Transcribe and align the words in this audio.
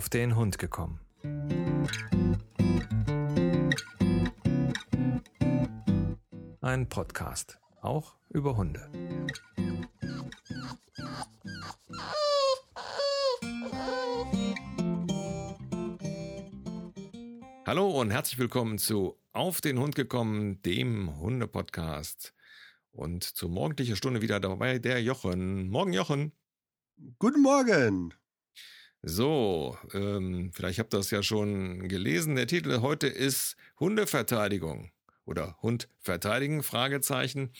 auf 0.00 0.08
den 0.08 0.34
Hund 0.34 0.58
gekommen. 0.58 0.98
Ein 6.62 6.88
Podcast, 6.88 7.58
auch 7.82 8.16
über 8.30 8.56
Hunde. 8.56 8.90
Hallo 17.66 18.00
und 18.00 18.10
herzlich 18.10 18.38
willkommen 18.38 18.78
zu 18.78 19.18
Auf 19.34 19.60
den 19.60 19.78
Hund 19.78 19.96
gekommen, 19.96 20.62
dem 20.62 21.20
Hunde-Podcast. 21.20 22.32
Und 22.90 23.24
zur 23.24 23.50
morgendlichen 23.50 23.96
Stunde 23.96 24.22
wieder 24.22 24.40
dabei 24.40 24.78
der 24.78 25.02
Jochen. 25.02 25.68
Morgen, 25.68 25.92
Jochen. 25.92 26.32
Guten 27.18 27.42
Morgen. 27.42 28.14
So, 29.02 29.78
ähm, 29.94 30.50
vielleicht 30.52 30.78
habt 30.78 30.92
ihr 30.92 30.98
das 30.98 31.10
ja 31.10 31.22
schon 31.22 31.88
gelesen. 31.88 32.36
Der 32.36 32.46
Titel 32.46 32.80
heute 32.82 33.06
ist 33.06 33.56
Hundeverteidigung 33.78 34.90
oder 35.24 35.56
Hund 35.62 35.88
verteidigen, 36.00 36.62
Fragezeichen. 36.62 37.50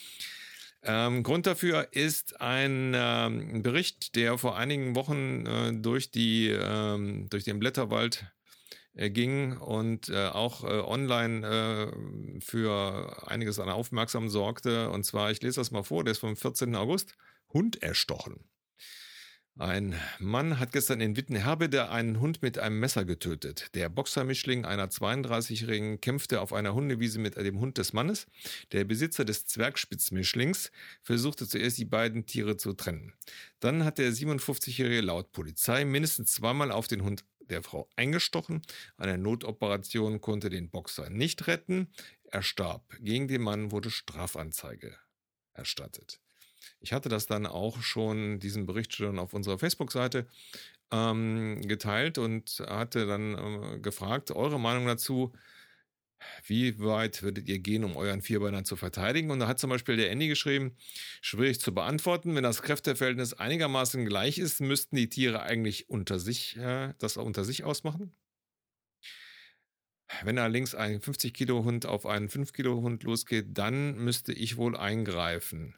Ähm, 0.82 1.22
Grund 1.22 1.46
dafür 1.46 1.88
ist 1.92 2.40
ein 2.40 2.92
ähm, 2.94 3.62
Bericht, 3.62 4.16
der 4.16 4.36
vor 4.36 4.56
einigen 4.56 4.94
Wochen 4.94 5.46
äh, 5.46 5.72
durch 5.72 6.10
die 6.10 6.48
ähm, 6.48 7.28
durch 7.30 7.44
den 7.44 7.58
Blätterwald 7.58 8.26
äh, 8.94 9.10
ging 9.10 9.56
und 9.56 10.10
äh, 10.10 10.26
auch 10.28 10.64
äh, 10.64 10.80
online 10.80 11.46
äh, 11.46 12.40
für 12.40 13.28
einiges 13.28 13.58
an 13.58 13.68
Aufmerksam 13.70 14.28
sorgte. 14.28 14.90
Und 14.90 15.04
zwar, 15.04 15.30
ich 15.30 15.40
lese 15.42 15.60
das 15.60 15.70
mal 15.70 15.84
vor, 15.84 16.04
der 16.04 16.12
ist 16.12 16.18
vom 16.18 16.36
14. 16.36 16.76
August. 16.76 17.14
Hund 17.52 17.82
erstochen. 17.82 18.44
Ein 19.58 19.94
Mann 20.18 20.58
hat 20.58 20.72
gestern 20.72 21.00
in 21.00 21.16
Wittenherbede 21.16 21.90
einen 21.90 22.20
Hund 22.20 22.40
mit 22.40 22.58
einem 22.58 22.80
Messer 22.80 23.04
getötet. 23.04 23.68
Der 23.74 23.88
Boxermischling 23.90 24.64
einer 24.64 24.86
32-Jährigen 24.86 26.00
kämpfte 26.00 26.40
auf 26.40 26.52
einer 26.52 26.72
Hundewiese 26.72 27.18
mit 27.18 27.36
dem 27.36 27.60
Hund 27.60 27.76
des 27.76 27.92
Mannes. 27.92 28.26
Der 28.72 28.84
Besitzer 28.84 29.24
des 29.24 29.44
Zwergspitzmischlings 29.46 30.70
versuchte 31.02 31.46
zuerst 31.46 31.76
die 31.76 31.84
beiden 31.84 32.24
Tiere 32.24 32.56
zu 32.56 32.72
trennen. 32.72 33.12
Dann 33.58 33.84
hat 33.84 33.98
der 33.98 34.12
57-Jährige 34.12 35.02
laut 35.02 35.32
Polizei 35.32 35.84
mindestens 35.84 36.32
zweimal 36.32 36.72
auf 36.72 36.88
den 36.88 37.02
Hund 37.02 37.24
der 37.50 37.62
Frau 37.62 37.90
eingestochen. 37.96 38.62
Eine 38.96 39.18
Notoperation 39.18 40.20
konnte 40.20 40.48
den 40.48 40.70
Boxer 40.70 41.10
nicht 41.10 41.46
retten. 41.48 41.92
Er 42.24 42.42
starb. 42.42 42.96
Gegen 43.00 43.28
den 43.28 43.42
Mann 43.42 43.72
wurde 43.72 43.90
Strafanzeige 43.90 44.96
erstattet. 45.52 46.20
Ich 46.80 46.92
hatte 46.92 47.08
das 47.08 47.26
dann 47.26 47.46
auch 47.46 47.82
schon, 47.82 48.38
diesen 48.40 48.66
Bericht 48.66 48.94
schon 48.94 49.18
auf 49.18 49.34
unserer 49.34 49.58
Facebook-Seite 49.58 50.26
ähm, 50.90 51.60
geteilt 51.62 52.18
und 52.18 52.62
hatte 52.66 53.06
dann 53.06 53.74
äh, 53.74 53.78
gefragt, 53.80 54.30
eure 54.30 54.58
Meinung 54.58 54.86
dazu, 54.86 55.32
wie 56.44 56.78
weit 56.80 57.22
würdet 57.22 57.48
ihr 57.48 57.58
gehen, 57.58 57.84
um 57.84 57.96
euren 57.96 58.22
Vierbeiner 58.22 58.64
zu 58.64 58.76
verteidigen? 58.76 59.30
Und 59.30 59.40
da 59.40 59.48
hat 59.48 59.58
zum 59.58 59.70
Beispiel 59.70 59.96
der 59.96 60.10
Andy 60.10 60.28
geschrieben, 60.28 60.76
schwierig 61.22 61.60
zu 61.60 61.72
beantworten. 61.72 62.34
Wenn 62.34 62.42
das 62.42 62.62
Kräfteverhältnis 62.62 63.34
einigermaßen 63.34 64.04
gleich 64.06 64.38
ist, 64.38 64.60
müssten 64.60 64.96
die 64.96 65.08
Tiere 65.08 65.42
eigentlich 65.42 65.88
unter 65.88 66.18
sich, 66.18 66.56
äh, 66.56 66.94
das 66.98 67.16
unter 67.16 67.44
sich 67.44 67.64
ausmachen. 67.64 68.12
Wenn 70.24 70.38
allerdings 70.38 70.74
ein 70.74 71.00
50 71.00 71.32
Kilo 71.32 71.64
Hund 71.64 71.86
auf 71.86 72.04
einen 72.04 72.28
5 72.28 72.52
Kilo 72.52 72.80
Hund 72.82 73.02
losgeht, 73.04 73.46
dann 73.56 73.96
müsste 73.96 74.32
ich 74.32 74.56
wohl 74.56 74.76
eingreifen. 74.76 75.76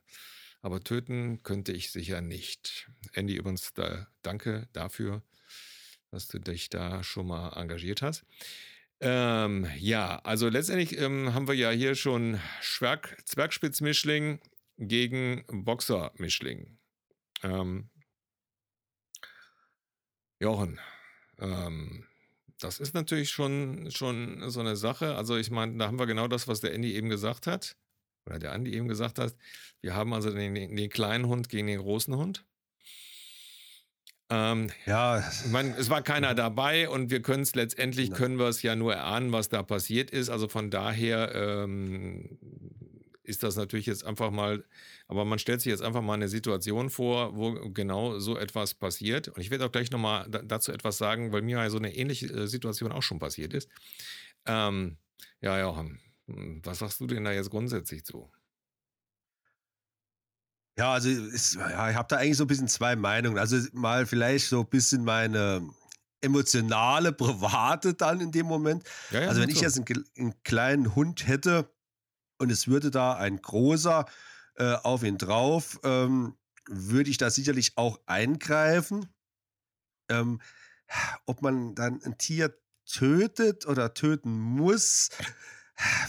Aber 0.62 0.80
töten 0.80 1.42
könnte 1.42 1.72
ich 1.72 1.91
sicher 1.91 2.20
nicht. 2.20 2.88
Andy, 3.12 3.34
übrigens, 3.34 3.74
da, 3.74 4.06
danke 4.22 4.69
dafür, 4.72 5.22
dass 6.12 6.28
du 6.28 6.38
dich 6.38 6.70
da 6.70 7.02
schon 7.02 7.27
mal 7.27 7.60
engagiert 7.60 8.00
hast. 8.00 8.24
Ähm, 9.00 9.69
ja, 9.78 10.20
also 10.20 10.48
letztendlich 10.48 10.97
ähm, 10.98 11.34
haben 11.34 11.48
wir 11.48 11.54
ja 11.54 11.70
hier 11.70 11.97
schon 11.97 12.41
Schwerk 12.60 13.16
Zwergspitzmischling 13.25 14.41
gegen 14.78 15.44
Boxermischling. 15.48 16.78
Ähm, 17.42 17.91
Jochen, 20.38 20.78
ähm, 21.41 22.06
das 22.60 22.78
ist 22.78 22.94
natürlich 22.94 23.31
schon, 23.31 23.91
schon 23.91 24.48
so 24.48 24.60
eine 24.60 24.76
Sache. 24.76 25.16
Also 25.16 25.37
ich 25.37 25.50
meine, 25.50 25.76
da 25.76 25.88
haben 25.88 25.98
wir 25.98 26.06
genau 26.06 26.28
das, 26.28 26.47
was 26.47 26.60
der 26.60 26.72
Andy 26.72 26.94
eben 26.94 27.08
gesagt 27.08 27.48
hat 27.48 27.76
oder 28.27 28.38
der 28.38 28.53
Andi 28.53 28.75
eben 28.75 28.88
gesagt 28.88 29.19
hat, 29.19 29.34
wir 29.81 29.94
haben 29.94 30.12
also 30.15 30.31
den, 30.31 30.55
den 30.55 30.91
kleinen 30.91 31.27
Hund 31.27 31.49
gegen 31.49 31.66
den 31.66 31.81
großen 31.81 32.16
Hund. 32.16 32.44
Ähm, 34.31 34.69
ja, 34.87 35.22
meine, 35.50 35.77
es 35.77 35.91
war 35.91 36.00
keiner 36.00 36.34
dabei 36.34 36.88
und 36.88 37.11
wir 37.11 37.21
können 37.21 37.43
es 37.43 37.55
letztendlich, 37.55 38.09
Nein. 38.11 38.19
können 38.19 38.38
wir 38.38 38.47
es 38.47 38.62
ja 38.62 38.75
nur 38.75 38.94
erahnen, 38.94 39.31
was 39.31 39.50
da 39.50 39.62
passiert 39.62 40.11
ist. 40.11 40.31
Also 40.31 40.49
von 40.49 40.71
daher 40.71 41.34
ähm, 41.34 42.38
ist 43.25 43.43
das 43.43 43.56
natürlich 43.56 43.87
jetzt 43.87 44.06
einfach 44.06 44.31
mal, 44.31 44.65
aber 45.06 45.27
man 45.27 45.38
stellt 45.38 45.61
sich 45.61 45.71
jetzt 45.71 45.82
einfach 45.82 46.00
mal 46.00 46.15
eine 46.15 46.28
Situation 46.28 46.88
vor, 46.88 47.37
wo 47.37 47.53
genau 47.72 48.21
so 48.21 48.38
etwas 48.38 48.72
passiert. 48.72 49.28
Und 49.28 49.41
ich 49.41 49.50
werde 49.50 49.66
auch 49.66 49.72
gleich 49.72 49.91
nochmal 49.91 50.27
dazu 50.31 50.72
etwas 50.72 50.97
sagen, 50.97 51.32
weil 51.32 51.43
mir 51.43 51.59
ja 51.59 51.69
so 51.69 51.77
eine 51.77 51.94
ähnliche 51.94 52.27
äh, 52.28 52.47
Situation 52.47 52.91
auch 52.91 53.03
schon 53.03 53.19
passiert 53.19 53.53
ist. 53.53 53.69
Ähm, 54.47 54.97
ja, 55.43 55.61
Jochen, 55.61 55.88
hm, 55.88 55.99
was 56.65 56.78
sagst 56.78 57.00
du 57.00 57.06
denn 57.06 57.25
da 57.25 57.32
jetzt 57.32 57.50
grundsätzlich 57.50 58.04
zu? 58.04 58.31
Ja, 60.78 60.94
also 60.94 61.10
ist, 61.10 61.54
ja, 61.54 61.91
ich 61.91 61.97
habe 61.97 62.09
da 62.09 62.16
eigentlich 62.16 62.38
so 62.38 62.44
ein 62.44 62.48
bisschen 62.48 62.69
zwei 62.69 62.97
Meinungen. 62.97 63.38
Also 63.38 63.59
mal 63.72 64.06
vielleicht 64.06 64.48
so 64.48 64.60
ein 64.60 64.69
bisschen 64.69 65.04
meine 65.04 65.69
emotionale, 66.22 67.12
private 67.12 67.94
dann 67.94 68.20
in 68.20 68.32
dem 68.32 68.47
Moment. 68.47 68.84
Ja, 69.10 69.22
ja, 69.22 69.28
also 69.28 69.43
wenn 69.43 69.50
ich 69.50 69.60
jetzt 69.60 69.76
einen, 69.76 70.04
einen, 70.16 70.43
kleinen 70.44 70.94
Hund 70.94 71.26
hätte 71.26 71.70
und 72.38 72.50
es 72.50 72.69
würde 72.69 72.91
da 72.91 73.14
ein 73.14 73.41
großer 73.41 74.06
äh, 74.56 74.75
auf 74.75 75.03
ihn 75.03 75.19
drauf, 75.19 75.78
ähm, 75.82 76.37
würde 76.66 77.10
ich 77.10 77.19
da 77.19 77.28
sicherlich 77.28 77.76
auch 77.76 78.00
eingreifen. 78.06 79.12
Ähm, 80.09 80.41
ob 81.26 81.43
man 81.43 81.75
dann 81.75 82.03
ein 82.03 82.19
Tier 82.19 82.56
tötet 82.87 83.66
oder 83.66 83.94
töten 83.94 84.38
muss, 84.38 85.10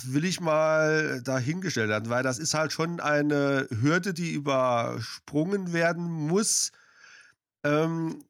will 0.04 0.26
ich 0.26 0.40
mal 0.40 1.22
dahingestellt 1.24 1.90
werden, 1.90 2.10
weil 2.10 2.24
das 2.24 2.40
ist 2.40 2.54
halt 2.54 2.72
schon 2.72 3.00
eine 3.00 3.68
Hürde, 3.70 4.14
die 4.14 4.34
übersprungen 4.34 5.74
werden 5.74 6.04
muss, 6.06 6.72
ähm, 7.64 8.24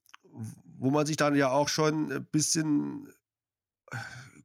wo 0.77 0.91
man 0.91 1.05
sich 1.05 1.17
dann 1.17 1.35
ja 1.35 1.49
auch 1.49 1.69
schon 1.69 2.11
ein 2.11 2.25
bisschen 2.25 3.07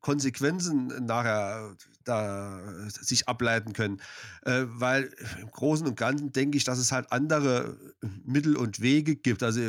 Konsequenzen 0.01 0.87
nachher 1.05 1.75
da 2.05 2.61
sich 2.89 3.29
ableiten 3.29 3.75
können. 3.75 4.01
Äh, 4.43 4.65
weil 4.67 5.11
im 5.41 5.51
Großen 5.51 5.87
und 5.87 5.97
Ganzen 5.97 6.33
denke 6.33 6.57
ich, 6.57 6.65
dass 6.65 6.79
es 6.79 6.93
halt 6.93 7.13
andere 7.13 7.77
Mittel 8.25 8.57
und 8.57 8.81
Wege 8.81 9.17
gibt. 9.17 9.43
Also, 9.43 9.61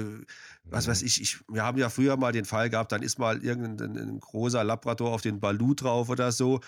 was 0.63 0.87
weiß 0.87 1.01
ich, 1.01 1.21
ich, 1.21 1.39
wir 1.49 1.63
haben 1.63 1.77
ja 1.77 1.89
früher 1.89 2.15
mal 2.15 2.31
den 2.31 2.45
Fall 2.45 2.69
gehabt, 2.69 2.91
dann 2.91 3.01
ist 3.01 3.19
mal 3.19 3.43
irgendein 3.43 3.97
ein 3.97 4.19
großer 4.19 4.63
Labrador 4.63 5.11
auf 5.11 5.21
den 5.21 5.39
Balu 5.39 5.73
drauf 5.73 6.09
oder 6.09 6.31
so. 6.31 6.61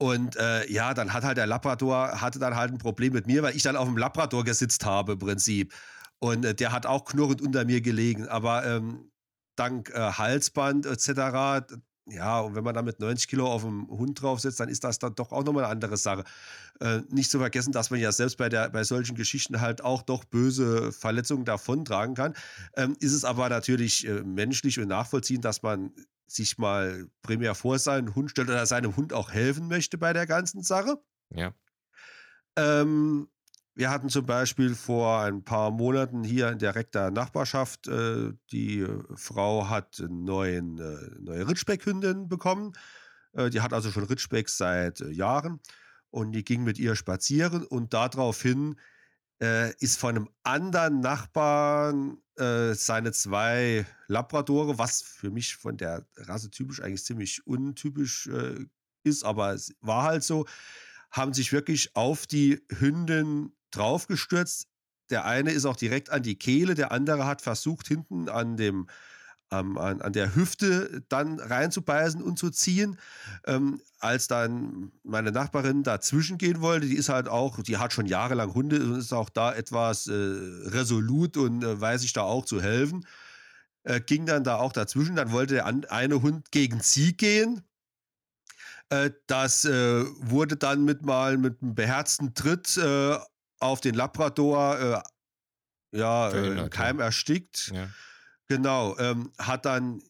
Und 0.00 0.36
äh, 0.36 0.66
ja, 0.72 0.94
dann 0.94 1.12
hat 1.12 1.24
halt 1.24 1.36
der 1.36 1.46
Labrador, 1.46 2.22
hatte 2.22 2.38
dann 2.38 2.56
halt 2.56 2.72
ein 2.72 2.78
Problem 2.78 3.12
mit 3.12 3.26
mir, 3.26 3.42
weil 3.42 3.54
ich 3.54 3.62
dann 3.62 3.76
auf 3.76 3.86
dem 3.86 3.98
Labrador 3.98 4.44
gesitzt 4.44 4.86
habe 4.86 5.12
im 5.12 5.18
Prinzip. 5.18 5.74
Und 6.18 6.42
äh, 6.46 6.54
der 6.54 6.72
hat 6.72 6.86
auch 6.86 7.04
knurrend 7.04 7.42
unter 7.42 7.66
mir 7.66 7.82
gelegen. 7.82 8.26
Aber 8.26 8.64
ähm, 8.64 9.10
dank 9.56 9.90
äh, 9.90 10.12
Halsband 10.12 10.86
etc., 10.86 11.76
ja, 12.06 12.40
und 12.40 12.56
wenn 12.56 12.64
man 12.64 12.74
dann 12.74 12.86
mit 12.86 12.98
90 12.98 13.28
Kilo 13.28 13.46
auf 13.46 13.62
dem 13.62 13.86
Hund 13.88 14.20
drauf 14.20 14.40
sitzt, 14.40 14.58
dann 14.58 14.70
ist 14.70 14.82
das 14.82 14.98
dann 14.98 15.14
doch 15.14 15.30
auch 15.32 15.44
nochmal 15.44 15.64
eine 15.64 15.72
andere 15.72 15.96
Sache. 15.98 16.24
Äh, 16.80 17.02
nicht 17.10 17.30
zu 17.30 17.38
vergessen, 17.38 17.70
dass 17.72 17.90
man 17.90 18.00
ja 18.00 18.10
selbst 18.10 18.38
bei, 18.38 18.48
der, 18.48 18.70
bei 18.70 18.82
solchen 18.84 19.14
Geschichten 19.14 19.60
halt 19.60 19.84
auch 19.84 20.02
doch 20.02 20.24
böse 20.24 20.92
Verletzungen 20.92 21.44
davontragen 21.44 22.14
kann. 22.14 22.34
Ähm, 22.74 22.96
ist 23.00 23.12
es 23.12 23.24
aber 23.24 23.48
natürlich 23.50 24.08
äh, 24.08 24.22
menschlich 24.22 24.80
und 24.80 24.88
nachvollziehend, 24.88 25.44
dass 25.44 25.62
man 25.62 25.92
sich 26.30 26.58
mal 26.58 27.08
primär 27.22 27.54
vor 27.54 27.78
seinen 27.78 28.14
Hund 28.14 28.30
stellt 28.30 28.48
oder 28.48 28.64
seinem 28.66 28.96
Hund 28.96 29.12
auch 29.12 29.30
helfen 29.30 29.68
möchte 29.68 29.98
bei 29.98 30.12
der 30.12 30.26
ganzen 30.26 30.62
Sache. 30.62 30.96
Ja. 31.30 31.52
Ähm, 32.56 33.28
wir 33.74 33.90
hatten 33.90 34.08
zum 34.08 34.26
Beispiel 34.26 34.74
vor 34.74 35.20
ein 35.20 35.42
paar 35.44 35.70
Monaten 35.70 36.22
hier 36.22 36.50
in 36.50 36.58
direkter 36.58 37.10
Nachbarschaft, 37.10 37.88
äh, 37.88 38.32
die 38.52 38.86
Frau 39.14 39.68
hat 39.68 40.02
neuen, 40.08 40.78
äh, 40.78 41.20
neue 41.20 41.48
Ritschbeckhündin 41.48 42.28
bekommen. 42.28 42.72
Äh, 43.32 43.50
die 43.50 43.60
hat 43.60 43.72
also 43.72 43.90
schon 43.90 44.04
Ritschbeck 44.04 44.48
seit 44.48 45.00
äh, 45.00 45.10
Jahren 45.10 45.60
und 46.10 46.32
die 46.32 46.44
ging 46.44 46.62
mit 46.62 46.78
ihr 46.78 46.96
spazieren 46.96 47.64
und 47.64 47.94
daraufhin 47.94 48.76
äh, 49.42 49.74
ist 49.76 49.98
von 49.98 50.16
einem 50.16 50.28
anderen 50.42 51.00
Nachbarn 51.00 52.18
äh, 52.36 52.74
seine 52.74 53.12
zwei 53.12 53.86
Labradore, 54.06 54.78
was 54.78 55.02
für 55.02 55.30
mich 55.30 55.56
von 55.56 55.76
der 55.76 56.06
Rasse 56.16 56.50
typisch 56.50 56.82
eigentlich 56.82 57.04
ziemlich 57.04 57.46
untypisch 57.46 58.26
äh, 58.28 58.66
ist, 59.02 59.24
aber 59.24 59.54
es 59.54 59.74
war 59.80 60.04
halt 60.04 60.24
so, 60.24 60.46
haben 61.10 61.32
sich 61.32 61.52
wirklich 61.52 61.96
auf 61.96 62.26
die 62.26 62.60
Hündin 62.70 63.52
draufgestürzt. 63.70 64.68
Der 65.10 65.24
eine 65.24 65.52
ist 65.52 65.64
auch 65.64 65.76
direkt 65.76 66.10
an 66.10 66.22
die 66.22 66.38
Kehle, 66.38 66.74
der 66.74 66.92
andere 66.92 67.26
hat 67.26 67.42
versucht, 67.42 67.88
hinten 67.88 68.28
an 68.28 68.56
dem 68.56 68.88
an, 69.50 70.00
an, 70.00 70.12
der 70.12 70.34
Hüfte 70.34 71.02
dann 71.08 71.40
reinzubeißen 71.40 72.22
und 72.22 72.38
zu 72.38 72.50
ziehen. 72.50 72.98
Ähm, 73.46 73.80
als 73.98 74.28
dann 74.28 74.92
meine 75.02 75.32
Nachbarin 75.32 75.82
dazwischen 75.82 76.38
gehen 76.38 76.60
wollte, 76.60 76.86
die 76.86 76.94
ist 76.94 77.08
halt 77.08 77.28
auch, 77.28 77.60
die 77.62 77.76
hat 77.76 77.92
schon 77.92 78.06
jahrelang 78.06 78.54
Hunde 78.54 78.82
und 78.82 78.96
ist 78.96 79.12
auch 79.12 79.28
da 79.28 79.52
etwas 79.52 80.06
äh, 80.06 80.12
resolut 80.12 81.36
und 81.36 81.64
äh, 81.64 81.80
weiß 81.80 82.02
sich 82.02 82.12
da 82.12 82.22
auch 82.22 82.44
zu 82.44 82.62
helfen. 82.62 83.06
Äh, 83.82 84.00
ging 84.00 84.24
dann 84.24 84.44
da 84.44 84.56
auch 84.56 84.72
dazwischen. 84.72 85.16
Dann 85.16 85.32
wollte 85.32 85.54
der 85.54 85.66
eine 85.66 86.22
Hund 86.22 86.52
gegen 86.52 86.80
sie 86.80 87.16
gehen. 87.16 87.62
Äh, 88.88 89.10
das 89.26 89.64
äh, 89.64 90.04
wurde 90.18 90.56
dann 90.56 90.84
mit 90.84 91.04
mal 91.04 91.38
mit 91.38 91.60
einem 91.60 91.74
beherzten 91.74 92.34
Tritt 92.34 92.76
äh, 92.76 93.18
auf 93.58 93.80
den 93.80 93.94
Labrador 93.94 95.02
ja, 95.92 96.68
Keim 96.68 97.00
erstickt. 97.00 97.72
Ja. 97.74 97.88
Genau, 98.50 98.98
ähm, 98.98 99.30
hat 99.38 99.64
dann 99.64 100.02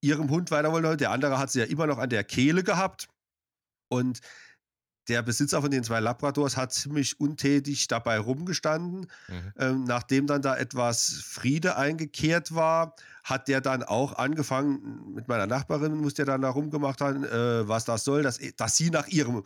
ihrem 0.00 0.30
Hund 0.30 0.50
weiter 0.50 0.72
wollen. 0.72 0.96
Der 0.96 1.10
andere 1.10 1.38
hat 1.38 1.50
sie 1.50 1.58
ja 1.58 1.66
immer 1.66 1.86
noch 1.86 1.98
an 1.98 2.08
der 2.08 2.24
Kehle 2.24 2.62
gehabt. 2.62 3.08
Und 3.90 4.20
der 5.08 5.20
Besitzer 5.20 5.60
von 5.60 5.70
den 5.70 5.84
zwei 5.84 6.00
Labradors 6.00 6.56
hat 6.56 6.72
ziemlich 6.72 7.20
untätig 7.20 7.86
dabei 7.86 8.18
rumgestanden. 8.18 9.10
Mhm. 9.28 9.52
Ähm, 9.58 9.84
nachdem 9.84 10.26
dann 10.26 10.40
da 10.40 10.56
etwas 10.56 11.20
Friede 11.22 11.76
eingekehrt 11.76 12.54
war, 12.54 12.94
hat 13.22 13.48
der 13.48 13.60
dann 13.60 13.82
auch 13.82 14.14
angefangen, 14.14 15.12
mit 15.12 15.28
meiner 15.28 15.46
Nachbarin 15.46 15.94
muss 15.94 16.14
der 16.14 16.24
dann 16.24 16.40
da 16.40 16.48
rumgemacht 16.48 17.02
haben, 17.02 17.24
äh, 17.24 17.68
was 17.68 17.84
das 17.84 18.02
soll, 18.02 18.22
dass, 18.22 18.38
dass 18.56 18.76
sie 18.78 18.88
nach 18.88 19.08
ihrem, 19.08 19.42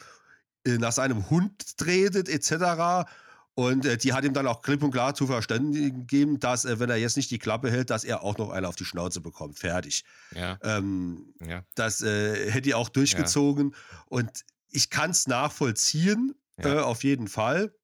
äh, 0.65 0.79
nach 0.79 0.93
seinem 0.93 1.29
Hund 1.29 1.77
tretet, 1.77 2.29
etc. 2.29 3.09
Und 3.55 3.85
äh, 3.85 3.99
die 3.99 4.15
hat 4.15 4.25
ihm 4.25 4.33
dann 4.33 4.47
auch 4.47 4.63
klipp 4.63 4.83
und 4.83 4.93
klar 4.93 5.15
zu 5.15 5.27
verständigen 5.27 6.01
gegeben, 6.01 6.41
dass, 6.41 6.65
äh, 6.65 6.79
wenn 6.81 6.89
er 6.89 6.97
jetzt 6.97 7.17
nicht 7.17 7.31
die 7.31 7.39
Klappe 7.39 7.71
hält, 7.71 7.91
dass 7.91 8.05
er 8.05 8.23
auch 8.23 8.39
noch 8.39 8.51
eine 8.51 8.67
auf 8.67 8.77
die 8.77 8.87
Schnauze 8.87 9.21
bekommt. 9.21 9.59
Fertig. 9.59 10.05
Ja. 10.35 10.59
Ähm, 10.63 11.35
ja. 11.47 11.63
Das 11.75 12.01
äh, 12.01 12.51
hätte 12.51 12.71
er 12.71 12.79
auch 12.79 12.89
durchgezogen. 12.89 13.73
Ja. 13.73 14.05
Und 14.07 14.31
ich 14.71 14.89
kann 14.89 15.11
es 15.11 15.27
nachvollziehen, 15.27 16.35
ja. 16.59 16.77
Äh, 16.77 16.79
auf 16.81 17.05
jeden 17.05 17.29
Fall. 17.29 17.75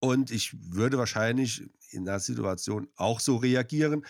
Und 0.00 0.30
ich 0.30 0.56
würde 0.72 0.98
wahrscheinlich 0.98 1.68
in 1.90 2.04
der 2.04 2.20
Situation 2.20 2.88
auch 2.96 3.20
so 3.20 3.36
reagieren 3.36 4.04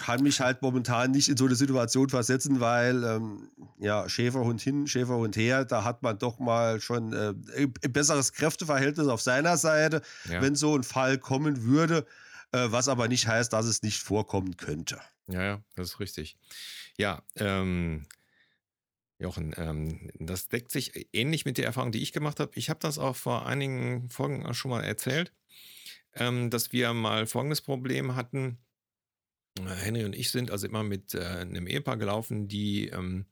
kann 0.00 0.22
mich 0.22 0.40
halt 0.40 0.62
momentan 0.62 1.10
nicht 1.10 1.28
in 1.28 1.36
so 1.36 1.44
eine 1.44 1.54
Situation 1.54 2.08
versetzen, 2.08 2.58
weil 2.58 3.04
ähm, 3.04 3.50
ja, 3.78 4.08
Schäferhund 4.08 4.62
hin, 4.62 4.86
Schäferhund 4.86 5.36
her, 5.36 5.66
da 5.66 5.84
hat 5.84 6.02
man 6.02 6.18
doch 6.18 6.38
mal 6.38 6.80
schon 6.80 7.12
äh, 7.12 7.34
ein 7.54 7.92
besseres 7.92 8.32
Kräfteverhältnis 8.32 9.08
auf 9.08 9.20
seiner 9.20 9.58
Seite, 9.58 10.00
ja. 10.24 10.40
wenn 10.40 10.54
so 10.54 10.74
ein 10.74 10.84
Fall 10.84 11.18
kommen 11.18 11.64
würde, 11.64 12.06
äh, 12.52 12.68
was 12.70 12.88
aber 12.88 13.08
nicht 13.08 13.28
heißt, 13.28 13.52
dass 13.52 13.66
es 13.66 13.82
nicht 13.82 14.00
vorkommen 14.00 14.56
könnte. 14.56 14.98
Ja, 15.26 15.42
ja, 15.42 15.60
das 15.76 15.88
ist 15.88 16.00
richtig. 16.00 16.38
Ja, 16.96 17.22
ähm, 17.36 18.06
Jochen, 19.18 19.54
ähm, 19.58 20.10
das 20.18 20.48
deckt 20.48 20.72
sich 20.72 21.08
ähnlich 21.12 21.44
mit 21.44 21.58
der 21.58 21.66
Erfahrung, 21.66 21.92
die 21.92 22.02
ich 22.02 22.12
gemacht 22.12 22.40
habe. 22.40 22.52
Ich 22.54 22.70
habe 22.70 22.80
das 22.80 22.96
auch 22.96 23.16
vor 23.16 23.44
einigen 23.44 24.08
Folgen 24.08 24.52
schon 24.54 24.70
mal 24.70 24.82
erzählt, 24.82 25.30
ähm, 26.14 26.48
dass 26.48 26.72
wir 26.72 26.94
mal 26.94 27.26
folgendes 27.26 27.60
Problem 27.60 28.16
hatten 28.16 28.56
Henry 29.68 30.04
und 30.04 30.14
ich 30.14 30.30
sind 30.30 30.50
also 30.50 30.66
immer 30.66 30.82
mit 30.82 31.14
äh, 31.14 31.20
einem 31.20 31.66
Ehepaar 31.66 31.96
gelaufen, 31.96 32.48
die 32.48 32.88
ähm, 32.88 33.26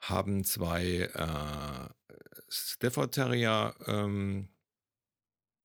haben 0.00 0.44
zwei 0.44 1.10
äh, 1.14 2.14
Stafford 2.48 3.14
Terrier 3.14 3.74
ähm, 3.86 4.48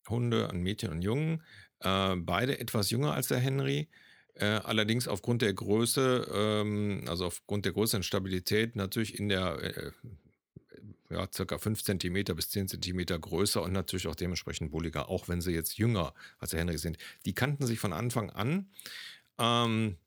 Hunde, 0.10 0.50
ein 0.50 0.62
Mädchen 0.62 0.92
und 0.92 1.02
Jungen, 1.02 1.44
äh, 1.80 2.16
beide 2.16 2.60
etwas 2.60 2.90
jünger 2.92 3.14
als 3.14 3.28
der 3.28 3.40
Henry. 3.40 3.90
Äh, 4.36 4.46
allerdings 4.46 5.08
aufgrund 5.08 5.42
der 5.42 5.54
Größe, 5.54 6.28
ähm, 6.32 7.06
also 7.08 7.26
aufgrund 7.26 7.66
der 7.66 7.74
größeren 7.74 8.04
Stabilität, 8.04 8.76
natürlich 8.76 9.18
in 9.18 9.30
der 9.30 9.58
äh, 9.64 9.92
ja, 11.10 11.28
circa 11.34 11.58
5 11.58 11.84
cm 11.84 12.24
bis 12.36 12.50
10 12.50 12.68
cm 12.68 13.20
größer 13.20 13.62
und 13.64 13.72
natürlich 13.72 14.08
auch 14.08 14.16
dementsprechend 14.16 14.72
bulliger, 14.72 15.10
auch 15.10 15.28
wenn 15.28 15.42
sie 15.42 15.54
jetzt 15.54 15.78
jünger 15.78 16.14
als 16.40 16.52
der 16.52 16.60
Henry 16.60 16.78
sind. 16.78 16.98
Die 17.26 17.34
kannten 17.34 17.66
sich 17.66 17.80
von 17.80 17.94
Anfang 17.94 18.30
an. 18.30 18.70
Ähm, 19.40 19.98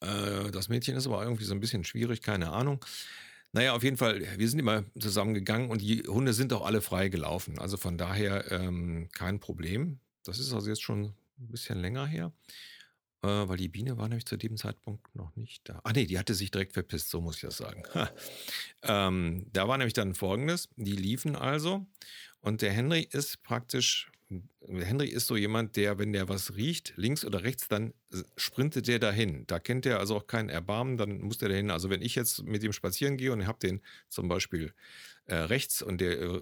äh, 0.00 0.50
das 0.50 0.68
Mädchen 0.68 0.96
ist 0.96 1.06
aber 1.06 1.22
irgendwie 1.22 1.44
so 1.44 1.54
ein 1.54 1.60
bisschen 1.60 1.84
schwierig, 1.84 2.22
keine 2.22 2.50
Ahnung. 2.50 2.84
Naja, 3.52 3.74
auf 3.74 3.82
jeden 3.82 3.98
Fall, 3.98 4.22
wir 4.38 4.48
sind 4.48 4.58
immer 4.58 4.84
zusammengegangen 4.98 5.70
und 5.70 5.82
die 5.82 6.02
Hunde 6.06 6.32
sind 6.32 6.52
auch 6.54 6.64
alle 6.64 6.80
frei 6.80 7.08
gelaufen. 7.08 7.58
Also 7.58 7.76
von 7.76 7.98
daher 7.98 8.50
ähm, 8.50 9.08
kein 9.12 9.40
Problem. 9.40 10.00
Das 10.24 10.38
ist 10.38 10.52
also 10.54 10.68
jetzt 10.68 10.82
schon 10.82 11.04
ein 11.38 11.48
bisschen 11.48 11.80
länger 11.80 12.06
her. 12.06 12.32
Äh, 13.22 13.48
weil 13.48 13.56
die 13.56 13.68
Biene 13.68 13.96
war 13.96 14.08
nämlich 14.08 14.26
zu 14.26 14.36
dem 14.36 14.56
Zeitpunkt 14.56 15.14
noch 15.14 15.34
nicht 15.36 15.68
da. 15.68 15.80
Ah 15.84 15.92
nee, 15.92 16.06
die 16.06 16.18
hatte 16.18 16.34
sich 16.34 16.50
direkt 16.50 16.72
verpisst, 16.72 17.10
so 17.10 17.20
muss 17.20 17.36
ich 17.36 17.42
das 17.42 17.56
sagen. 17.56 17.84
ähm, 18.82 19.46
da 19.52 19.68
war 19.68 19.78
nämlich 19.78 19.94
dann 19.94 20.14
folgendes, 20.14 20.68
die 20.76 20.96
liefen 20.96 21.36
also 21.36 21.86
und 22.40 22.62
der 22.62 22.72
Henry 22.72 23.06
ist 23.10 23.42
praktisch 23.42 24.10
Henry 24.68 25.08
ist 25.08 25.26
so 25.26 25.36
jemand, 25.36 25.76
der, 25.76 25.98
wenn 25.98 26.12
der 26.12 26.28
was 26.28 26.56
riecht, 26.56 26.94
links 26.96 27.24
oder 27.24 27.42
rechts, 27.42 27.68
dann 27.68 27.92
sprintet 28.36 28.88
der 28.88 28.98
dahin. 28.98 29.46
Da 29.46 29.58
kennt 29.58 29.84
er 29.86 29.98
also 29.98 30.16
auch 30.16 30.26
keinen 30.26 30.48
Erbarmen, 30.48 30.96
dann 30.96 31.20
muss 31.20 31.38
der 31.38 31.48
dahin. 31.48 31.70
Also 31.70 31.90
wenn 31.90 32.00
ich 32.00 32.14
jetzt 32.14 32.42
mit 32.44 32.62
ihm 32.62 32.72
spazieren 32.72 33.16
gehe 33.16 33.32
und 33.32 33.46
habe 33.46 33.58
den 33.58 33.80
zum 34.08 34.28
Beispiel 34.28 34.72
äh, 35.26 35.34
rechts 35.34 35.82
und 35.82 36.00
der 36.00 36.20
äh, 36.20 36.40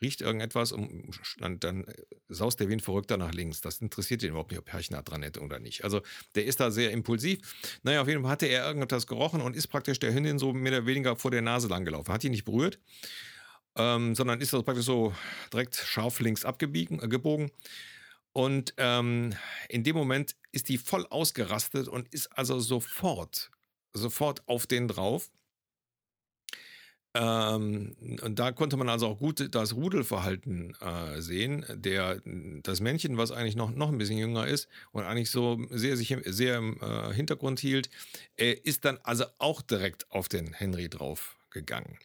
riecht 0.00 0.20
irgendetwas 0.20 0.72
und 0.72 1.18
dann, 1.38 1.60
dann, 1.60 1.84
saust 2.28 2.60
der 2.60 2.68
Wind 2.68 2.82
verrückter 2.82 3.16
nach 3.16 3.32
links. 3.32 3.60
Das 3.60 3.80
interessiert 3.80 4.22
ihn 4.22 4.30
überhaupt 4.30 4.50
nicht, 4.50 4.60
ob 4.60 4.72
Herrchen 4.72 5.02
dran 5.04 5.22
hätte 5.22 5.40
oder 5.40 5.58
nicht. 5.58 5.84
Also 5.84 6.00
der 6.34 6.44
ist 6.44 6.60
da 6.60 6.70
sehr 6.70 6.90
impulsiv. 6.90 7.38
Naja, 7.82 8.02
auf 8.02 8.08
jeden 8.08 8.22
Fall 8.22 8.30
hatte 8.30 8.46
er 8.46 8.66
irgendetwas 8.66 9.06
gerochen 9.06 9.40
und 9.40 9.56
ist 9.56 9.66
praktisch 9.66 9.98
der 9.98 10.14
Hündin 10.14 10.38
so 10.38 10.52
mehr 10.52 10.72
oder 10.72 10.86
weniger 10.86 11.16
vor 11.16 11.30
der 11.30 11.42
Nase 11.42 11.68
lang 11.68 11.84
gelaufen. 11.84 12.12
Hat 12.12 12.24
ihn 12.24 12.30
nicht 12.30 12.44
berührt 12.44 12.78
ähm, 13.76 14.14
sondern 14.14 14.40
ist 14.40 14.52
das 14.52 14.62
praktisch 14.62 14.84
so 14.84 15.14
direkt 15.52 15.76
scharf 15.76 16.20
links 16.20 16.44
abgebogen. 16.44 17.48
Äh, 17.48 17.50
und 18.32 18.74
ähm, 18.76 19.34
in 19.68 19.82
dem 19.82 19.96
Moment 19.96 20.36
ist 20.52 20.68
die 20.68 20.78
voll 20.78 21.06
ausgerastet 21.08 21.88
und 21.88 22.12
ist 22.14 22.26
also 22.36 22.60
sofort, 22.60 23.50
sofort 23.92 24.46
auf 24.46 24.66
den 24.66 24.86
drauf. 24.86 25.30
Ähm, 27.12 27.96
und 28.22 28.38
da 28.38 28.52
konnte 28.52 28.76
man 28.76 28.88
also 28.88 29.08
auch 29.08 29.18
gut 29.18 29.52
das 29.54 29.74
Rudelverhalten 29.74 30.76
äh, 30.80 31.20
sehen. 31.20 31.64
Der, 31.70 32.20
das 32.62 32.80
Männchen, 32.80 33.16
was 33.16 33.32
eigentlich 33.32 33.56
noch, 33.56 33.70
noch 33.72 33.88
ein 33.88 33.98
bisschen 33.98 34.18
jünger 34.18 34.46
ist 34.46 34.68
und 34.92 35.02
eigentlich 35.02 35.30
so 35.30 35.60
sehr, 35.70 35.96
sich 35.96 36.16
sehr 36.26 36.58
im 36.58 36.78
äh, 36.80 37.12
Hintergrund 37.12 37.58
hielt, 37.58 37.90
äh, 38.36 38.52
ist 38.52 38.84
dann 38.84 38.98
also 39.02 39.24
auch 39.38 39.60
direkt 39.60 40.10
auf 40.10 40.28
den 40.28 40.52
Henry 40.52 40.88
drauf 40.88 41.36
gegangen. 41.50 41.98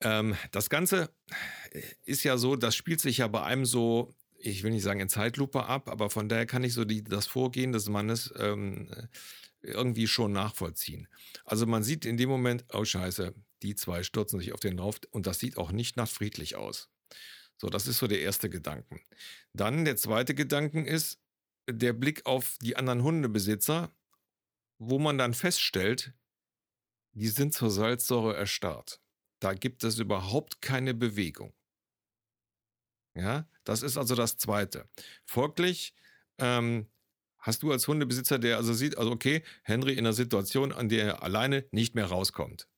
Ähm, 0.00 0.36
das 0.50 0.68
Ganze 0.68 1.10
äh, 1.70 1.80
ist 2.04 2.24
ja 2.24 2.38
so, 2.38 2.56
das 2.56 2.74
spielt 2.74 3.00
sich 3.00 3.18
ja 3.18 3.28
bei 3.28 3.42
einem 3.44 3.66
so, 3.66 4.14
ich 4.36 4.64
will 4.64 4.72
nicht 4.72 4.82
sagen 4.82 5.00
in 5.00 5.08
Zeitlupe 5.08 5.66
ab, 5.66 5.88
aber 5.88 6.10
von 6.10 6.28
daher 6.28 6.46
kann 6.46 6.64
ich 6.64 6.74
so 6.74 6.84
die, 6.84 7.04
das 7.04 7.28
Vorgehen 7.28 7.72
des 7.72 7.88
Mannes 7.88 8.32
ähm, 8.36 8.90
irgendwie 9.62 10.06
schon 10.06 10.32
nachvollziehen. 10.32 11.08
Also 11.44 11.66
man 11.66 11.82
sieht 11.82 12.04
in 12.04 12.16
dem 12.16 12.28
Moment, 12.28 12.64
oh 12.72 12.84
scheiße, 12.84 13.34
die 13.62 13.74
zwei 13.74 14.02
stürzen 14.02 14.38
sich 14.38 14.52
auf 14.52 14.60
den 14.60 14.76
drauf 14.76 15.00
und 15.10 15.26
das 15.26 15.38
sieht 15.38 15.56
auch 15.56 15.72
nicht 15.72 15.96
nach 15.96 16.08
friedlich 16.08 16.56
aus. 16.56 16.90
So, 17.56 17.68
das 17.68 17.86
ist 17.86 17.98
so 17.98 18.06
der 18.06 18.20
erste 18.20 18.48
Gedanke. 18.48 19.00
Dann 19.52 19.84
der 19.84 19.96
zweite 19.96 20.34
Gedanke 20.34 20.82
ist 20.82 21.20
der 21.68 21.92
Blick 21.92 22.24
auf 22.24 22.56
die 22.62 22.76
anderen 22.76 23.02
Hundebesitzer, 23.02 23.92
wo 24.78 24.98
man 24.98 25.18
dann 25.18 25.34
feststellt, 25.34 26.14
die 27.12 27.28
sind 27.28 27.52
zur 27.52 27.70
Salzsäure 27.70 28.36
erstarrt. 28.36 29.00
Da 29.40 29.54
gibt 29.54 29.84
es 29.84 29.98
überhaupt 29.98 30.62
keine 30.62 30.94
Bewegung. 30.94 31.52
Ja, 33.14 33.48
das 33.64 33.82
ist 33.82 33.96
also 33.96 34.14
das 34.14 34.36
Zweite. 34.36 34.88
Folglich 35.24 35.94
ähm, 36.38 36.86
hast 37.38 37.62
du 37.62 37.72
als 37.72 37.88
Hundebesitzer, 37.88 38.38
der 38.38 38.56
also 38.56 38.72
sieht, 38.72 38.96
also 38.96 39.10
okay, 39.10 39.42
Henry 39.62 39.92
in 39.92 40.00
einer 40.00 40.12
Situation, 40.12 40.72
an 40.72 40.88
der 40.88 41.04
er 41.04 41.22
alleine 41.24 41.66
nicht 41.72 41.96
mehr 41.96 42.06
rauskommt. 42.06 42.68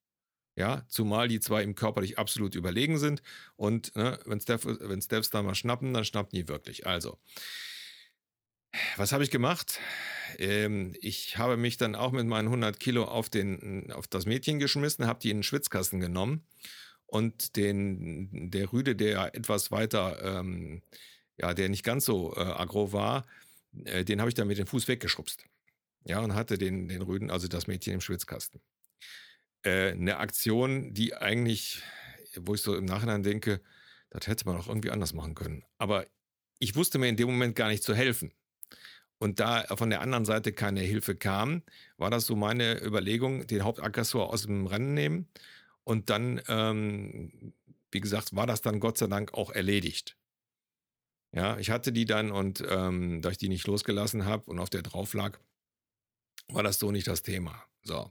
Ja, 0.61 0.85
zumal 0.88 1.26
die 1.26 1.40
zwei 1.40 1.62
ihm 1.62 1.75
körperlich 1.75 2.19
absolut 2.19 2.55
überlegen 2.55 2.99
sind 2.99 3.23
und 3.57 3.97
ne, 3.97 4.19
wenn, 4.26 4.43
Steph, 4.43 4.67
wenn 4.67 5.00
Stephs 5.00 5.31
da 5.31 5.43
mal 5.43 5.55
schnappen, 5.55 5.95
dann 5.95 6.05
schnappen 6.05 6.38
die 6.38 6.49
wirklich. 6.49 6.87
Also, 6.87 7.19
was 8.99 9.12
habe 9.12 9.25
ich 9.25 9.31
gemacht? 9.31 9.81
Ähm, 10.37 10.95
ich 11.00 11.38
habe 11.38 11.57
mich 11.57 11.79
dann 11.79 11.95
auch 11.95 12.12
mit 12.12 12.26
meinen 12.26 12.49
100 12.49 12.79
Kilo 12.79 13.05
auf, 13.05 13.31
den, 13.31 13.90
auf 13.90 14.07
das 14.07 14.26
Mädchen 14.26 14.59
geschmissen, 14.59 15.07
habe 15.07 15.21
die 15.21 15.31
in 15.31 15.38
den 15.38 15.45
Schwitzkasten 15.45 15.99
genommen 15.99 16.47
und 17.07 17.57
den, 17.57 18.50
der 18.50 18.71
Rüde, 18.71 18.95
der 18.95 19.35
etwas 19.35 19.71
weiter, 19.71 20.40
ähm, 20.40 20.83
ja, 21.38 21.55
der 21.55 21.71
nicht 21.71 21.85
ganz 21.85 22.05
so 22.05 22.35
äh, 22.37 22.40
aggro 22.40 22.93
war, 22.93 23.25
äh, 23.85 24.05
den 24.05 24.21
habe 24.21 24.29
ich 24.29 24.35
dann 24.35 24.47
mit 24.47 24.59
dem 24.59 24.67
Fuß 24.67 24.88
weggeschubst. 24.88 25.43
Ja, 26.05 26.21
und 26.21 26.35
hatte 26.35 26.59
den, 26.59 26.87
den 26.87 27.00
Rüden, 27.00 27.31
also 27.31 27.49
das 27.49 27.67
Mädchen 27.67 27.95
im 27.95 28.02
Schwitzkasten. 28.02 28.61
Äh, 29.62 29.93
eine 29.93 30.19
Aktion, 30.19 30.95
die 30.95 31.14
eigentlich, 31.14 31.83
wo 32.37 32.55
ich 32.55 32.62
so 32.62 32.76
im 32.76 32.85
Nachhinein 32.87 33.23
denke, 33.23 33.61
das 34.11 34.26
hätte 34.26 34.47
man 34.47 34.57
auch 34.57 34.69
irgendwie 34.69 34.90
anders 34.90 35.12
machen 35.12 35.35
können. 35.35 35.64
Aber 35.79 36.07
ich 36.59 36.75
wusste 36.76 36.99
mir 36.99 37.09
in 37.09 37.17
dem 37.17 37.29
Moment 37.29 37.57
gar 37.57 37.69
nicht 37.69 37.83
zu 37.83 37.95
helfen. 37.95 38.33
und 39.19 39.38
da 39.40 39.64
von 39.76 39.90
der 39.90 40.00
anderen 40.00 40.25
Seite 40.25 40.52
keine 40.52 40.81
Hilfe 40.81 41.14
kam, 41.14 41.62
war 41.99 42.11
das 42.11 42.26
so 42.26 42.37
meine 42.37 42.83
Überlegung, 42.83 43.47
den 43.47 43.64
Hauptaggressor 43.64 44.31
aus 44.33 44.43
dem 44.45 44.67
Rennen 44.67 44.95
nehmen. 44.95 45.29
Und 45.85 46.11
dann, 46.11 46.40
ähm, 46.49 47.55
wie 47.90 48.00
gesagt, 48.00 48.35
war 48.37 48.47
das 48.47 48.62
dann 48.62 48.81
Gott 48.81 48.99
sei 48.99 49.09
Dank 49.09 49.35
auch 49.35 49.50
erledigt. 49.50 50.17
Ja, 51.33 51.59
ich 51.59 51.71
hatte 51.71 51.93
die 51.93 52.07
dann 52.07 52.33
und 52.33 52.64
ähm, 52.69 53.23
da 53.23 53.31
ich 53.31 53.38
die 53.38 53.49
nicht 53.49 53.67
losgelassen 53.67 54.25
habe 54.25 54.50
und 54.50 54.59
auf 54.59 54.71
der 54.71 54.83
drauf 54.83 55.14
lag, 55.14 55.38
war 56.49 56.62
das 56.62 56.79
so 56.79 56.90
nicht 56.90 57.07
das 57.07 57.23
Thema. 57.23 57.64
So. 57.83 58.11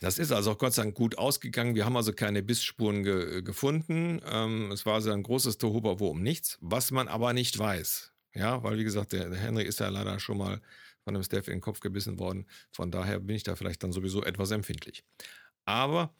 Das 0.00 0.18
ist 0.18 0.32
also 0.32 0.52
auch 0.52 0.58
Gott 0.58 0.74
sei 0.74 0.82
Dank 0.82 0.94
gut 0.94 1.18
ausgegangen. 1.18 1.74
Wir 1.74 1.84
haben 1.84 1.96
also 1.96 2.12
keine 2.12 2.42
Bissspuren 2.42 3.02
ge 3.02 3.42
gefunden. 3.42 4.20
Ähm, 4.26 4.70
es 4.72 4.84
war 4.84 4.94
also 4.94 5.10
ein 5.10 5.22
großes 5.22 5.58
Tohuwabohu 5.58 6.10
um 6.10 6.22
nichts, 6.22 6.58
was 6.60 6.90
man 6.90 7.08
aber 7.08 7.32
nicht 7.32 7.58
weiß. 7.58 8.12
Ja, 8.34 8.62
weil 8.62 8.78
wie 8.78 8.84
gesagt, 8.84 9.12
der, 9.12 9.30
der 9.30 9.38
Henry 9.38 9.64
ist 9.64 9.80
ja 9.80 9.88
leider 9.88 10.20
schon 10.20 10.38
mal 10.38 10.60
von 11.02 11.14
einem 11.14 11.24
Steph 11.24 11.48
in 11.48 11.54
den 11.54 11.60
Kopf 11.60 11.80
gebissen 11.80 12.18
worden. 12.18 12.46
Von 12.72 12.90
daher 12.90 13.20
bin 13.20 13.36
ich 13.36 13.42
da 13.42 13.56
vielleicht 13.56 13.82
dann 13.82 13.92
sowieso 13.92 14.22
etwas 14.22 14.50
empfindlich. 14.50 15.02
Aber 15.64 16.14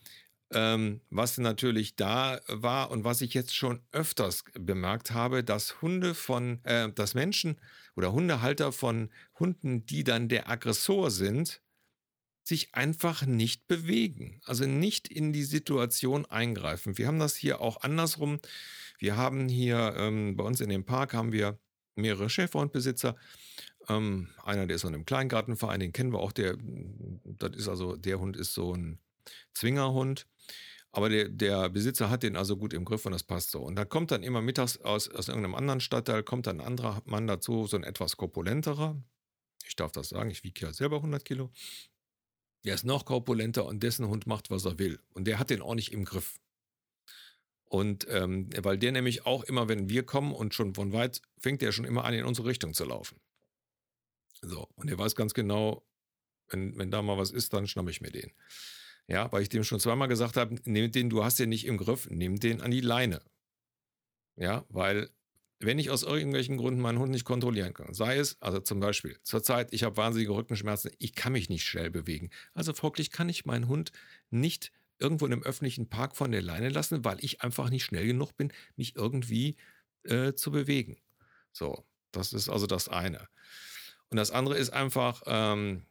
ähm, 0.52 1.00
was 1.10 1.38
natürlich 1.38 1.94
da 1.96 2.40
war 2.48 2.90
und 2.90 3.04
was 3.04 3.20
ich 3.20 3.34
jetzt 3.34 3.54
schon 3.54 3.82
öfters 3.92 4.44
bemerkt 4.54 5.12
habe, 5.12 5.44
dass 5.44 5.80
Hunde 5.80 6.14
von, 6.14 6.64
äh, 6.64 6.90
dass 6.92 7.14
Menschen 7.14 7.60
oder 7.94 8.12
Hundehalter 8.12 8.72
von 8.72 9.10
Hunden, 9.38 9.86
die 9.86 10.02
dann 10.02 10.28
der 10.28 10.48
Aggressor 10.48 11.10
sind, 11.10 11.62
sich 12.42 12.74
einfach 12.74 13.26
nicht 13.26 13.68
bewegen, 13.68 14.40
also 14.44 14.66
nicht 14.66 15.08
in 15.08 15.32
die 15.32 15.44
Situation 15.44 16.26
eingreifen. 16.26 16.98
Wir 16.98 17.06
haben 17.06 17.18
das 17.18 17.36
hier 17.36 17.60
auch 17.60 17.82
andersrum. 17.82 18.40
Wir 18.98 19.16
haben 19.16 19.48
hier 19.48 19.94
ähm, 19.96 20.36
bei 20.36 20.44
uns 20.44 20.60
in 20.60 20.68
dem 20.68 20.84
Park 20.84 21.14
haben 21.14 21.32
wir 21.32 21.58
mehrere 21.94 22.30
Schäferhundbesitzer. 22.30 23.16
Ähm, 23.88 24.28
einer, 24.44 24.66
der 24.66 24.76
ist 24.76 24.84
in 24.84 24.94
einem 24.94 25.06
Kleingartenverein, 25.06 25.80
den 25.80 25.92
kennen 25.92 26.12
wir 26.12 26.20
auch. 26.20 26.32
Der, 26.32 26.56
das 27.24 27.56
ist 27.56 27.68
also, 27.68 27.96
der 27.96 28.20
Hund 28.20 28.36
ist 28.36 28.54
so 28.54 28.74
ein 28.74 28.98
Zwingerhund. 29.54 30.26
Aber 30.92 31.08
der, 31.08 31.28
der 31.28 31.68
Besitzer 31.68 32.10
hat 32.10 32.24
den 32.24 32.36
also 32.36 32.56
gut 32.56 32.72
im 32.72 32.84
Griff 32.84 33.06
und 33.06 33.12
das 33.12 33.22
passt 33.22 33.52
so. 33.52 33.60
Und 33.60 33.76
da 33.76 33.84
kommt 33.84 34.10
dann 34.10 34.22
immer 34.22 34.42
mittags 34.42 34.78
aus, 34.78 35.08
aus 35.08 35.28
irgendeinem 35.28 35.54
anderen 35.54 35.80
Stadtteil, 35.80 36.22
kommt 36.24 36.46
dann 36.46 36.60
ein 36.60 36.66
anderer 36.66 37.00
Mann 37.04 37.26
dazu, 37.26 37.66
so 37.66 37.76
ein 37.76 37.84
etwas 37.84 38.16
korpulenterer. 38.16 39.00
Ich 39.66 39.76
darf 39.76 39.92
das 39.92 40.08
sagen, 40.08 40.30
ich 40.30 40.42
wiege 40.42 40.66
ja 40.66 40.72
selber 40.72 40.96
100 40.96 41.24
Kilo. 41.24 41.50
Der 42.64 42.74
ist 42.74 42.84
noch 42.84 43.04
korpulenter 43.04 43.64
und 43.64 43.82
dessen 43.82 44.08
Hund 44.08 44.26
macht, 44.26 44.50
was 44.50 44.64
er 44.64 44.78
will. 44.78 45.00
Und 45.12 45.24
der 45.24 45.38
hat 45.38 45.50
den 45.50 45.62
auch 45.62 45.74
nicht 45.74 45.92
im 45.92 46.04
Griff. 46.04 46.38
Und 47.64 48.06
ähm, 48.10 48.50
weil 48.62 48.78
der 48.78 48.92
nämlich 48.92 49.26
auch 49.26 49.44
immer, 49.44 49.68
wenn 49.68 49.88
wir 49.88 50.04
kommen 50.04 50.32
und 50.32 50.54
schon 50.54 50.74
von 50.74 50.92
weit, 50.92 51.22
fängt 51.38 51.62
der 51.62 51.72
schon 51.72 51.84
immer 51.84 52.04
an, 52.04 52.14
in 52.14 52.24
unsere 52.24 52.48
Richtung 52.48 52.74
zu 52.74 52.84
laufen. 52.84 53.20
So, 54.42 54.68
und 54.74 54.90
er 54.90 54.98
weiß 54.98 55.14
ganz 55.14 55.34
genau, 55.34 55.86
wenn, 56.48 56.76
wenn 56.76 56.90
da 56.90 57.02
mal 57.02 57.18
was 57.18 57.30
ist, 57.30 57.52
dann 57.52 57.68
schnappe 57.68 57.90
ich 57.90 58.00
mir 58.00 58.10
den. 58.10 58.32
Ja, 59.06 59.30
weil 59.32 59.42
ich 59.42 59.48
dem 59.48 59.64
schon 59.64 59.80
zweimal 59.80 60.08
gesagt 60.08 60.36
habe, 60.36 60.56
nimm 60.64 60.90
den, 60.92 61.10
du 61.10 61.24
hast 61.24 61.38
den 61.38 61.48
nicht 61.48 61.66
im 61.66 61.78
Griff, 61.78 62.08
nimm 62.10 62.40
den 62.40 62.60
an 62.60 62.70
die 62.70 62.80
Leine. 62.80 63.22
Ja, 64.36 64.64
weil 64.68 65.10
wenn 65.60 65.78
ich 65.78 65.90
aus 65.90 66.02
irgendwelchen 66.02 66.56
Gründen 66.56 66.80
meinen 66.80 66.98
Hund 66.98 67.12
nicht 67.12 67.26
kontrollieren 67.26 67.74
kann, 67.74 67.92
sei 67.92 68.16
es, 68.16 68.40
also 68.40 68.60
zum 68.60 68.80
Beispiel, 68.80 69.18
zurzeit, 69.22 69.72
ich 69.72 69.84
habe 69.84 69.96
wahnsinnige 69.98 70.34
Rückenschmerzen, 70.34 70.90
ich 70.98 71.14
kann 71.14 71.32
mich 71.32 71.50
nicht 71.50 71.64
schnell 71.64 71.90
bewegen. 71.90 72.30
Also 72.54 72.72
folglich 72.72 73.10
kann 73.10 73.28
ich 73.28 73.44
meinen 73.44 73.68
Hund 73.68 73.92
nicht 74.30 74.72
irgendwo 74.98 75.26
in 75.26 75.32
einem 75.32 75.42
öffentlichen 75.42 75.88
Park 75.88 76.16
von 76.16 76.32
der 76.32 76.42
Leine 76.42 76.70
lassen, 76.70 77.04
weil 77.04 77.18
ich 77.20 77.42
einfach 77.42 77.68
nicht 77.68 77.84
schnell 77.84 78.06
genug 78.06 78.36
bin, 78.36 78.52
mich 78.76 78.96
irgendwie 78.96 79.56
äh, 80.04 80.32
zu 80.32 80.50
bewegen. 80.50 80.96
So, 81.52 81.84
das 82.10 82.32
ist 82.32 82.48
also 82.48 82.66
das 82.66 82.88
eine. 82.88 83.28
Und 84.08 84.16
das 84.16 84.30
andere 84.30 84.56
ist 84.56 84.70
einfach, 84.70 85.22
ähm, 85.26 85.84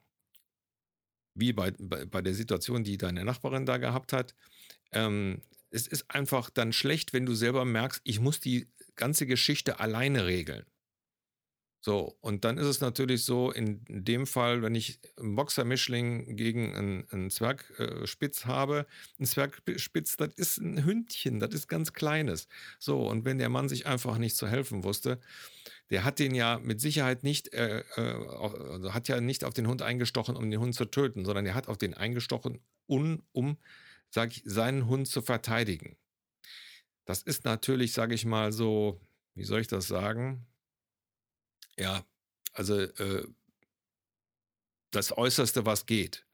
wie 1.36 1.54
bei, 1.54 1.72
bei, 1.80 2.06
bei, 2.06 2.22
der 2.22 2.34
Situation, 2.34 2.84
die 2.84 2.98
deine 2.98 3.24
Nachbarin 3.24 3.66
da 3.66 3.78
gehabt 3.78 4.14
hat, 4.14 4.36
ähm, 4.92 5.42
es 5.72 5.86
ist 5.86 6.10
einfach 6.10 6.50
dann 6.50 6.74
schlecht, 6.74 7.14
wenn 7.14 7.28
du 7.28 7.36
selber 7.36 7.66
merkst, 7.66 8.02
ich 8.04 8.20
muss 8.20 8.40
die 8.40 8.68
ganze 9.00 9.26
Geschichte 9.26 9.80
alleine 9.80 10.28
regeln. 10.28 10.66
So, 11.82 12.18
und 12.20 12.44
dann 12.44 12.58
ist 12.58 12.66
es 12.66 12.82
natürlich 12.82 13.24
so, 13.24 13.52
in 13.52 13.86
dem 13.88 14.28
Fall, 14.28 14.62
wenn 14.62 14.76
ich 14.76 15.00
einen 15.18 15.38
Boxer-Mischling 15.38 16.36
gegen 16.36 16.76
einen, 16.76 17.10
einen 17.10 17.30
Zwergspitz 17.32 18.46
habe, 18.46 18.86
ein 19.18 19.26
Zwergspitz, 19.26 20.18
das 20.18 20.34
ist 20.36 20.58
ein 20.58 20.84
Hündchen, 20.84 21.40
das 21.40 21.54
ist 21.54 21.70
ganz 21.70 21.94
kleines. 21.94 22.50
So, 22.80 23.08
und 23.08 23.24
wenn 23.24 23.38
der 23.38 23.48
Mann 23.48 23.70
sich 23.70 23.86
einfach 23.86 24.18
nicht 24.18 24.36
zu 24.36 24.46
helfen 24.46 24.84
wusste, 24.84 25.22
der 25.90 26.04
hat 26.04 26.20
den 26.20 26.36
ja 26.36 26.60
mit 26.60 26.82
Sicherheit 26.82 27.24
nicht, 27.24 27.54
äh, 27.54 27.80
äh, 27.96 28.02
also 28.02 28.94
hat 28.94 29.08
ja 29.08 29.22
nicht 29.22 29.46
auf 29.46 29.54
den 29.54 29.68
Hund 29.68 29.82
eingestochen, 29.82 30.36
um 30.36 30.52
den 30.52 30.60
Hund 30.60 30.76
zu 30.76 30.84
töten, 30.84 31.24
sondern 31.24 31.46
er 31.46 31.56
hat 31.56 31.70
auf 31.70 31.78
den 31.78 31.94
eingestochen, 31.94 32.60
um, 32.88 33.24
um 33.32 33.58
sag 34.10 34.32
ich, 34.32 34.44
seinen 34.46 34.88
Hund 34.88 35.08
zu 35.08 35.22
verteidigen. 35.22 35.96
Das 37.10 37.24
ist 37.24 37.44
natürlich, 37.44 37.94
sage 37.94 38.14
ich 38.14 38.24
mal 38.24 38.52
so, 38.52 39.02
wie 39.34 39.44
soll 39.44 39.62
ich 39.62 39.68
das 39.68 39.88
sagen? 39.88 40.46
Ja, 41.76 42.06
also 42.54 42.82
äh, 42.82 43.26
das 44.92 45.18
Äußerste, 45.18 45.66
was 45.66 45.88
geht. 45.88 46.28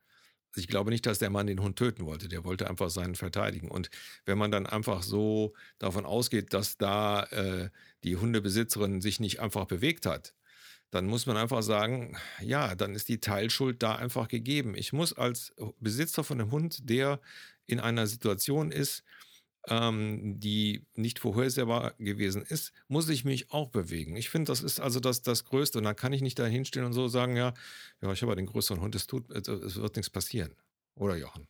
Also 0.49 0.59
ich 0.59 0.67
glaube 0.67 0.89
nicht, 0.89 1.05
dass 1.05 1.19
der 1.19 1.29
Mann 1.29 1.47
den 1.47 1.61
Hund 1.61 1.77
töten 1.77 2.05
wollte. 2.05 2.27
Der 2.27 2.43
wollte 2.43 2.69
einfach 2.69 2.89
seinen 2.89 3.15
verteidigen. 3.15 3.71
Und 3.71 3.89
wenn 4.25 4.37
man 4.37 4.51
dann 4.51 4.67
einfach 4.67 5.01
so 5.01 5.53
davon 5.79 6.05
ausgeht, 6.05 6.53
dass 6.53 6.77
da 6.77 7.23
äh, 7.23 7.69
die 8.03 8.17
Hundebesitzerin 8.17 8.99
sich 8.99 9.21
nicht 9.21 9.39
einfach 9.39 9.67
bewegt 9.67 10.05
hat, 10.05 10.33
dann 10.91 11.05
muss 11.05 11.25
man 11.25 11.37
einfach 11.37 11.63
sagen, 11.63 12.17
ja, 12.41 12.75
dann 12.75 12.95
ist 12.95 13.07
die 13.07 13.21
Teilschuld 13.21 13.81
da 13.81 13.95
einfach 13.95 14.27
gegeben. 14.27 14.75
Ich 14.75 14.91
muss 14.91 15.13
als 15.13 15.53
Besitzer 15.79 16.25
von 16.25 16.41
einem 16.41 16.51
Hund, 16.51 16.89
der 16.89 17.21
in 17.65 17.79
einer 17.79 18.07
Situation 18.07 18.73
ist, 18.73 19.05
ähm, 19.67 20.39
die 20.39 20.85
nicht 20.95 21.19
vorhersehbar 21.19 21.93
gewesen 21.97 22.43
ist, 22.43 22.71
muss 22.87 23.09
ich 23.09 23.25
mich 23.25 23.51
auch 23.51 23.69
bewegen. 23.69 24.15
Ich 24.15 24.29
finde, 24.29 24.51
das 24.51 24.61
ist 24.61 24.79
also 24.79 24.99
das, 24.99 25.21
das 25.21 25.45
Größte. 25.45 25.77
Und 25.79 25.85
dann 25.85 25.95
kann 25.95 26.13
ich 26.13 26.21
nicht 26.21 26.39
da 26.39 26.45
hinstehen 26.45 26.85
und 26.85 26.93
so 26.93 27.07
sagen, 27.07 27.35
ja, 27.35 27.53
ja, 28.01 28.11
ich 28.11 28.21
habe 28.21 28.31
ja 28.31 28.35
den 28.35 28.45
größeren 28.45 28.81
Hund, 28.81 28.95
es, 28.95 29.07
tut, 29.07 29.29
es 29.31 29.47
wird 29.47 29.95
nichts 29.95 30.09
passieren. 30.09 30.53
Oder 30.95 31.15
Jochen? 31.15 31.47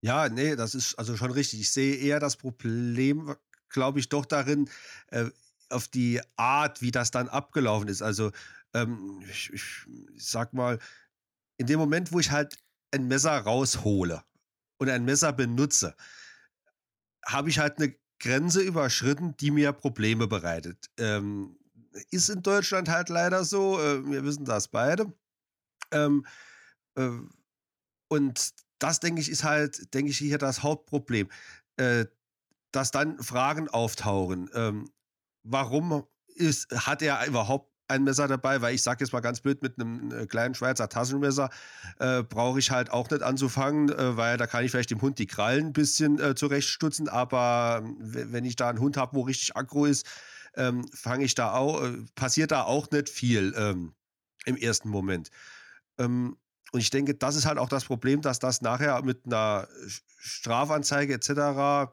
Ja, 0.00 0.28
nee, 0.28 0.54
das 0.56 0.74
ist 0.74 0.96
also 0.96 1.16
schon 1.16 1.30
richtig. 1.30 1.60
Ich 1.60 1.70
sehe 1.70 1.96
eher 1.96 2.20
das 2.20 2.36
Problem, 2.36 3.34
glaube 3.68 4.00
ich, 4.00 4.08
doch 4.08 4.26
darin, 4.26 4.68
äh, 5.08 5.30
auf 5.70 5.88
die 5.88 6.20
Art, 6.36 6.82
wie 6.82 6.90
das 6.90 7.10
dann 7.10 7.28
abgelaufen 7.28 7.88
ist. 7.88 8.02
Also, 8.02 8.30
ähm, 8.74 9.22
ich, 9.30 9.50
ich 9.52 9.86
sag 10.16 10.52
mal, 10.52 10.78
in 11.56 11.66
dem 11.66 11.78
Moment, 11.78 12.12
wo 12.12 12.20
ich 12.20 12.30
halt 12.30 12.58
ein 12.90 13.08
Messer 13.08 13.36
raushole 13.38 14.22
und 14.78 14.90
ein 14.90 15.04
Messer 15.04 15.32
benutze, 15.32 15.94
habe 17.26 17.48
ich 17.48 17.58
halt 17.58 17.78
eine 17.78 17.94
Grenze 18.20 18.62
überschritten, 18.62 19.36
die 19.36 19.50
mir 19.50 19.72
Probleme 19.72 20.26
bereitet. 20.26 20.90
Ähm, 20.98 21.56
ist 22.10 22.28
in 22.28 22.42
Deutschland 22.42 22.88
halt 22.88 23.08
leider 23.08 23.44
so. 23.44 23.80
Äh, 23.80 24.04
wir 24.06 24.24
wissen 24.24 24.44
das 24.44 24.68
beide. 24.68 25.12
Ähm, 25.90 26.26
äh, 26.96 27.10
und 28.08 28.50
das, 28.78 29.00
denke 29.00 29.20
ich, 29.20 29.30
ist 29.30 29.44
halt, 29.44 29.92
denke 29.94 30.10
ich, 30.10 30.18
hier 30.18 30.38
das 30.38 30.62
Hauptproblem. 30.62 31.28
Äh, 31.76 32.06
dass 32.72 32.90
dann 32.90 33.22
Fragen 33.22 33.68
auftauchen. 33.68 34.50
Ähm, 34.52 34.90
warum 35.44 36.04
ist, 36.34 36.70
hat 36.72 37.02
er 37.02 37.24
überhaupt 37.26 37.73
ein 37.94 38.04
Messer 38.04 38.28
dabei, 38.28 38.60
weil 38.60 38.74
ich 38.74 38.82
sage 38.82 39.04
jetzt 39.04 39.12
mal 39.12 39.20
ganz 39.20 39.40
blöd, 39.40 39.62
mit 39.62 39.78
einem 39.78 40.12
äh, 40.12 40.26
kleinen 40.26 40.54
Schweizer 40.54 40.88
Taschenmesser 40.88 41.50
äh, 41.98 42.22
brauche 42.22 42.58
ich 42.58 42.70
halt 42.70 42.90
auch 42.90 43.10
nicht 43.10 43.22
anzufangen, 43.22 43.90
äh, 43.90 44.16
weil 44.16 44.36
da 44.36 44.46
kann 44.46 44.64
ich 44.64 44.70
vielleicht 44.70 44.90
dem 44.90 45.00
Hund 45.00 45.18
die 45.18 45.26
Krallen 45.26 45.66
ein 45.66 45.72
bisschen 45.72 46.18
äh, 46.20 46.34
zurechtstutzen, 46.34 47.08
aber 47.08 47.82
ähm, 47.84 47.96
wenn 48.00 48.44
ich 48.44 48.56
da 48.56 48.68
einen 48.68 48.80
Hund 48.80 48.96
habe, 48.96 49.16
wo 49.16 49.22
richtig 49.22 49.56
aggro 49.56 49.86
ist, 49.86 50.06
ähm, 50.56 50.86
fange 50.92 51.24
ich 51.24 51.34
da 51.34 51.52
auch, 51.54 51.82
äh, 51.82 51.92
passiert 52.14 52.50
da 52.50 52.62
auch 52.62 52.90
nicht 52.90 53.08
viel 53.08 53.54
ähm, 53.56 53.94
im 54.44 54.56
ersten 54.56 54.88
Moment. 54.88 55.30
Ähm, 55.98 56.36
und 56.72 56.80
ich 56.80 56.90
denke, 56.90 57.14
das 57.14 57.36
ist 57.36 57.46
halt 57.46 57.58
auch 57.58 57.68
das 57.68 57.84
Problem, 57.84 58.20
dass 58.20 58.40
das 58.40 58.60
nachher 58.60 59.00
mit 59.02 59.26
einer 59.26 59.68
Strafanzeige 60.18 61.14
etc 61.14 61.92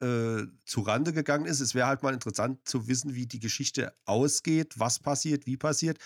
äh, 0.00 0.46
zu 0.64 0.80
Rande 0.80 1.12
gegangen 1.12 1.46
ist. 1.46 1.60
Es 1.60 1.74
wäre 1.74 1.86
halt 1.86 2.02
mal 2.02 2.14
interessant 2.14 2.66
zu 2.66 2.88
wissen, 2.88 3.14
wie 3.14 3.26
die 3.26 3.40
Geschichte 3.40 3.92
ausgeht, 4.04 4.78
was 4.78 4.98
passiert, 4.98 5.46
wie 5.46 5.56
passiert. 5.56 5.98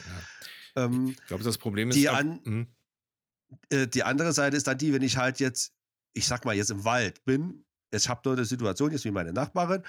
Ja. 0.76 0.84
Ähm, 0.84 1.08
ich 1.08 1.26
glaube, 1.26 1.44
das 1.44 1.58
Problem 1.58 1.90
ist. 1.90 1.96
Die, 1.96 2.08
an, 2.08 2.40
hm. 2.44 2.66
äh, 3.70 3.86
die 3.86 4.02
andere 4.02 4.32
Seite 4.32 4.56
ist 4.56 4.66
dann 4.66 4.78
die, 4.78 4.92
wenn 4.92 5.02
ich 5.02 5.16
halt 5.16 5.40
jetzt, 5.40 5.72
ich 6.12 6.26
sag 6.26 6.44
mal, 6.44 6.54
jetzt 6.54 6.70
im 6.70 6.84
Wald 6.84 7.24
bin, 7.24 7.64
ich 7.90 8.08
habe 8.08 8.20
nur 8.24 8.34
eine 8.34 8.44
Situation, 8.44 8.90
jetzt 8.90 9.04
wie 9.04 9.10
meine 9.10 9.32
Nachbarin, 9.32 9.82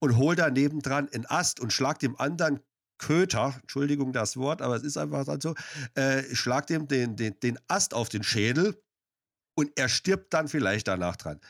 und 0.00 0.16
hole 0.16 0.34
da 0.34 0.50
nebendran 0.50 1.08
einen 1.12 1.26
Ast 1.26 1.60
und 1.60 1.72
schlag 1.72 2.00
dem 2.00 2.18
anderen 2.18 2.60
Köter, 2.98 3.56
Entschuldigung 3.60 4.12
das 4.12 4.36
Wort, 4.36 4.62
aber 4.62 4.76
es 4.76 4.82
ist 4.82 4.96
einfach 4.96 5.24
dann 5.24 5.40
so, 5.40 5.54
äh, 5.94 6.22
schlag 6.34 6.66
dem 6.66 6.88
den, 6.88 7.16
den, 7.16 7.38
den 7.40 7.58
Ast 7.68 7.94
auf 7.94 8.08
den 8.08 8.22
Schädel 8.22 8.80
und 9.54 9.70
er 9.76 9.88
stirbt 9.88 10.32
dann 10.34 10.48
vielleicht 10.48 10.88
danach 10.88 11.16
dran. 11.16 11.40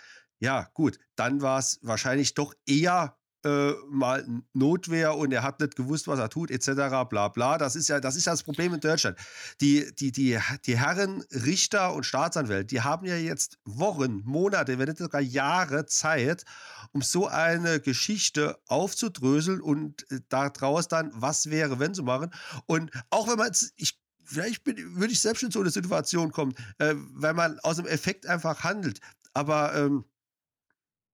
Ja, 0.43 0.69
gut, 0.75 0.99
dann 1.15 1.41
war 1.41 1.61
es 1.61 1.79
wahrscheinlich 1.83 2.35
doch 2.35 2.53
eher 2.67 3.17
äh, 3.45 3.75
mal 3.89 4.27
Notwehr 4.55 5.17
und 5.17 5.31
er 5.31 5.45
hat 5.45 5.61
nicht 5.61 5.77
gewusst, 5.77 6.09
was 6.09 6.19
er 6.19 6.31
tut, 6.31 6.51
etc. 6.51 7.07
bla 7.09 7.29
bla. 7.29 7.59
Das 7.59 7.77
ist 7.77 7.87
ja 7.87 8.01
das, 8.01 8.17
ist 8.17 8.25
ja 8.25 8.33
das 8.33 8.43
Problem 8.43 8.75
in 8.75 8.81
Deutschland. 8.81 9.17
Die, 9.61 9.95
die, 9.95 10.11
die, 10.11 10.41
die 10.67 10.79
Herren 10.81 11.23
Richter 11.31 11.95
und 11.95 12.07
Staatsanwälte, 12.07 12.65
die 12.65 12.81
haben 12.81 13.07
ja 13.07 13.15
jetzt 13.15 13.61
Wochen, 13.65 14.23
Monate, 14.25 14.81
wenn 14.81 14.89
nicht 14.89 14.99
sogar 14.99 15.21
Jahre 15.21 15.87
Zeit, 15.87 16.45
um 16.91 17.03
so 17.03 17.29
eine 17.29 17.79
Geschichte 17.79 18.59
aufzudröseln 18.67 19.61
und 19.61 20.11
äh, 20.11 20.19
daraus 20.29 20.89
dann, 20.89 21.13
was 21.15 21.51
wäre, 21.51 21.79
wenn 21.79 21.95
zu 21.95 22.03
machen. 22.03 22.33
Und 22.67 22.91
auch 23.11 23.29
wenn 23.29 23.39
man, 23.39 23.53
ich 23.77 23.97
vielleicht 24.25 24.65
bin, 24.65 24.97
würde 24.97 25.13
ich 25.13 25.21
selbst 25.21 25.45
in 25.45 25.53
so 25.53 25.61
eine 25.61 25.71
Situation 25.71 26.33
kommen, 26.33 26.53
äh, 26.79 26.97
weil 26.97 27.35
man 27.35 27.61
aus 27.61 27.77
dem 27.77 27.87
Effekt 27.87 28.27
einfach 28.27 28.65
handelt. 28.65 28.99
Aber 29.35 29.75
ähm, 29.75 30.05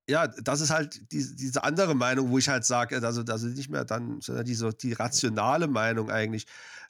ja, 0.09 0.27
das 0.27 0.61
ist 0.61 0.71
halt 0.71 1.13
die, 1.13 1.37
diese 1.37 1.63
andere 1.65 1.95
Meinung, 1.95 2.31
wo 2.31 2.39
ich 2.39 2.49
halt 2.49 2.65
sage, 2.65 2.97
also, 3.05 3.23
also 3.23 3.47
nicht 3.47 3.69
mehr 3.69 3.85
dann, 3.85 4.21
sondern 4.21 4.45
diese, 4.45 4.73
die 4.73 4.95
rationale 4.95 5.69
Meinung 5.69 6.11
eigentlich, 6.11 6.47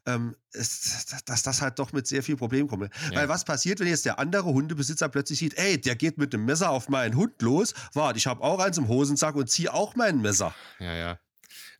ähm, 0.06 0.36
ist, 0.52 1.14
dass 1.26 1.42
das 1.42 1.60
halt 1.60 1.78
doch 1.78 1.92
mit 1.92 2.06
sehr 2.06 2.22
viel 2.22 2.36
Problemen 2.36 2.68
kommt. 2.68 2.90
Ja. 3.10 3.16
Weil 3.16 3.28
was 3.28 3.44
passiert, 3.44 3.80
wenn 3.80 3.88
jetzt 3.88 4.06
der 4.06 4.18
andere 4.18 4.44
Hundebesitzer 4.44 5.08
plötzlich 5.08 5.40
sieht, 5.40 5.58
ey, 5.58 5.80
der 5.80 5.96
geht 5.96 6.16
mit 6.16 6.32
dem 6.32 6.44
Messer 6.44 6.70
auf 6.70 6.88
meinen 6.88 7.16
Hund 7.16 7.42
los, 7.42 7.74
warte, 7.92 8.18
ich 8.18 8.26
habe 8.26 8.42
auch 8.42 8.60
eins 8.60 8.78
im 8.78 8.86
Hosensack 8.86 9.34
und 9.34 9.50
ziehe 9.50 9.74
auch 9.74 9.96
mein 9.96 10.20
Messer. 10.20 10.54
Ja, 10.78 10.94
ja. 10.94 11.18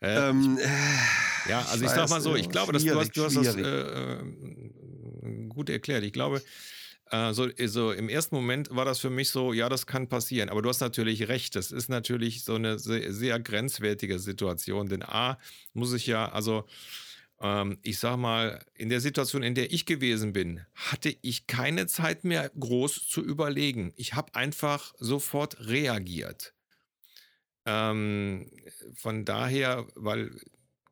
Äh, 0.00 0.30
ähm, 0.30 0.58
ich, 0.58 1.50
ja, 1.50 1.60
also 1.60 1.76
ich, 1.76 1.82
ich 1.82 1.90
sag 1.90 2.10
mal 2.10 2.20
so, 2.20 2.34
ich 2.34 2.48
glaube, 2.48 2.72
dass 2.72 2.84
du 2.84 2.98
hast, 2.98 3.16
du 3.16 3.24
hast 3.24 3.36
das 3.36 3.54
äh, 3.54 3.60
äh, 3.60 5.48
gut 5.48 5.70
erklärt. 5.70 6.04
Ich 6.04 6.12
glaube, 6.12 6.42
äh, 7.10 7.32
so, 7.32 7.48
so 7.66 7.92
im 7.92 8.08
ersten 8.08 8.34
Moment 8.34 8.74
war 8.74 8.84
das 8.84 8.98
für 8.98 9.10
mich 9.10 9.30
so, 9.30 9.52
ja, 9.52 9.68
das 9.68 9.86
kann 9.86 10.08
passieren. 10.08 10.48
Aber 10.48 10.62
du 10.62 10.68
hast 10.68 10.80
natürlich 10.80 11.28
recht. 11.28 11.56
Das 11.56 11.72
ist 11.72 11.88
natürlich 11.88 12.44
so 12.44 12.54
eine 12.54 12.78
sehr, 12.78 13.12
sehr 13.12 13.40
grenzwertige 13.40 14.18
Situation. 14.18 14.88
Denn 14.88 15.02
A, 15.02 15.38
muss 15.74 15.92
ich 15.92 16.06
ja, 16.06 16.30
also 16.30 16.64
ähm, 17.40 17.78
ich 17.82 17.98
sag 17.98 18.16
mal, 18.16 18.64
in 18.74 18.88
der 18.88 19.00
Situation, 19.00 19.42
in 19.42 19.54
der 19.54 19.72
ich 19.72 19.86
gewesen 19.86 20.32
bin, 20.32 20.60
hatte 20.74 21.16
ich 21.22 21.46
keine 21.46 21.86
Zeit 21.86 22.24
mehr 22.24 22.50
groß 22.58 23.08
zu 23.08 23.22
überlegen. 23.22 23.92
Ich 23.96 24.14
habe 24.14 24.34
einfach 24.34 24.94
sofort 24.98 25.68
reagiert. 25.68 26.54
Ähm, 27.64 28.50
von 28.94 29.24
daher, 29.24 29.86
weil 29.94 30.30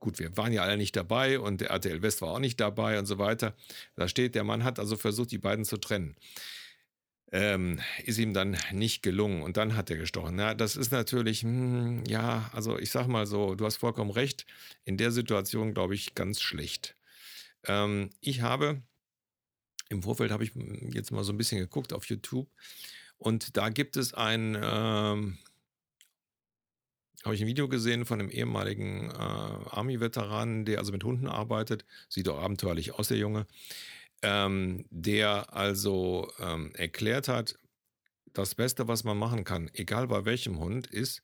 Gut, 0.06 0.20
wir 0.20 0.36
waren 0.36 0.52
ja 0.52 0.62
alle 0.62 0.76
nicht 0.76 0.94
dabei 0.94 1.40
und 1.40 1.60
der 1.60 1.70
RTL 1.70 2.00
West 2.00 2.22
war 2.22 2.28
auch 2.28 2.38
nicht 2.38 2.60
dabei 2.60 2.96
und 3.00 3.06
so 3.06 3.18
weiter. 3.18 3.56
Da 3.96 4.06
steht, 4.06 4.36
der 4.36 4.44
Mann 4.44 4.62
hat 4.62 4.78
also 4.78 4.96
versucht, 4.96 5.32
die 5.32 5.38
beiden 5.38 5.64
zu 5.64 5.78
trennen. 5.78 6.14
Ähm, 7.32 7.80
ist 8.04 8.18
ihm 8.18 8.32
dann 8.32 8.56
nicht 8.70 9.02
gelungen 9.02 9.42
und 9.42 9.56
dann 9.56 9.75
hat 9.75 9.90
er 9.90 9.96
gestochen. 9.96 10.38
Ja, 10.38 10.54
das 10.54 10.76
ist 10.76 10.92
natürlich, 10.92 11.42
hm, 11.42 12.04
ja, 12.06 12.48
also 12.52 12.78
ich 12.78 12.92
sag 12.92 13.08
mal 13.08 13.26
so, 13.26 13.56
du 13.56 13.64
hast 13.64 13.78
vollkommen 13.78 14.12
recht, 14.12 14.46
in 14.84 14.96
der 14.96 15.10
Situation 15.10 15.75
glaube 15.75 15.96
ich 15.96 16.14
ganz 16.14 16.40
schlecht. 16.40 16.94
Ähm, 17.64 18.10
ich 18.20 18.42
habe, 18.42 18.82
im 19.88 20.04
Vorfeld 20.04 20.30
habe 20.30 20.44
ich 20.44 20.52
jetzt 20.94 21.10
mal 21.10 21.25
so 21.25 21.32
ein 21.32 21.36
bisschen 21.36 21.58
geguckt 21.58 21.92
auf 21.92 22.04
YouTube 22.04 22.48
und 23.18 23.56
da 23.56 23.70
gibt 23.70 23.96
es 23.96 24.14
ein, 24.14 24.56
ähm, 24.62 25.38
habe 27.26 27.35
ich 27.35 27.40
ein 27.42 27.49
Video 27.49 27.68
gesehen 27.68 28.06
von 28.06 28.21
einem 28.21 28.30
ehemaligen 28.30 29.11
äh, 29.11 29.14
Army-Veteranen, 29.14 30.64
der 30.64 30.78
also 30.78 30.92
mit 30.92 31.02
Hunden 31.02 31.26
arbeitet. 31.26 31.85
Sieht 32.09 32.28
auch 32.28 32.40
abenteuerlich 32.40 32.95
aus, 32.95 33.09
der 33.09 33.18
Junge. 33.18 33.47
Ähm, 34.23 34.87
der 34.90 35.52
also 35.52 36.30
ähm, 36.38 36.73
erklärt 36.76 37.26
hat, 37.26 37.59
das 38.33 38.54
Beste, 38.54 38.87
was 38.87 39.02
man 39.02 39.18
machen 39.18 39.42
kann, 39.42 39.68
egal 39.75 40.06
bei 40.06 40.25
welchem 40.25 40.59
Hund, 40.59 40.87
ist 40.87 41.23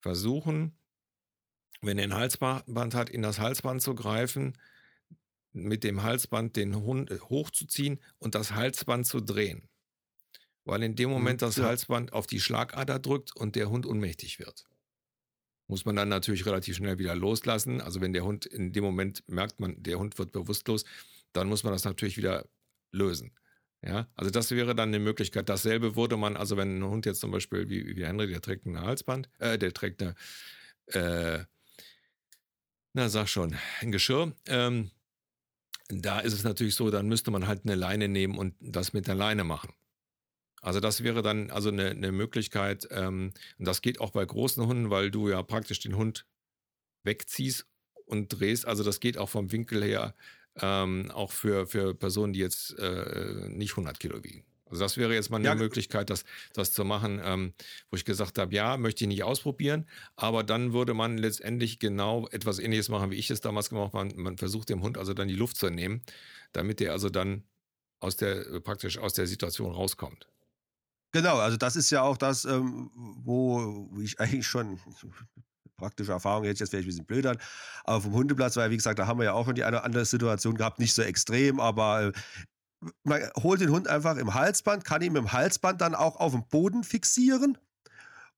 versuchen, 0.00 0.76
wenn 1.80 1.98
er 1.98 2.04
ein 2.04 2.14
Halsband 2.14 2.94
hat, 2.94 3.08
in 3.08 3.22
das 3.22 3.38
Halsband 3.38 3.82
zu 3.82 3.94
greifen, 3.94 4.58
mit 5.52 5.84
dem 5.84 6.02
Halsband 6.02 6.56
den 6.56 6.74
Hund 6.74 7.10
hochzuziehen 7.30 8.00
und 8.18 8.34
das 8.34 8.52
Halsband 8.52 9.06
zu 9.06 9.20
drehen. 9.20 9.68
Weil 10.64 10.82
in 10.82 10.96
dem 10.96 11.08
Moment 11.10 11.40
mhm, 11.40 11.46
das 11.46 11.56
ja. 11.56 11.64
Halsband 11.64 12.12
auf 12.12 12.26
die 12.26 12.40
Schlagader 12.40 12.98
drückt 12.98 13.36
und 13.36 13.54
der 13.54 13.70
Hund 13.70 13.86
ohnmächtig 13.86 14.40
wird 14.40 14.66
muss 15.68 15.84
man 15.84 15.96
dann 15.96 16.08
natürlich 16.08 16.46
relativ 16.46 16.76
schnell 16.76 16.98
wieder 16.98 17.14
loslassen. 17.14 17.80
Also 17.80 18.00
wenn 18.00 18.12
der 18.12 18.24
Hund 18.24 18.46
in 18.46 18.72
dem 18.72 18.84
Moment 18.84 19.24
merkt, 19.26 19.60
man, 19.60 19.82
der 19.82 19.98
Hund 19.98 20.18
wird 20.18 20.32
bewusstlos, 20.32 20.84
dann 21.32 21.48
muss 21.48 21.64
man 21.64 21.72
das 21.72 21.84
natürlich 21.84 22.16
wieder 22.16 22.46
lösen. 22.92 23.32
Ja, 23.82 24.08
also 24.16 24.30
das 24.30 24.50
wäre 24.50 24.74
dann 24.74 24.88
eine 24.88 24.98
Möglichkeit. 24.98 25.48
Dasselbe 25.48 25.96
würde 25.96 26.16
man, 26.16 26.36
also 26.36 26.56
wenn 26.56 26.78
ein 26.78 26.84
Hund 26.84 27.06
jetzt 27.06 27.20
zum 27.20 27.30
Beispiel, 27.30 27.68
wie, 27.68 27.96
wie 27.96 28.06
Henry, 28.06 28.26
der 28.26 28.40
trägt 28.40 28.66
ein 28.66 28.80
Halsband, 28.80 29.28
äh, 29.38 29.58
der 29.58 29.72
trägt 29.72 30.02
eine, 30.02 30.14
äh, 30.86 31.44
na 32.94 33.08
sag 33.08 33.28
schon, 33.28 33.54
ein 33.80 33.92
Geschirr, 33.92 34.32
ähm, 34.46 34.90
da 35.88 36.18
ist 36.20 36.32
es 36.32 36.42
natürlich 36.42 36.74
so, 36.74 36.90
dann 36.90 37.06
müsste 37.06 37.30
man 37.30 37.46
halt 37.46 37.64
eine 37.64 37.76
Leine 37.76 38.08
nehmen 38.08 38.38
und 38.38 38.54
das 38.60 38.92
mit 38.92 39.06
der 39.06 39.14
Leine 39.14 39.44
machen. 39.44 39.72
Also 40.66 40.80
das 40.80 41.04
wäre 41.04 41.22
dann 41.22 41.52
also 41.52 41.68
eine, 41.68 41.90
eine 41.90 42.10
Möglichkeit, 42.10 42.88
ähm, 42.90 43.32
und 43.56 43.68
das 43.68 43.82
geht 43.82 44.00
auch 44.00 44.10
bei 44.10 44.24
großen 44.24 44.66
Hunden, 44.66 44.90
weil 44.90 45.12
du 45.12 45.28
ja 45.28 45.40
praktisch 45.44 45.78
den 45.78 45.96
Hund 45.96 46.26
wegziehst 47.04 47.68
und 48.04 48.30
drehst. 48.30 48.66
Also 48.66 48.82
das 48.82 48.98
geht 48.98 49.16
auch 49.16 49.28
vom 49.28 49.52
Winkel 49.52 49.84
her 49.84 50.16
ähm, 50.56 51.12
auch 51.12 51.30
für, 51.30 51.68
für 51.68 51.94
Personen, 51.94 52.32
die 52.32 52.40
jetzt 52.40 52.76
äh, 52.80 53.48
nicht 53.48 53.74
100 53.74 54.00
Kilo 54.00 54.24
wiegen. 54.24 54.44
Also 54.68 54.82
das 54.82 54.96
wäre 54.96 55.14
jetzt 55.14 55.30
mal 55.30 55.36
eine 55.36 55.46
ja. 55.46 55.54
Möglichkeit, 55.54 56.10
das, 56.10 56.24
das 56.52 56.72
zu 56.72 56.84
machen, 56.84 57.20
ähm, 57.22 57.52
wo 57.92 57.96
ich 57.96 58.04
gesagt 58.04 58.36
habe, 58.36 58.52
ja, 58.52 58.76
möchte 58.76 59.04
ich 59.04 59.08
nicht 59.08 59.22
ausprobieren, 59.22 59.86
aber 60.16 60.42
dann 60.42 60.72
würde 60.72 60.94
man 60.94 61.16
letztendlich 61.16 61.78
genau 61.78 62.26
etwas 62.32 62.58
ähnliches 62.58 62.88
machen, 62.88 63.12
wie 63.12 63.16
ich 63.16 63.30
es 63.30 63.40
damals 63.40 63.68
gemacht 63.68 63.94
habe. 63.94 64.08
Man, 64.08 64.16
man 64.16 64.36
versucht 64.36 64.68
dem 64.68 64.82
Hund 64.82 64.98
also 64.98 65.14
dann 65.14 65.28
die 65.28 65.36
Luft 65.36 65.58
zu 65.58 65.70
nehmen, 65.70 66.02
damit 66.50 66.80
er 66.80 66.90
also 66.90 67.08
dann 67.08 67.44
aus 68.00 68.16
der, 68.16 68.58
praktisch 68.58 68.98
aus 68.98 69.12
der 69.14 69.28
Situation 69.28 69.70
rauskommt. 69.70 70.26
Genau, 71.12 71.38
also 71.38 71.56
das 71.56 71.76
ist 71.76 71.90
ja 71.90 72.02
auch 72.02 72.16
das, 72.16 72.44
ähm, 72.44 72.90
wo 72.94 73.88
ich 74.00 74.18
eigentlich 74.20 74.46
schon 74.46 74.78
praktische 75.76 76.12
Erfahrung 76.12 76.44
jetzt, 76.44 76.60
jetzt 76.60 76.70
vielleicht 76.70 76.86
ein 76.86 76.88
bisschen 76.88 77.04
blöd 77.04 77.26
an, 77.26 77.38
aber 77.84 78.00
vom 78.00 78.14
Hundeplatz, 78.14 78.56
weil 78.56 78.70
wie 78.70 78.76
gesagt, 78.76 78.98
da 78.98 79.06
haben 79.06 79.18
wir 79.18 79.24
ja 79.24 79.32
auch 79.32 79.44
schon 79.44 79.54
die 79.54 79.64
eine 79.64 79.76
oder 79.76 79.84
andere 79.84 80.04
Situation 80.04 80.56
gehabt, 80.56 80.78
nicht 80.78 80.94
so 80.94 81.02
extrem, 81.02 81.60
aber 81.60 82.06
äh, 82.06 82.12
man 83.04 83.22
holt 83.42 83.60
den 83.60 83.70
Hund 83.70 83.88
einfach 83.88 84.16
im 84.16 84.34
Halsband, 84.34 84.84
kann 84.84 85.02
ihn 85.02 85.16
im 85.16 85.32
Halsband 85.32 85.80
dann 85.80 85.94
auch 85.94 86.16
auf 86.16 86.32
dem 86.32 86.46
Boden 86.48 86.84
fixieren 86.84 87.58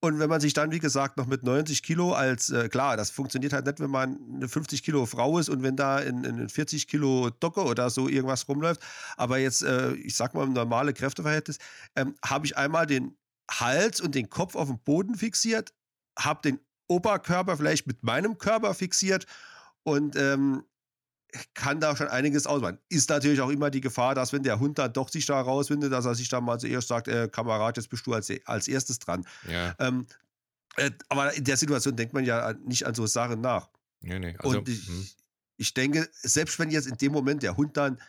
und 0.00 0.20
wenn 0.20 0.28
man 0.28 0.40
sich 0.40 0.52
dann, 0.52 0.70
wie 0.70 0.78
gesagt, 0.78 1.16
noch 1.16 1.26
mit 1.26 1.42
90 1.42 1.82
Kilo 1.82 2.12
als, 2.12 2.50
äh, 2.50 2.68
klar, 2.68 2.96
das 2.96 3.11
funktioniert 3.11 3.52
halt 3.52 3.66
nicht, 3.66 3.80
wenn 3.80 3.90
man 3.90 4.18
eine 4.32 4.48
50 4.48 4.84
Kilo 4.84 5.06
Frau 5.06 5.38
ist 5.38 5.48
und 5.48 5.62
wenn 5.64 5.74
da 5.74 5.98
in, 5.98 6.22
in 6.22 6.48
40 6.48 6.87
Kilo 6.87 7.30
Docke 7.30 7.64
oder 7.64 7.90
so 7.90 8.08
irgendwas 8.08 8.48
rumläuft. 8.48 8.80
Aber 9.16 9.38
jetzt, 9.38 9.62
äh, 9.62 9.94
ich 9.94 10.14
sag 10.14 10.34
mal, 10.34 10.44
im 10.44 10.52
normalen 10.52 10.94
Kräfteverhältnis, 10.94 11.58
ähm, 11.96 12.14
habe 12.24 12.46
ich 12.46 12.56
einmal 12.56 12.87
den 12.87 13.16
Hals 13.50 14.00
und 14.00 14.14
den 14.14 14.30
Kopf 14.30 14.54
auf 14.54 14.68
dem 14.68 14.78
Boden 14.78 15.16
fixiert, 15.16 15.72
habe 16.16 16.42
den 16.42 16.61
Oberkörper 16.87 17.56
vielleicht 17.56 17.88
mit 17.88 18.04
meinem 18.04 18.38
Körper 18.38 18.74
fixiert 18.74 19.26
und 19.82 20.14
ähm, 20.16 20.62
kann 21.55 21.81
da 21.81 21.95
schon 21.97 22.09
einiges 22.09 22.47
ausmachen. 22.47 22.79
Ist 22.88 23.11
natürlich 23.11 23.41
auch 23.41 23.51
immer 23.51 23.71
die 23.71 23.81
Gefahr, 23.81 24.14
dass 24.14 24.33
wenn 24.33 24.43
der 24.43 24.61
Hund 24.61 24.79
dann 24.79 24.93
doch 24.93 25.09
sich 25.09 25.27
da 25.27 25.41
rauswindet, 25.41 25.93
dass 25.93 26.07
er 26.07 26.14
sich 26.14 26.29
dann 26.29 26.45
mal 26.45 26.59
zuerst 26.59 26.88
sagt, 26.88 27.09
äh, 27.09 27.29
Kamerad, 27.29 27.77
jetzt 27.77 27.91
bist 27.91 28.07
du 28.07 28.14
als, 28.14 28.33
als 28.47 28.69
erstes 28.69 28.99
dran. 28.99 29.27
Ja. 29.47 29.75
Ähm, 29.79 30.07
äh, 30.77 30.91
aber 31.09 31.35
in 31.35 31.45
der 31.45 31.57
Situation 31.57 31.97
denkt 31.97 32.14
man 32.14 32.25
ja 32.25 32.55
nicht 32.64 32.87
an 32.87 32.95
so 32.95 33.07
Sachen 33.07 33.41
nach. 33.41 33.69
Nee, 34.01 34.19
nee. 34.19 34.37
Also, 34.38 34.59
Und 34.59 34.69
ich, 34.69 34.87
hm. 34.87 35.07
ich 35.57 35.75
denke, 35.75 36.09
selbst 36.12 36.59
wenn 36.59 36.71
jetzt 36.71 36.87
in 36.87 36.97
dem 36.97 37.12
Moment 37.12 37.43
der 37.43 37.57
Hund 37.57 37.77
dann 37.77 38.01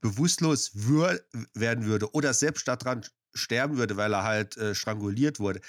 bewusstlos 0.00 0.72
wür 0.74 1.20
werden 1.54 1.84
würde 1.84 2.12
oder 2.12 2.34
selbst 2.34 2.66
daran 2.66 3.04
sterben 3.34 3.76
würde, 3.76 3.96
weil 3.96 4.12
er 4.12 4.24
halt 4.24 4.56
äh, 4.56 4.74
stranguliert 4.74 5.38
wurde, 5.38 5.60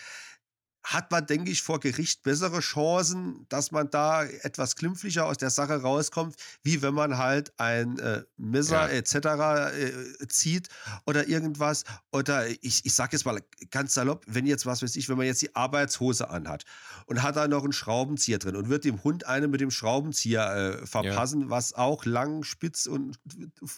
hat 0.87 1.11
man, 1.11 1.25
denke 1.25 1.51
ich, 1.51 1.61
vor 1.63 1.81
Gericht 1.81 2.23
bessere 2.23 2.61
Chancen, 2.61 3.45
dass 3.49 3.71
man 3.71 3.89
da 3.89 4.23
etwas 4.23 4.77
klimpflicher 4.77 5.25
aus 5.25 5.37
der 5.37 5.49
Sache 5.49 5.81
rauskommt, 5.81 6.35
wie 6.63 6.81
wenn 6.81 6.93
man 6.93 7.17
halt 7.17 7.51
ein 7.59 7.99
äh, 7.99 8.23
Messer 8.37 8.89
ja. 8.89 8.97
etc. 8.97 9.15
Äh, 9.15 10.27
zieht 10.29 10.69
oder 11.05 11.27
irgendwas. 11.27 11.83
Oder 12.13 12.47
ich, 12.47 12.85
ich 12.85 12.93
sage 12.93 13.17
jetzt 13.17 13.25
mal 13.25 13.41
ganz 13.69 13.95
salopp, 13.95 14.23
wenn 14.27 14.47
jetzt, 14.47 14.65
was 14.65 14.81
weiß 14.81 14.95
ich, 14.95 15.09
wenn 15.09 15.17
man 15.17 15.25
jetzt 15.25 15.41
die 15.41 15.53
Arbeitshose 15.53 16.29
anhat 16.29 16.63
und 17.05 17.21
hat 17.21 17.35
da 17.35 17.49
noch 17.49 17.63
einen 17.63 17.73
Schraubenzieher 17.73 18.39
drin 18.39 18.55
und 18.55 18.69
wird 18.69 18.85
dem 18.85 19.03
Hund 19.03 19.25
einen 19.25 19.51
mit 19.51 19.59
dem 19.59 19.71
Schraubenzieher 19.71 20.55
äh, 20.55 20.87
verpassen, 20.87 21.41
ja. 21.41 21.49
was 21.49 21.73
auch 21.73 22.05
lang, 22.05 22.43
spitz 22.43 22.85
und 22.85 23.19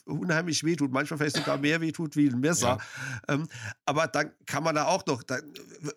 unheimlich 0.05 0.63
wehtut, 0.63 0.91
manchmal 0.91 1.17
vielleicht 1.17 1.37
sogar 1.37 1.57
mehr 1.57 1.81
wehtut 1.81 2.15
wie 2.15 2.29
ein 2.29 2.39
Messer. 2.39 2.77
Ja. 3.27 3.33
Ähm, 3.33 3.47
aber 3.85 4.05
dann 4.05 4.31
kann 4.45 4.63
man 4.63 4.75
da 4.75 4.85
auch 4.85 5.03
noch, 5.07 5.23
dann, 5.23 5.41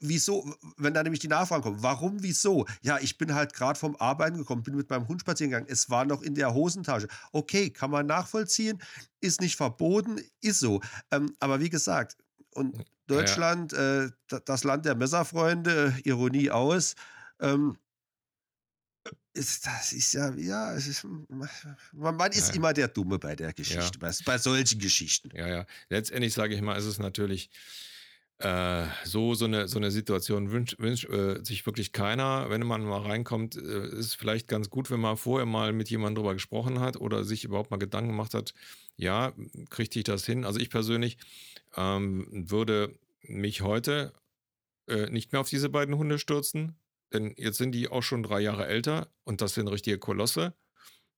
wieso, 0.01 0.51
wenn 0.79 0.95
da 0.95 1.02
nämlich 1.03 1.21
die 1.21 1.29
Nachfrage 1.29 1.63
kommt, 1.63 1.83
warum, 1.83 2.23
wieso? 2.23 2.67
Ja, 2.83 2.99
ich 2.99 3.19
bin 3.19 3.35
halt 3.35 3.55
gerade 3.55 3.79
vom 3.79 3.97
Arbeiten 3.97 4.39
gekommen, 4.39 4.63
bin 4.63 4.77
mit 4.77 4.91
meinem 4.91 5.09
Hund 5.09 5.21
spazieren 5.21 5.51
gegangen, 5.51 5.69
es 5.69 5.91
war 5.91 6.05
noch 6.05 6.23
in 6.23 6.35
der 6.35 6.55
Hosentasche. 6.55 7.09
Okay, 7.33 7.71
kann 7.71 7.91
man 7.91 8.07
nachvollziehen, 8.07 8.83
ist 9.21 9.41
nicht 9.41 9.57
verboten, 9.57 10.21
ist 10.41 10.61
so. 10.61 10.81
Ähm, 11.11 11.35
aber 11.41 11.61
wie 11.61 11.71
gesagt, 11.71 12.17
und 12.55 12.85
Deutschland, 13.07 13.73
ja. 13.73 14.05
äh, 14.05 14.11
das 14.45 14.65
Land 14.65 14.85
der 14.85 14.95
Messerfreunde, 14.95 15.95
Ironie 16.05 16.51
aus, 16.51 16.95
ähm, 17.41 17.77
Ist, 19.35 19.67
das 19.67 19.93
ist 19.93 20.13
ja, 20.13 20.31
ja, 20.35 20.73
ist, 20.73 21.05
man, 21.05 21.49
man 21.93 22.33
ist 22.33 22.49
ja. 22.51 22.55
immer 22.55 22.75
der 22.75 22.89
Dumme 22.89 23.19
bei 23.19 23.35
der 23.35 23.53
Geschichte, 23.55 23.99
ja. 23.99 23.99
bei, 23.99 24.13
bei, 24.27 24.39
solchen 24.39 24.79
Geschichten. 24.79 25.31
Ja, 25.35 25.49
ja. 25.49 25.67
Letztendlich 25.89 26.35
sage 26.35 26.55
ich 26.55 26.61
mal, 26.61 26.77
ist 26.77 26.85
es 26.85 26.99
natürlich 26.99 27.49
äh, 28.43 28.87
so, 29.05 29.35
so 29.35 29.45
eine, 29.45 29.69
so 29.69 29.79
eine 29.79 29.91
Situation 29.91 30.51
wünscht, 30.51 30.79
wünscht 30.79 31.09
äh, 31.09 31.43
sich 31.45 31.65
wirklich 31.65 31.93
keiner. 31.93 32.51
Wenn 32.51 32.67
man 32.67 32.85
mal 32.85 33.03
reinkommt, 33.03 33.57
äh, 33.57 33.89
ist 33.89 34.17
vielleicht 34.17 34.49
ganz 34.49 34.71
gut, 34.71 34.91
wenn 34.91 35.01
man 35.01 35.17
vorher 35.17 35.47
mal 35.47 35.73
mit 35.73 35.91
jemandem 35.91 36.23
drüber 36.23 36.35
gesprochen 36.35 36.81
hat 36.81 36.97
oder 36.97 37.25
sich 37.25 37.45
überhaupt 37.45 37.71
mal 37.71 37.77
Gedanken 37.77 38.11
gemacht 38.11 38.35
hat, 38.35 38.55
ja, 38.97 39.33
kriegte 39.71 39.99
ich 39.99 40.05
das 40.05 40.27
hin? 40.27 40.45
Also 40.45 40.59
ich 40.61 40.71
persönlich 40.71 41.19
ähm, 41.77 42.27
würde 42.31 42.99
mich 43.23 43.63
heute 43.63 44.13
äh, 44.89 45.09
nicht 45.11 45.33
mehr 45.33 45.41
auf 45.41 45.49
diese 45.49 45.69
beiden 45.69 45.97
Hunde 45.97 46.19
stürzen, 46.19 46.77
denn 47.13 47.35
jetzt 47.37 47.59
sind 47.59 47.73
die 47.73 47.89
auch 47.89 48.03
schon 48.03 48.23
drei 48.23 48.41
Jahre 48.41 48.67
älter 48.67 49.09
und 49.25 49.41
das 49.41 49.55
sind 49.55 49.69
richtige 49.69 49.99
Kolosse. 49.99 50.55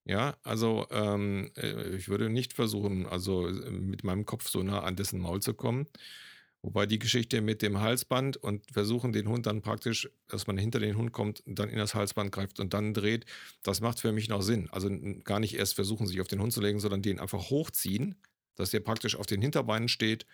Ja, 0.07 0.37
also 0.43 0.87
ähm, 0.91 1.51
äh, 1.57 1.97
ich 1.97 2.09
würde 2.09 2.29
nicht 2.29 2.53
versuchen, 2.53 3.07
also 3.07 3.49
äh, 3.49 3.71
mit 3.71 4.05
meinem 4.05 4.27
Kopf 4.27 4.49
so 4.49 4.63
nah 4.63 4.83
an 4.83 4.97
dessen 4.97 5.21
Maul 5.21 5.41
zu 5.41 5.55
kommen. 5.55 5.87
Wobei 6.65 6.87
die 6.87 6.99
Geschichte 6.99 7.43
mit 7.43 7.61
dem 7.61 7.83
Halsband 7.83 8.39
und 8.39 8.65
versuchen 8.73 9.13
den 9.13 9.29
Hund 9.29 9.45
dann 9.45 9.61
praktisch, 9.61 10.09
dass 10.29 10.47
man 10.47 10.57
hinter 10.57 10.81
den 10.81 10.97
Hund 10.97 11.13
kommt, 11.13 11.43
dann 11.45 11.69
in 11.69 11.77
das 11.77 11.95
Halsband 11.95 12.33
greift 12.33 12.59
und 12.59 12.73
dann 12.73 12.95
dreht, 12.95 13.27
das 13.63 13.83
macht 13.83 14.01
für 14.01 14.13
mich 14.13 14.31
noch 14.31 14.41
Sinn. 14.41 14.71
Also 14.71 14.89
gar 15.25 15.41
nicht 15.41 15.57
erst 15.57 15.75
versuchen, 15.75 16.07
sich 16.07 16.23
auf 16.23 16.27
den 16.27 16.41
Hund 16.41 16.55
zu 16.55 16.63
legen, 16.63 16.81
sondern 16.81 17.03
den 17.03 17.21
einfach 17.21 17.51
hochziehen, 17.51 18.15
dass 18.55 18.71
der 18.71 18.81
praktisch 18.81 19.15
auf 19.15 19.27
den 19.27 19.43
Hinterbeinen 19.43 19.89
steht 19.89 20.25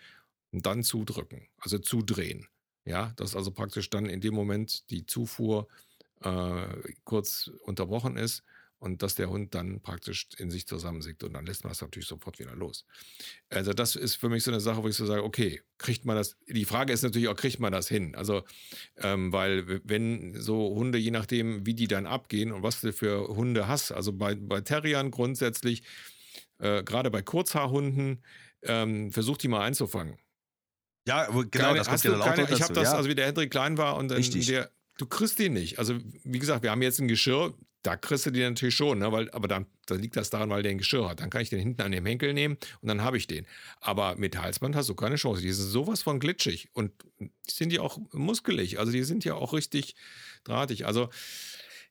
und 0.51 0.65
dann 0.65 0.83
zudrücken, 0.83 1.49
also 1.57 1.79
zudrehen. 1.79 2.47
Ja, 2.85 3.11
dass 3.17 3.35
also 3.35 3.51
praktisch 3.51 3.89
dann 3.89 4.05
in 4.05 4.21
dem 4.21 4.33
Moment 4.33 4.89
die 4.89 5.05
Zufuhr 5.05 5.67
äh, 6.21 6.65
kurz 7.03 7.51
unterbrochen 7.65 8.15
ist 8.15 8.41
und 8.81 9.03
dass 9.03 9.13
der 9.13 9.29
Hund 9.29 9.53
dann 9.53 9.79
praktisch 9.79 10.27
in 10.39 10.49
sich 10.49 10.65
zusammensickt 10.65 11.23
und 11.23 11.33
dann 11.33 11.45
lässt 11.45 11.63
man 11.63 11.71
es 11.71 11.81
natürlich 11.81 12.07
sofort 12.07 12.39
wieder 12.39 12.55
los. 12.55 12.83
Also 13.49 13.73
das 13.73 13.95
ist 13.95 14.15
für 14.15 14.27
mich 14.27 14.43
so 14.43 14.49
eine 14.49 14.59
Sache, 14.59 14.81
wo 14.81 14.87
ich 14.87 14.95
so 14.95 15.05
sage, 15.05 15.23
okay, 15.23 15.61
kriegt 15.77 16.03
man 16.03 16.15
das, 16.15 16.35
die 16.47 16.65
Frage 16.65 16.91
ist 16.91 17.03
natürlich 17.03 17.27
auch, 17.27 17.35
kriegt 17.35 17.59
man 17.59 17.71
das 17.71 17.87
hin? 17.87 18.15
Also, 18.15 18.41
ähm, 18.97 19.31
weil 19.31 19.81
wenn 19.83 20.33
so 20.33 20.73
Hunde, 20.73 20.97
je 20.97 21.11
nachdem, 21.11 21.63
wie 21.63 21.75
die 21.75 21.87
dann 21.87 22.07
abgehen 22.07 22.51
und 22.51 22.63
was 22.63 22.81
du 22.81 22.91
für 22.91 23.27
Hunde 23.27 23.67
hast, 23.67 23.91
also 23.91 24.13
bei, 24.13 24.33
bei 24.33 24.61
Terriern 24.61 25.11
grundsätzlich, 25.11 25.83
äh, 26.57 26.83
gerade 26.83 27.11
bei 27.11 27.21
Kurzhaarhunden, 27.21 28.23
ähm, 28.63 29.11
versucht 29.11 29.43
die 29.43 29.47
mal 29.47 29.61
einzufangen. 29.61 30.17
Ja, 31.07 31.25
genau, 31.27 31.43
keine, 31.51 31.77
das 31.77 31.87
kommt 31.87 32.03
ja 32.03 32.11
dann 32.17 32.21
keine, 32.21 32.51
Ich 32.51 32.63
habe 32.63 32.73
das, 32.73 32.85
ja. 32.85 32.93
also 32.97 33.09
wie 33.09 33.15
der 33.15 33.27
Hendrik 33.27 33.51
klein 33.51 33.77
war 33.77 33.97
und 33.97 34.07
dann 34.07 34.19
der, 34.23 34.71
du 34.97 35.05
kriegst 35.05 35.37
die 35.37 35.49
nicht. 35.49 35.77
Also 35.77 35.99
wie 36.23 36.39
gesagt, 36.39 36.63
wir 36.63 36.71
haben 36.71 36.81
jetzt 36.81 36.99
ein 36.99 37.07
Geschirr, 37.07 37.53
da 37.83 37.97
kriegst 37.97 38.25
du 38.25 38.31
die 38.31 38.41
natürlich 38.41 38.75
schon, 38.75 38.99
ne? 38.99 39.11
weil, 39.11 39.29
aber 39.31 39.47
dann 39.47 39.65
da 39.87 39.95
liegt 39.95 40.15
das 40.15 40.29
daran, 40.29 40.49
weil 40.49 40.63
der 40.63 40.71
ein 40.71 40.77
Geschirr 40.77 41.09
hat. 41.09 41.19
Dann 41.19 41.29
kann 41.29 41.41
ich 41.41 41.49
den 41.49 41.59
hinten 41.59 41.81
an 41.81 41.91
dem 41.91 42.05
Henkel 42.05 42.33
nehmen 42.33 42.57
und 42.81 42.87
dann 42.87 43.01
habe 43.01 43.17
ich 43.17 43.27
den. 43.27 43.45
Aber 43.79 44.15
mit 44.15 44.37
Halsband 44.37 44.75
hast 44.75 44.89
du 44.89 44.95
keine 44.95 45.15
Chance. 45.15 45.41
Die 45.41 45.51
sind 45.51 45.67
sowas 45.67 46.01
von 46.01 46.19
glitschig 46.19 46.69
und 46.73 46.91
die 47.19 47.29
sind 47.47 47.73
ja 47.73 47.81
auch 47.81 47.99
muskelig. 48.13 48.79
Also 48.79 48.91
die 48.91 49.03
sind 49.03 49.25
ja 49.25 49.35
auch 49.35 49.53
richtig 49.53 49.95
drahtig. 50.43 50.85
Also 50.85 51.09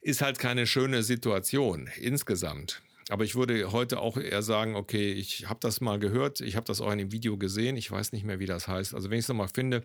ist 0.00 0.22
halt 0.22 0.38
keine 0.38 0.66
schöne 0.66 1.03
Situation 1.03 1.90
insgesamt. 1.98 2.81
Aber 3.11 3.24
ich 3.24 3.35
würde 3.35 3.72
heute 3.72 3.98
auch 3.98 4.16
eher 4.16 4.42
sagen, 4.42 4.76
okay, 4.76 5.12
ich 5.12 5.48
habe 5.48 5.59
das 5.61 5.81
mal 5.81 5.98
gehört, 5.98 6.40
ich 6.40 6.55
habe 6.55 6.66
das 6.66 6.81
auch 6.81 6.92
in 6.92 6.98
dem 6.98 7.12
Video 7.12 7.37
gesehen, 7.37 7.76
ich 7.76 7.90
weiß 7.90 8.12
nicht 8.12 8.24
mehr, 8.24 8.38
wie 8.38 8.46
das 8.46 8.68
heißt. 8.68 8.94
Also 8.94 9.11
wenn 9.11 9.18
ich 9.18 9.24
es 9.24 9.29
nochmal 9.29 9.48
finde, 9.53 9.85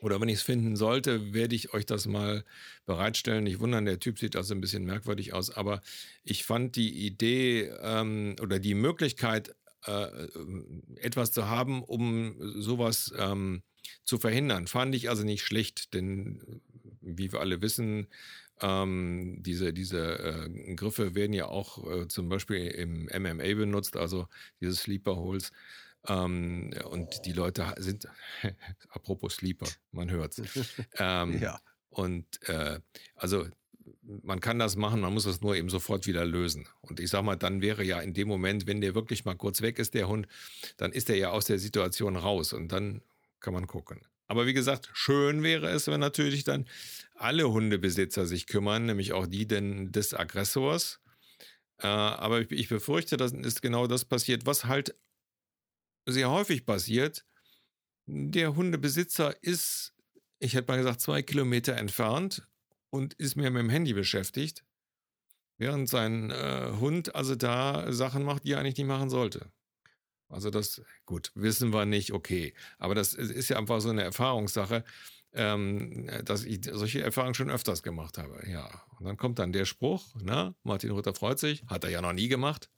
oder 0.00 0.20
wenn 0.20 0.28
ich 0.28 0.36
es 0.36 0.42
finden 0.42 0.76
sollte, 0.76 1.32
werde 1.32 1.54
ich 1.54 1.72
euch 1.74 1.86
das 1.86 2.06
mal 2.06 2.44
bereitstellen. 2.84 3.44
Nicht 3.44 3.60
wundern, 3.60 3.84
der 3.84 3.98
Typ 3.98 4.18
sieht 4.18 4.36
also 4.36 4.54
ein 4.54 4.60
bisschen 4.60 4.84
merkwürdig 4.84 5.32
aus, 5.32 5.50
aber 5.50 5.80
ich 6.24 6.44
fand 6.44 6.76
die 6.76 7.06
Idee 7.06 7.70
ähm, 7.80 8.36
oder 8.40 8.58
die 8.58 8.74
Möglichkeit, 8.74 9.54
äh, 9.86 10.08
etwas 10.96 11.32
zu 11.32 11.48
haben, 11.48 11.82
um 11.82 12.36
sowas 12.60 13.12
ähm, 13.18 13.62
zu 14.04 14.18
verhindern, 14.18 14.66
fand 14.66 14.94
ich 14.94 15.08
also 15.08 15.22
nicht 15.22 15.42
schlecht, 15.42 15.94
denn 15.94 16.60
wie 17.00 17.32
wir 17.32 17.40
alle 17.40 17.62
wissen, 17.62 18.08
ähm, 18.60 19.36
diese 19.40 19.72
diese 19.72 20.18
äh, 20.18 20.74
Griffe 20.74 21.14
werden 21.14 21.32
ja 21.32 21.46
auch 21.46 21.86
äh, 21.90 22.08
zum 22.08 22.28
Beispiel 22.28 22.66
im 22.68 23.04
MMA 23.04 23.54
benutzt, 23.54 23.96
also 23.96 24.28
diese 24.60 24.74
Sleeper 24.74 25.16
Holes. 25.16 25.52
Ähm, 26.08 26.70
und 26.90 27.24
die 27.26 27.32
Leute 27.32 27.74
sind, 27.78 28.08
apropos 28.90 29.36
Sleeper, 29.36 29.66
man 29.92 30.10
hört's. 30.10 30.40
Ähm, 30.98 31.38
ja. 31.40 31.60
Und 31.88 32.26
äh, 32.48 32.80
also 33.14 33.46
man 34.22 34.40
kann 34.40 34.58
das 34.58 34.76
machen, 34.76 35.00
man 35.00 35.12
muss 35.12 35.24
das 35.24 35.40
nur 35.40 35.56
eben 35.56 35.70
sofort 35.70 36.06
wieder 36.06 36.24
lösen. 36.24 36.68
Und 36.80 37.00
ich 37.00 37.10
sag 37.10 37.22
mal, 37.22 37.36
dann 37.36 37.60
wäre 37.60 37.84
ja 37.84 38.00
in 38.00 38.14
dem 38.14 38.28
Moment, 38.28 38.66
wenn 38.66 38.80
der 38.80 38.94
wirklich 38.94 39.24
mal 39.24 39.36
kurz 39.36 39.62
weg 39.62 39.78
ist, 39.78 39.94
der 39.94 40.08
Hund, 40.08 40.26
dann 40.76 40.92
ist 40.92 41.10
er 41.10 41.16
ja 41.16 41.30
aus 41.30 41.46
der 41.46 41.58
Situation 41.58 42.16
raus 42.16 42.52
und 42.52 42.72
dann 42.72 43.02
kann 43.40 43.54
man 43.54 43.66
gucken. 43.66 44.00
Aber 44.28 44.46
wie 44.46 44.54
gesagt, 44.54 44.90
schön 44.92 45.42
wäre 45.42 45.68
es, 45.68 45.86
wenn 45.86 46.00
natürlich 46.00 46.44
dann 46.44 46.66
alle 47.14 47.50
Hundebesitzer 47.50 48.26
sich 48.26 48.46
kümmern, 48.46 48.86
nämlich 48.86 49.12
auch 49.12 49.26
die 49.26 49.46
denn 49.46 49.92
des 49.92 50.14
Aggressors. 50.14 51.00
Äh, 51.78 51.86
aber 51.86 52.40
ich, 52.40 52.50
ich 52.50 52.68
befürchte, 52.68 53.16
dass 53.16 53.32
ist 53.32 53.62
genau 53.62 53.86
das 53.86 54.04
passiert, 54.04 54.46
was 54.46 54.64
halt 54.64 54.94
sehr 56.06 56.30
häufig 56.30 56.64
passiert. 56.64 57.24
Der 58.06 58.54
Hundebesitzer 58.54 59.34
ist, 59.42 59.92
ich 60.38 60.54
hätte 60.54 60.70
mal 60.70 60.78
gesagt, 60.78 61.00
zwei 61.00 61.22
Kilometer 61.22 61.76
entfernt 61.76 62.46
und 62.90 63.14
ist 63.14 63.36
mehr 63.36 63.50
mit 63.50 63.60
dem 63.60 63.70
Handy 63.70 63.92
beschäftigt, 63.92 64.64
während 65.58 65.88
sein 65.88 66.30
äh, 66.30 66.72
Hund 66.78 67.14
also 67.14 67.34
da 67.34 67.92
Sachen 67.92 68.22
macht, 68.22 68.44
die 68.44 68.52
er 68.52 68.60
eigentlich 68.60 68.78
nicht 68.78 68.86
machen 68.86 69.10
sollte. 69.10 69.50
Also 70.28 70.50
das, 70.50 70.82
gut, 71.04 71.30
wissen 71.34 71.72
wir 71.72 71.84
nicht, 71.84 72.12
okay. 72.12 72.54
Aber 72.78 72.94
das 72.94 73.14
ist 73.14 73.48
ja 73.48 73.58
einfach 73.58 73.80
so 73.80 73.90
eine 73.90 74.02
Erfahrungssache, 74.02 74.84
ähm, 75.32 76.10
dass 76.24 76.44
ich 76.44 76.64
solche 76.64 77.02
Erfahrungen 77.02 77.34
schon 77.34 77.50
öfters 77.50 77.82
gemacht 77.82 78.18
habe. 78.18 78.42
Ja. 78.48 78.82
Und 78.98 79.06
dann 79.06 79.16
kommt 79.16 79.38
dann 79.38 79.52
der 79.52 79.66
Spruch, 79.66 80.14
ne? 80.16 80.54
Martin 80.62 80.90
Ruther 80.90 81.14
freut 81.14 81.38
sich, 81.38 81.62
hat 81.66 81.84
er 81.84 81.90
ja 81.90 82.00
noch 82.00 82.12
nie 82.12 82.28
gemacht. 82.28 82.70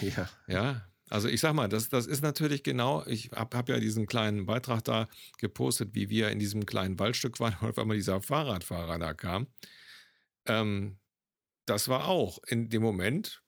Ja. 0.00 0.28
Ja. 0.46 0.88
Also 1.08 1.28
ich 1.28 1.40
sag 1.40 1.54
mal, 1.54 1.68
das, 1.68 1.88
das 1.88 2.06
ist 2.06 2.22
natürlich 2.22 2.62
genau, 2.62 3.04
ich 3.06 3.30
habe 3.32 3.56
hab 3.56 3.68
ja 3.68 3.78
diesen 3.78 4.06
kleinen 4.06 4.46
Beitrag 4.46 4.82
da 4.84 5.08
gepostet, 5.38 5.94
wie 5.94 6.08
wir 6.08 6.30
in 6.30 6.38
diesem 6.38 6.66
kleinen 6.66 6.98
Waldstück 6.98 7.38
waren, 7.40 7.54
auf 7.60 7.78
einmal 7.78 7.96
dieser 7.96 8.20
Fahrradfahrer 8.20 8.98
da 8.98 9.14
kam. 9.14 9.46
Ähm, 10.46 10.98
das 11.66 11.88
war 11.88 12.08
auch 12.08 12.38
in 12.46 12.68
dem 12.68 12.82
Moment, 12.82 13.42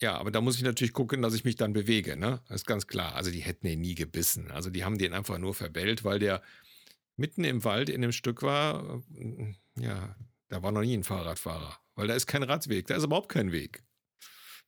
ja, 0.00 0.18
aber 0.18 0.30
da 0.30 0.40
muss 0.40 0.56
ich 0.56 0.62
natürlich 0.62 0.92
gucken, 0.92 1.22
dass 1.22 1.34
ich 1.34 1.44
mich 1.44 1.56
dann 1.56 1.72
bewege, 1.72 2.16
ne? 2.16 2.42
Das 2.48 2.62
ist 2.62 2.66
ganz 2.66 2.86
klar. 2.86 3.14
Also 3.14 3.30
die 3.30 3.40
hätten 3.40 3.66
ihn 3.66 3.80
nie 3.80 3.94
gebissen. 3.94 4.50
Also 4.50 4.68
die 4.70 4.84
haben 4.84 4.98
den 4.98 5.14
einfach 5.14 5.38
nur 5.38 5.54
verbellt, 5.54 6.04
weil 6.04 6.18
der 6.18 6.42
mitten 7.16 7.44
im 7.44 7.64
Wald 7.64 7.88
in 7.88 8.02
dem 8.02 8.12
Stück 8.12 8.42
war. 8.42 9.02
Äh, 9.16 9.54
ja, 9.78 10.16
da 10.48 10.62
war 10.62 10.72
noch 10.72 10.82
nie 10.82 10.94
ein 10.96 11.04
Fahrradfahrer, 11.04 11.78
weil 11.94 12.08
da 12.08 12.14
ist 12.14 12.26
kein 12.26 12.42
Radweg, 12.42 12.86
da 12.86 12.96
ist 12.96 13.04
überhaupt 13.04 13.30
kein 13.30 13.52
Weg. 13.52 13.82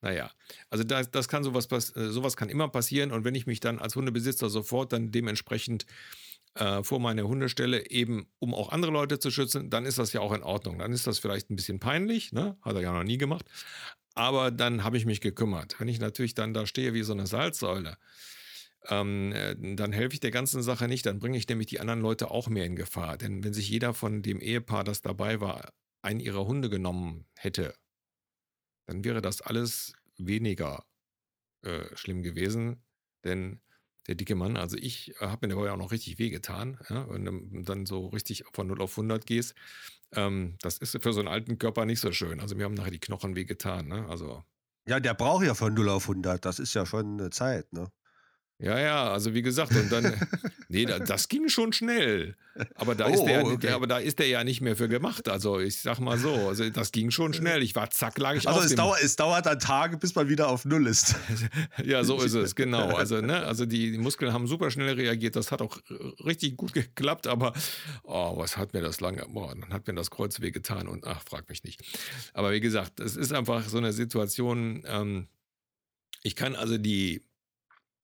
Naja, 0.03 0.31
also 0.71 0.85
das, 0.85 1.11
das 1.11 1.29
kann 1.29 1.43
sowas, 1.43 1.67
äh, 1.97 2.11
sowas 2.11 2.37
kann 2.37 2.49
immer 2.49 2.69
passieren 2.69 3.13
und 3.13 3.25
wenn 3.25 3.35
ich 3.35 3.47
mich 3.47 3.61
dann 3.61 3.79
als 3.79 3.97
Hundebesitzer 3.97 4.51
sofort 4.51 4.93
dann 4.93 5.11
dementsprechend 5.11 5.87
äh, 6.55 6.83
vor 6.83 7.01
meine 7.01 7.27
Hundestelle, 7.29 7.91
eben 7.91 8.27
um 8.39 8.55
auch 8.55 8.71
andere 8.71 8.93
Leute 8.93 9.19
zu 9.19 9.31
schützen, 9.31 9.71
dann 9.71 9.85
ist 9.85 9.99
das 9.99 10.13
ja 10.13 10.21
auch 10.21 10.33
in 10.33 10.43
Ordnung. 10.43 10.79
Dann 10.79 10.93
ist 10.93 11.07
das 11.07 11.19
vielleicht 11.19 11.51
ein 11.51 11.57
bisschen 11.57 11.81
peinlich, 11.81 12.33
ne? 12.33 12.57
hat 12.63 12.77
er 12.77 12.83
ja 12.83 12.93
noch 12.93 13.05
nie 13.05 13.19
gemacht. 13.19 13.47
Aber 14.15 14.51
dann 14.51 14.83
habe 14.83 14.97
ich 14.97 15.05
mich 15.05 15.21
gekümmert. 15.21 15.79
Wenn 15.79 15.89
ich 15.89 16.01
natürlich 16.01 16.35
dann 16.35 16.55
da 16.55 16.67
stehe 16.67 16.95
wie 16.95 17.03
so 17.03 17.13
eine 17.13 17.27
Salzsäule, 17.27 17.99
ähm, 18.89 19.33
äh, 19.33 19.55
dann 19.77 19.93
helfe 19.93 20.15
ich 20.15 20.21
der 20.21 20.31
ganzen 20.31 20.63
Sache 20.63 20.89
nicht. 20.89 21.05
Dann 21.05 21.19
bringe 21.19 21.37
ich 21.37 21.49
nämlich 21.49 21.67
die 21.67 21.81
anderen 21.81 22.01
Leute 22.01 22.31
auch 22.31 22.49
mehr 22.49 22.65
in 22.65 22.77
Gefahr. 22.77 23.19
Denn 23.19 23.45
wenn 23.45 23.53
sich 23.53 23.69
jeder 23.69 23.93
von 23.93 24.23
dem 24.23 24.41
Ehepaar, 24.41 24.85
das 24.85 25.03
dabei 25.03 25.41
war, 25.41 25.73
einen 26.01 26.21
ihrer 26.21 26.47
Hunde 26.47 26.71
genommen 26.71 27.27
hätte, 27.35 27.75
dann 28.87 29.05
wäre 29.05 29.20
das 29.20 29.40
alles 29.40 29.94
weniger 30.16 30.85
äh, 31.62 31.85
schlimm 31.94 32.22
gewesen. 32.22 32.83
Denn 33.25 33.61
der 34.07 34.14
dicke 34.14 34.35
Mann, 34.35 34.57
also 34.57 34.77
ich 34.77 35.14
äh, 35.20 35.27
habe 35.27 35.46
mir 35.46 35.55
dabei 35.55 35.72
auch 35.72 35.77
noch 35.77 35.92
richtig 35.92 36.18
wehgetan. 36.18 36.79
Ja? 36.88 37.09
Wenn 37.11 37.25
du 37.25 37.62
dann 37.62 37.87
so 37.87 38.07
richtig 38.07 38.44
von 38.53 38.68
0 38.68 38.81
auf 38.81 38.92
100 38.92 39.27
gehst, 39.27 39.55
ähm, 40.12 40.57
das 40.61 40.79
ist 40.79 40.99
für 41.03 41.12
so 41.12 41.20
einen 41.20 41.29
alten 41.29 41.59
Körper 41.59 41.85
nicht 41.85 42.01
so 42.01 42.12
schön. 42.12 42.40
Also 42.40 42.55
mir 42.55 42.64
haben 42.64 42.75
nachher 42.75 42.90
die 42.90 43.01
Knochen 43.01 43.35
wehgetan. 43.35 43.88
Ne? 43.88 44.07
Also 44.09 44.44
ja, 44.88 45.01
der 45.01 45.14
braucht 45.14 45.44
ja 45.44 45.55
von 45.55 45.75
0 45.75 45.88
auf 45.88 46.09
100. 46.09 46.44
Das 46.44 46.61
ist 46.61 46.75
ja 46.75 46.87
schon 46.87 47.18
eine 47.18 47.31
Zeit. 47.31 47.72
Ne? 47.72 47.90
Ja, 48.59 48.79
ja, 48.79 49.12
also 49.12 49.35
wie 49.35 49.42
gesagt, 49.42 49.73
und 49.73 49.92
dann, 49.92 50.14
nee, 50.69 50.87
das 50.87 51.29
ging 51.29 51.51
schon 51.51 51.75
schnell. 51.75 52.37
Aber 52.75 52.95
da, 52.95 53.07
oh, 53.07 53.12
ist 53.12 53.25
der, 53.25 53.45
okay. 53.45 53.69
aber 53.69 53.87
da 53.87 53.99
ist 53.99 54.19
der 54.19 54.29
ja 54.29 54.45
nicht 54.45 54.62
mehr 54.62 54.77
für 54.77 54.88
gemacht. 54.88 55.29
Also 55.29 55.61
ich 55.61 55.83
sag 55.83 55.99
mal 56.01 56.16
so, 56.16 56.33
also 56.49 56.69
das 56.71 56.90
ging 56.90 57.11
schon 57.11 57.35
schnell. 57.35 57.62
Ich 57.62 57.77
war 57.77 57.90
zack, 57.90 58.16
lag 58.16 58.35
ich 58.35 58.49
Also 58.49 58.61
es, 58.61 58.75
dauert, 58.75 59.03
es 59.03 59.16
dauert 59.16 59.45
dann 59.45 59.59
Tage, 59.59 59.99
bis 59.99 60.14
man 60.14 60.31
wieder 60.31 60.49
auf 60.49 60.64
Null 60.64 60.87
ist. 60.87 61.16
ja, 61.85 62.03
so 62.03 62.19
ist 62.23 62.33
es, 62.33 62.55
genau. 62.55 62.97
Also, 62.97 63.21
ne, 63.21 63.42
also 63.42 63.66
die, 63.66 63.92
die, 63.92 63.99
Muskeln 63.99 64.33
haben 64.33 64.47
super 64.47 64.71
schnell 64.71 64.95
reagiert. 64.95 65.37
Das 65.37 65.53
hat 65.53 65.61
auch 65.61 65.79
richtig 66.25 66.57
gut 66.57 66.73
geklappt, 66.73 67.27
aber 67.27 67.53
oh, 68.05 68.38
was 68.38 68.57
hat 68.57 68.73
mir 68.73 68.81
das 68.81 69.01
lange, 69.01 69.27
boah, 69.29 69.55
dann 69.55 69.73
hat 69.73 69.87
mir 69.87 69.95
das 69.95 70.11
Kreuz 70.11 70.40
wehgetan 70.40 70.88
und 70.88 71.07
ach, 71.07 71.23
frag 71.29 71.49
mich 71.51 71.62
nicht. 71.62 71.83
Aber 72.33 72.53
wie 72.53 72.61
gesagt, 72.61 73.01
es 73.01 73.16
ist 73.16 73.35
einfach 73.35 73.69
so 73.69 73.77
eine 73.77 73.92
Situation, 73.92 74.83
ähm, 74.87 75.29
ich 76.23 76.37
kann 76.37 76.57
also 76.57 76.79
die 76.79 77.23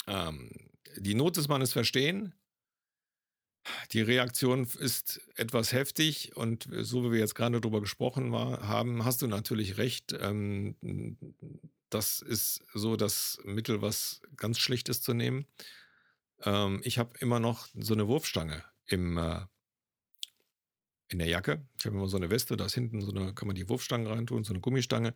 ähm, 0.07 0.51
die 0.97 1.15
Not 1.15 1.37
des 1.37 1.49
Mannes 1.49 1.73
verstehen. 1.73 2.35
Die 3.93 4.01
Reaktion 4.01 4.65
ist 4.65 5.21
etwas 5.37 5.73
heftig 5.73 6.37
und 6.37 6.69
so 6.81 7.05
wie 7.05 7.13
wir 7.13 7.21
jetzt 7.21 7.37
gerade 7.37 7.61
darüber 7.61 7.81
gesprochen 7.81 8.33
war, 8.33 8.67
haben, 8.67 9.05
hast 9.05 9.23
du 9.23 9.29
natürlich 9.29 9.79
recht. 9.79 10.13
Ähm, 10.19 10.77
das 11.91 12.21
ist 12.21 12.65
so 12.75 12.97
das 12.97 13.39
Mittel, 13.45 13.83
was 13.83 14.21
ganz 14.37 14.59
schlicht 14.59 14.89
ist 14.89 15.05
zu 15.05 15.15
nehmen. 15.15 15.47
Ähm, 16.43 16.81
ich 16.85 16.99
habe 16.99 17.17
immer 17.21 17.39
noch 17.39 17.69
so 17.75 17.95
eine 17.95 18.09
Wurfstange 18.09 18.65
im, 18.87 19.17
äh, 19.17 19.41
in 21.09 21.19
der 21.19 21.29
Jacke. 21.29 21.65
Ich 21.79 21.87
habe 21.87 21.97
immer 21.97 22.09
so 22.09 22.17
eine 22.17 22.31
Weste, 22.31 22.57
da 22.57 22.65
ist 22.65 22.75
hinten 22.75 23.01
so 23.01 23.13
eine, 23.13 23.35
kann 23.35 23.47
man 23.47 23.55
die 23.55 23.69
Wurfstange 23.69 24.11
reintun, 24.11 24.43
so 24.43 24.53
eine 24.53 24.61
Gummistange. 24.61 25.15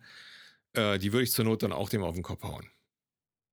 Äh, 0.73 0.99
die 0.99 1.11
würde 1.11 1.23
ich 1.23 1.31
zur 1.31 1.45
Not 1.45 1.63
dann 1.63 1.73
auch 1.73 1.89
dem 1.89 2.03
auf 2.03 2.13
den 2.13 2.23
Kopf 2.23 2.43
hauen. 2.43 2.69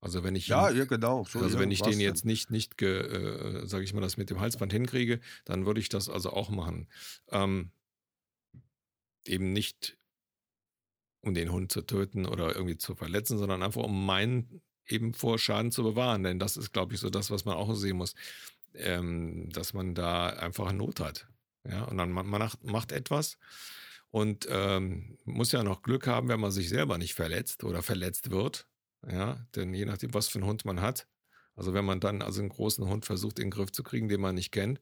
Also 0.05 0.23
wenn 0.23 0.35
ich 0.35 0.47
ja, 0.47 0.69
ihn, 0.69 0.77
ja 0.77 0.85
genau. 0.85 1.23
So, 1.23 1.39
also 1.39 1.57
wenn 1.57 1.71
ich 1.71 1.81
den 1.81 1.99
jetzt 1.99 2.25
nicht 2.25 2.51
nicht 2.51 2.79
äh, 2.79 3.65
sage 3.65 3.83
ich 3.83 3.91
mal 3.91 4.01
das 4.01 4.17
mit 4.17 4.29
dem 4.29 4.39
Halsband 4.39 4.71
hinkriege, 4.71 5.19
dann 5.45 5.65
würde 5.65 5.79
ich 5.79 5.89
das 5.89 6.09
also 6.09 6.29
auch 6.29 6.51
machen. 6.51 6.87
Ähm, 7.31 7.71
eben 9.25 9.51
nicht 9.51 9.97
um 11.21 11.33
den 11.33 11.51
Hund 11.51 11.71
zu 11.71 11.81
töten 11.81 12.27
oder 12.27 12.55
irgendwie 12.55 12.77
zu 12.77 12.93
verletzen, 12.93 13.39
sondern 13.39 13.63
einfach 13.63 13.81
um 13.81 14.05
meinen 14.05 14.61
eben 14.85 15.15
vor 15.15 15.39
Schaden 15.39 15.71
zu 15.71 15.81
bewahren. 15.81 16.21
Denn 16.21 16.37
das 16.37 16.55
ist, 16.55 16.71
glaube 16.71 16.93
ich, 16.93 16.99
so 16.99 17.09
das, 17.09 17.31
was 17.31 17.45
man 17.45 17.55
auch 17.55 17.73
sehen 17.73 17.97
muss, 17.97 18.13
ähm, 18.75 19.49
dass 19.53 19.73
man 19.73 19.95
da 19.95 20.27
einfach 20.27 20.71
Not 20.71 20.99
hat. 20.99 21.27
Ja, 21.67 21.85
und 21.85 21.97
dann 21.97 22.11
man, 22.11 22.27
man 22.27 22.41
macht, 22.41 22.63
macht 22.63 22.91
etwas 22.91 23.39
und 24.11 24.47
ähm, 24.51 25.17
muss 25.25 25.51
ja 25.51 25.63
noch 25.63 25.81
Glück 25.81 26.05
haben, 26.05 26.27
wenn 26.27 26.39
man 26.39 26.51
sich 26.51 26.69
selber 26.69 26.99
nicht 26.99 27.15
verletzt 27.15 27.63
oder 27.63 27.81
verletzt 27.81 28.29
wird. 28.29 28.67
Ja, 29.09 29.45
denn 29.55 29.73
je 29.73 29.85
nachdem, 29.85 30.13
was 30.13 30.27
für 30.27 30.39
einen 30.39 30.47
Hund 30.47 30.65
man 30.65 30.81
hat, 30.81 31.07
also 31.55 31.73
wenn 31.73 31.85
man 31.85 31.99
dann 31.99 32.21
also 32.21 32.41
einen 32.41 32.49
großen 32.49 32.85
Hund 32.87 33.05
versucht, 33.05 33.39
in 33.39 33.45
den 33.45 33.51
Griff 33.51 33.71
zu 33.71 33.83
kriegen, 33.83 34.09
den 34.09 34.21
man 34.21 34.35
nicht 34.35 34.51
kennt, 34.51 34.81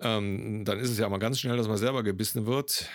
ähm, 0.00 0.64
dann 0.64 0.78
ist 0.78 0.90
es 0.90 0.98
ja 0.98 1.08
mal 1.08 1.18
ganz 1.18 1.38
schnell, 1.38 1.56
dass 1.56 1.68
man 1.68 1.76
selber 1.78 2.02
gebissen 2.02 2.46
wird 2.46 2.88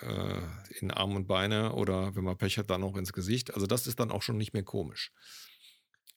äh, 0.00 0.40
in 0.80 0.90
Arm 0.90 1.14
und 1.14 1.26
Beine 1.26 1.72
oder 1.72 2.16
wenn 2.16 2.24
man 2.24 2.36
Pech 2.36 2.58
hat, 2.58 2.70
dann 2.70 2.82
auch 2.82 2.96
ins 2.96 3.12
Gesicht. 3.12 3.54
Also 3.54 3.66
das 3.66 3.86
ist 3.86 4.00
dann 4.00 4.10
auch 4.10 4.22
schon 4.22 4.36
nicht 4.36 4.52
mehr 4.52 4.64
komisch. 4.64 5.12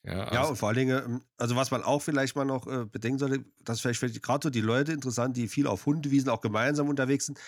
Ja, 0.03 0.23
also 0.23 0.35
ja, 0.35 0.45
und 0.45 0.55
vor 0.55 0.69
allen 0.69 0.77
Dingen, 0.77 1.03
ähm, 1.05 1.21
also 1.37 1.55
was 1.55 1.71
man 1.71 1.83
auch 1.83 2.01
vielleicht 2.01 2.35
mal 2.35 2.45
noch 2.45 2.65
äh, 2.67 2.85
bedenken 2.85 3.19
sollte, 3.19 3.45
das 3.63 3.83
ist 3.83 3.97
vielleicht 3.97 4.23
gerade 4.23 4.45
so 4.45 4.49
die 4.49 4.61
Leute 4.61 4.93
interessant, 4.93 5.35
die 5.35 5.47
viel 5.47 5.67
auf 5.67 5.85
Hundewiesen 5.85 6.29
auch 6.29 6.41
gemeinsam 6.41 6.87
unterwegs 6.87 7.25
sind. 7.25 7.39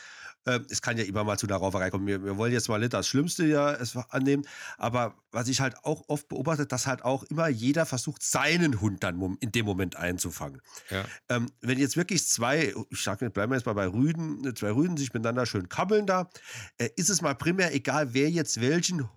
Ähm, 0.46 0.66
es 0.70 0.82
kann 0.82 0.98
ja 0.98 1.04
immer 1.04 1.24
mal 1.24 1.38
zu 1.38 1.48
einer 1.48 1.58
Rauferei 1.58 1.90
kommen. 1.90 2.08
Wir, 2.08 2.24
wir 2.24 2.38
wollen 2.38 2.54
jetzt 2.54 2.70
mal 2.70 2.80
nicht 2.80 2.94
das 2.94 3.08
Schlimmste 3.08 3.46
ja 3.46 3.74
es 3.74 3.96
annehmen, 4.10 4.46
aber 4.78 5.16
was 5.32 5.48
ich 5.48 5.62
halt 5.62 5.76
auch 5.84 6.04
oft 6.08 6.28
beobachte, 6.30 6.66
dass 6.66 6.88
halt 6.88 7.04
auch 7.04 7.24
immer 7.24 7.48
jeder 7.48 7.86
versucht, 7.86 8.24
seinen 8.24 8.82
Hund 8.82 9.04
dann 9.04 9.38
in 9.42 9.52
dem 9.52 9.66
Moment 9.66 9.96
einzufangen. 9.96 10.62
Ja. 10.90 11.06
Ähm, 11.30 11.52
wenn 11.62 11.78
jetzt 11.78 11.98
wirklich 11.98 12.26
zwei, 12.28 12.74
ich 12.90 13.04
sage 13.04 13.26
nicht, 13.26 13.34
bleiben 13.34 13.52
wir 13.52 13.58
jetzt 13.58 13.66
mal 13.66 13.74
bei 13.74 13.88
Rüden, 13.88 14.56
zwei 14.56 14.72
Rüden 14.72 14.98
sich 14.98 15.14
miteinander 15.14 15.46
schön 15.46 15.70
kabbeln 15.70 16.06
da, 16.06 16.30
äh, 16.78 16.90
ist 16.96 17.10
es 17.10 17.22
mal 17.22 17.36
primär 17.36 17.74
egal, 17.74 18.14
wer 18.14 18.30
jetzt 18.30 18.62
welchen 18.62 19.08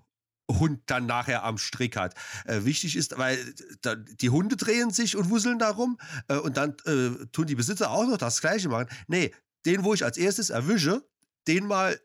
Hund 0.51 0.83
dann 0.87 1.07
nachher 1.07 1.45
am 1.45 1.59
Strick 1.59 1.97
hat. 1.97 2.15
Äh, 2.45 2.65
wichtig 2.65 2.97
ist, 2.97 3.17
weil 3.17 3.39
da, 3.81 3.95
die 3.95 4.31
Hunde 4.31 4.57
drehen 4.57 4.91
sich 4.91 5.17
und 5.17 5.31
wusseln 5.31 5.59
darum 5.59 5.99
äh, 6.29 6.37
und 6.37 6.57
dann 6.57 6.77
äh, 6.85 7.27
tun 7.33 7.47
die 7.47 7.55
Besitzer 7.55 7.91
auch 7.91 8.07
noch 8.07 8.19
das 8.19 8.41
Gleiche 8.41 8.69
machen. 8.69 8.89
Nee, 9.07 9.33
den, 9.65 9.85
wo 9.85 9.95
ich 9.95 10.05
als 10.05 10.17
erstes 10.17 10.51
erwische, 10.51 11.05
den 11.49 11.67
mal 11.67 11.99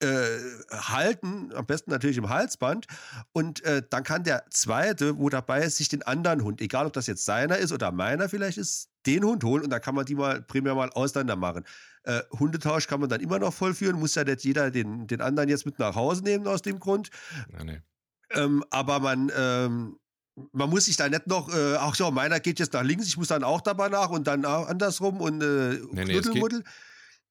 äh, 0.00 0.38
halten, 0.70 1.52
am 1.54 1.66
besten 1.66 1.90
natürlich 1.90 2.18
im 2.18 2.28
Halsband. 2.28 2.86
Und 3.32 3.64
äh, 3.64 3.82
dann 3.88 4.04
kann 4.04 4.24
der 4.24 4.44
zweite, 4.50 5.18
wo 5.18 5.28
dabei 5.28 5.62
ist, 5.62 5.76
sich 5.76 5.88
den 5.88 6.02
anderen 6.02 6.42
Hund, 6.42 6.60
egal 6.60 6.86
ob 6.86 6.92
das 6.92 7.06
jetzt 7.06 7.24
seiner 7.24 7.56
ist 7.56 7.72
oder 7.72 7.92
meiner 7.92 8.28
vielleicht 8.28 8.58
ist, 8.58 8.90
den 9.06 9.24
Hund 9.24 9.44
holen 9.44 9.62
und 9.62 9.70
dann 9.70 9.80
kann 9.80 9.94
man 9.94 10.04
die 10.04 10.14
mal 10.14 10.42
primär 10.42 10.74
mal 10.74 10.90
auseinander 10.90 11.36
machen. 11.36 11.64
Äh, 12.02 12.20
Hundetausch 12.38 12.86
kann 12.88 13.00
man 13.00 13.08
dann 13.08 13.20
immer 13.20 13.38
noch 13.38 13.54
vollführen, 13.54 13.98
muss 13.98 14.14
ja 14.14 14.24
nicht 14.24 14.44
jeder 14.44 14.70
den, 14.70 15.06
den 15.06 15.20
anderen 15.20 15.48
jetzt 15.48 15.64
mit 15.64 15.78
nach 15.78 15.94
Hause 15.94 16.22
nehmen 16.24 16.46
aus 16.46 16.62
dem 16.62 16.78
Grund. 16.78 17.10
Ja, 17.52 17.64
nee. 17.64 17.80
ähm, 18.32 18.64
aber 18.70 19.00
man, 19.00 19.32
ähm, 19.36 19.98
man 20.52 20.68
muss 20.68 20.84
sich 20.84 20.96
da 20.96 21.08
nicht 21.08 21.26
noch, 21.26 21.48
äh, 21.48 21.76
ach 21.76 21.94
so, 21.94 22.10
meiner 22.10 22.40
geht 22.40 22.58
jetzt 22.58 22.74
nach 22.74 22.82
links, 22.82 23.06
ich 23.06 23.16
muss 23.16 23.28
dann 23.28 23.44
auch 23.44 23.60
dabei 23.60 23.88
nach 23.88 24.10
und 24.10 24.26
dann 24.26 24.44
auch 24.44 24.68
andersrum 24.68 25.20
und 25.20 25.42
äh, 25.42 25.80
nee, 25.92 26.04
nee. 26.04 26.62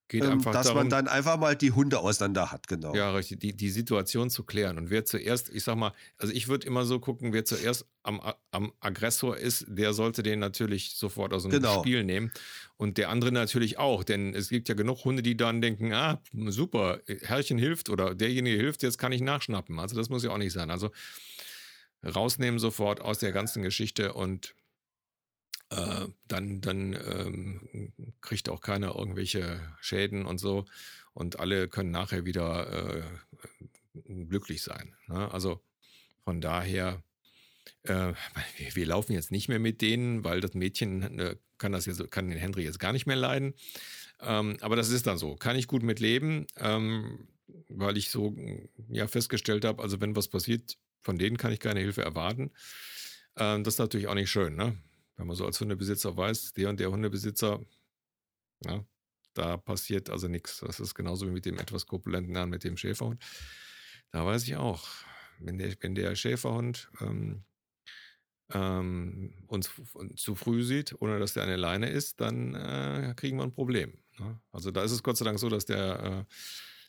Geht, 0.08 0.22
ähm, 0.22 0.32
einfach 0.32 0.52
dass 0.52 0.66
darum, 0.66 0.82
man 0.82 0.90
dann 0.90 1.08
einfach 1.08 1.36
mal 1.36 1.56
die 1.56 1.72
Hunde 1.72 1.98
auseinander 1.98 2.52
hat, 2.52 2.68
genau. 2.68 2.94
Ja, 2.94 3.10
richtig, 3.10 3.40
die, 3.40 3.56
die 3.56 3.70
Situation 3.70 4.30
zu 4.30 4.44
klären. 4.44 4.78
Und 4.78 4.88
wer 4.88 5.04
zuerst, 5.04 5.48
ich 5.48 5.64
sag 5.64 5.76
mal, 5.76 5.92
also 6.16 6.32
ich 6.32 6.46
würde 6.46 6.64
immer 6.66 6.84
so 6.84 7.00
gucken, 7.00 7.32
wer 7.32 7.44
zuerst 7.44 7.86
am, 8.04 8.20
am 8.52 8.72
Aggressor 8.78 9.36
ist, 9.36 9.64
der 9.68 9.94
sollte 9.94 10.22
den 10.22 10.38
natürlich 10.38 10.94
sofort 10.94 11.32
aus 11.32 11.42
dem 11.42 11.50
genau. 11.50 11.80
Spiel 11.80 12.04
nehmen. 12.04 12.30
Und 12.76 12.98
der 12.98 13.08
andere 13.08 13.32
natürlich 13.32 13.78
auch, 13.78 14.04
denn 14.04 14.32
es 14.32 14.48
gibt 14.48 14.68
ja 14.68 14.76
genug 14.76 15.04
Hunde, 15.04 15.22
die 15.22 15.36
dann 15.36 15.60
denken, 15.60 15.92
ah, 15.92 16.22
super, 16.46 17.00
Herrchen 17.22 17.58
hilft 17.58 17.90
oder 17.90 18.14
derjenige 18.14 18.56
hilft, 18.56 18.84
jetzt 18.84 18.98
kann 18.98 19.10
ich 19.10 19.22
nachschnappen. 19.22 19.80
Also 19.80 19.96
das 19.96 20.08
muss 20.08 20.22
ja 20.22 20.30
auch 20.30 20.38
nicht 20.38 20.52
sein. 20.52 20.70
Also 20.70 20.90
rausnehmen 22.04 22.60
sofort 22.60 23.00
aus 23.00 23.18
der 23.18 23.32
ganzen 23.32 23.62
Geschichte 23.64 24.12
und 24.12 24.54
äh, 25.70 26.06
dann, 26.28 26.60
dann 26.60 26.92
ähm, 26.94 27.92
kriegt 28.20 28.48
auch 28.48 28.60
keiner 28.60 28.94
irgendwelche 28.96 29.60
Schäden 29.80 30.26
und 30.26 30.38
so. 30.38 30.64
Und 31.12 31.40
alle 31.40 31.68
können 31.68 31.90
nachher 31.90 32.24
wieder 32.24 33.00
äh, 33.00 33.02
glücklich 34.28 34.62
sein. 34.62 34.94
Ne? 35.08 35.30
Also 35.32 35.62
von 36.24 36.40
daher, 36.40 37.02
äh, 37.84 38.12
wir, 38.58 38.74
wir, 38.74 38.86
laufen 38.86 39.12
jetzt 39.12 39.30
nicht 39.30 39.48
mehr 39.48 39.58
mit 39.58 39.80
denen, 39.80 40.24
weil 40.24 40.40
das 40.40 40.54
Mädchen 40.54 41.18
äh, 41.18 41.36
kann 41.58 41.72
das 41.72 41.86
jetzt, 41.86 42.10
kann 42.10 42.28
den 42.28 42.38
Henry 42.38 42.64
jetzt 42.64 42.78
gar 42.78 42.92
nicht 42.92 43.06
mehr 43.06 43.16
leiden. 43.16 43.54
Ähm, 44.20 44.56
aber 44.60 44.76
das 44.76 44.90
ist 44.90 45.06
dann 45.06 45.18
so. 45.18 45.36
Kann 45.36 45.56
ich 45.56 45.66
gut 45.66 45.82
mit 45.82 46.00
leben, 46.00 46.46
ähm, 46.56 47.28
weil 47.68 47.96
ich 47.96 48.10
so 48.10 48.36
ja 48.88 49.06
festgestellt 49.08 49.64
habe, 49.64 49.82
also 49.82 50.00
wenn 50.00 50.16
was 50.16 50.28
passiert, 50.28 50.76
von 51.02 51.18
denen 51.18 51.36
kann 51.36 51.52
ich 51.52 51.60
keine 51.60 51.80
Hilfe 51.80 52.02
erwarten. 52.02 52.50
Ähm, 53.36 53.64
das 53.64 53.74
ist 53.74 53.78
natürlich 53.78 54.08
auch 54.08 54.14
nicht 54.14 54.30
schön, 54.30 54.56
ne? 54.56 54.76
Wenn 55.16 55.26
man 55.26 55.36
so 55.36 55.46
als 55.46 55.60
Hundebesitzer 55.60 56.16
weiß, 56.16 56.52
der 56.52 56.68
und 56.68 56.80
der 56.80 56.90
Hundebesitzer, 56.90 57.60
ja, 58.64 58.84
da 59.34 59.56
passiert 59.56 60.10
also 60.10 60.28
nichts. 60.28 60.60
Das 60.60 60.80
ist 60.80 60.94
genauso 60.94 61.26
wie 61.26 61.32
mit 61.32 61.44
dem 61.44 61.58
etwas 61.58 61.86
korpulenten 61.86 62.34
Herrn, 62.34 62.50
mit 62.50 62.64
dem 62.64 62.76
Schäferhund. 62.76 63.22
Da 64.10 64.24
weiß 64.24 64.44
ich 64.44 64.56
auch, 64.56 64.86
wenn 65.38 65.58
der, 65.58 65.74
wenn 65.80 65.94
der 65.94 66.14
Schäferhund 66.14 66.90
ähm, 67.00 67.44
ähm, 68.52 69.34
uns 69.46 69.70
zu 70.16 70.34
früh 70.34 70.62
sieht, 70.62 70.94
ohne 71.00 71.18
dass 71.18 71.34
der 71.34 71.42
eine 71.42 71.56
Leine 71.56 71.90
ist, 71.90 72.20
dann 72.20 72.54
äh, 72.54 73.14
kriegen 73.16 73.36
wir 73.36 73.44
ein 73.44 73.52
Problem. 73.52 73.98
Ne? 74.18 74.40
Also 74.52 74.70
da 74.70 74.82
ist 74.82 74.92
es 74.92 75.02
Gott 75.02 75.16
sei 75.16 75.24
Dank 75.24 75.38
so, 75.38 75.48
dass 75.48 75.66
der 75.66 76.26
äh, 76.28 76.34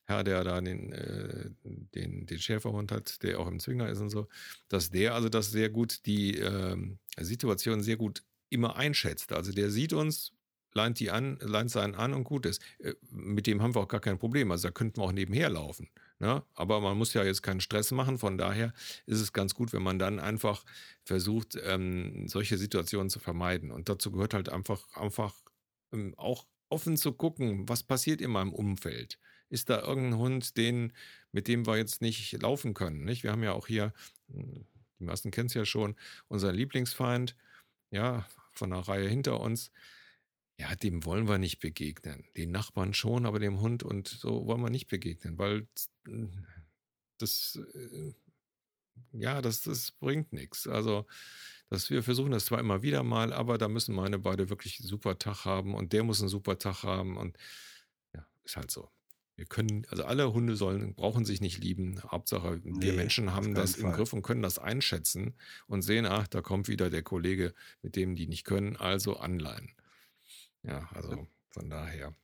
Herr, 0.07 0.23
der 0.23 0.43
da 0.45 0.61
den, 0.61 0.93
äh, 0.93 1.49
den, 1.63 2.25
den 2.25 2.39
Schäferhund 2.39 2.93
hat, 2.93 3.21
der 3.23 3.39
auch 3.39 3.47
im 3.47 3.59
Zwinger 3.59 3.89
ist 3.89 3.99
und 3.99 4.09
so, 4.09 4.27
dass 4.69 4.89
der 4.89 5.13
also 5.13 5.27
das 5.27 5.51
sehr 5.51 5.69
gut, 5.69 6.05
die 6.05 6.37
ähm, 6.37 6.99
Situation 7.19 7.81
sehr 7.81 7.97
gut 7.97 8.23
immer 8.49 8.77
einschätzt. 8.77 9.33
Also 9.33 9.51
der 9.51 9.69
sieht 9.69 9.91
uns, 9.91 10.31
leint 10.73 11.01
die 11.01 11.11
an, 11.11 11.37
leint 11.41 11.71
seinen 11.71 11.93
an 11.93 12.13
und 12.13 12.23
gut 12.23 12.45
ist. 12.45 12.61
Äh, 12.79 12.93
mit 13.11 13.47
dem 13.47 13.61
haben 13.61 13.75
wir 13.75 13.81
auch 13.81 13.87
gar 13.89 13.99
kein 13.99 14.17
Problem. 14.17 14.49
Also 14.49 14.69
da 14.69 14.71
könnten 14.71 15.01
wir 15.01 15.03
auch 15.03 15.11
nebenher 15.11 15.49
laufen. 15.49 15.89
Ne? 16.19 16.41
Aber 16.55 16.79
man 16.79 16.97
muss 16.97 17.13
ja 17.13 17.25
jetzt 17.25 17.43
keinen 17.43 17.59
Stress 17.59 17.91
machen. 17.91 18.17
Von 18.17 18.37
daher 18.37 18.73
ist 19.07 19.19
es 19.19 19.33
ganz 19.33 19.55
gut, 19.55 19.73
wenn 19.73 19.83
man 19.83 19.99
dann 19.99 20.21
einfach 20.21 20.63
versucht, 21.03 21.57
ähm, 21.65 22.29
solche 22.29 22.57
Situationen 22.57 23.09
zu 23.09 23.19
vermeiden. 23.19 23.71
Und 23.71 23.89
dazu 23.89 24.09
gehört 24.11 24.33
halt 24.33 24.47
einfach, 24.47 24.87
einfach 24.95 25.35
ähm, 25.91 26.13
auch 26.15 26.47
offen 26.69 26.95
zu 26.95 27.11
gucken, 27.11 27.67
was 27.67 27.83
passiert 27.83 28.21
in 28.21 28.31
meinem 28.31 28.53
Umfeld 28.53 29.19
ist 29.49 29.69
da 29.69 29.81
irgendein 29.81 30.17
Hund, 30.19 30.57
den, 30.57 30.93
mit 31.31 31.47
dem 31.47 31.65
wir 31.65 31.77
jetzt 31.77 32.01
nicht 32.01 32.41
laufen 32.41 32.73
können. 32.73 33.03
Nicht? 33.05 33.23
Wir 33.23 33.31
haben 33.31 33.43
ja 33.43 33.53
auch 33.53 33.67
hier, 33.67 33.93
hm, 34.29 34.65
die 34.99 35.03
meisten 35.03 35.31
kennen 35.31 35.47
es 35.47 35.53
ja 35.53 35.65
schon, 35.65 35.95
unseren 36.27 36.55
Lieblingsfeind, 36.55 37.35
ja, 37.91 38.27
von 38.51 38.71
der 38.71 38.79
Reihe 38.79 39.07
hinter 39.07 39.39
uns. 39.39 39.71
Ja, 40.59 40.75
dem 40.75 41.05
wollen 41.05 41.27
wir 41.27 41.37
nicht 41.37 41.59
begegnen. 41.59 42.25
Den 42.35 42.51
Nachbarn 42.51 42.93
schon, 42.93 43.25
aber 43.25 43.39
dem 43.39 43.61
Hund 43.61 43.83
und 43.83 44.07
so 44.07 44.47
wollen 44.47 44.61
wir 44.61 44.71
nicht 44.71 44.87
begegnen, 44.87 45.37
weil 45.37 45.67
das, 47.19 47.59
äh, 47.75 48.13
ja, 49.11 49.41
das, 49.41 49.61
das 49.61 49.91
bringt 49.91 50.33
nichts. 50.33 50.67
Also 50.67 51.05
dass 51.69 51.89
wir 51.89 52.03
versuchen 52.03 52.31
das 52.31 52.45
zwar 52.45 52.59
immer 52.59 52.81
wieder 52.81 53.03
mal, 53.03 53.33
aber 53.33 53.57
da 53.57 53.67
müssen 53.67 53.93
meine 53.93 54.19
beide 54.19 54.49
wirklich 54.49 54.79
einen 54.79 54.87
super 54.87 55.19
Tag 55.19 55.45
haben 55.45 55.75
und 55.75 55.93
der 55.93 56.03
muss 56.03 56.21
einen 56.21 56.29
super 56.29 56.57
Tag 56.57 56.83
haben 56.83 57.17
und 57.17 57.37
ja, 58.13 58.25
ist 58.43 58.55
halt 58.55 58.71
so. 58.71 58.89
Wir 59.37 59.45
können, 59.45 59.85
also 59.91 60.03
alle 60.03 60.33
Hunde 60.33 60.55
sollen, 60.55 60.95
brauchen 60.95 61.23
sich 61.23 61.41
nicht 61.41 61.63
lieben. 61.63 62.01
Hauptsache, 62.03 62.63
wir 62.63 62.71
Nee, 62.73 62.91
Menschen 62.91 63.29
auf 63.29 63.35
haben 63.35 63.53
das 63.53 63.75
im 63.75 63.83
Fall. 63.83 63.93
Griff 63.93 64.11
und 64.13 64.23
können 64.23 64.41
das 64.41 64.57
einschätzen 64.57 65.35
und 65.67 65.83
sehen, 65.83 66.07
ach, 66.07 66.27
da 66.27 66.41
kommt 66.41 66.67
wieder 66.67 66.89
der 66.89 67.03
Kollege, 67.03 67.53
mit 67.83 67.95
dem 67.95 68.15
die 68.15 68.27
nicht 68.27 68.45
können, 68.45 68.75
also 68.75 69.17
anleihen. 69.17 69.71
Ja, 70.63 70.89
also 70.91 71.27
von 71.51 71.69
daher. 71.69 72.15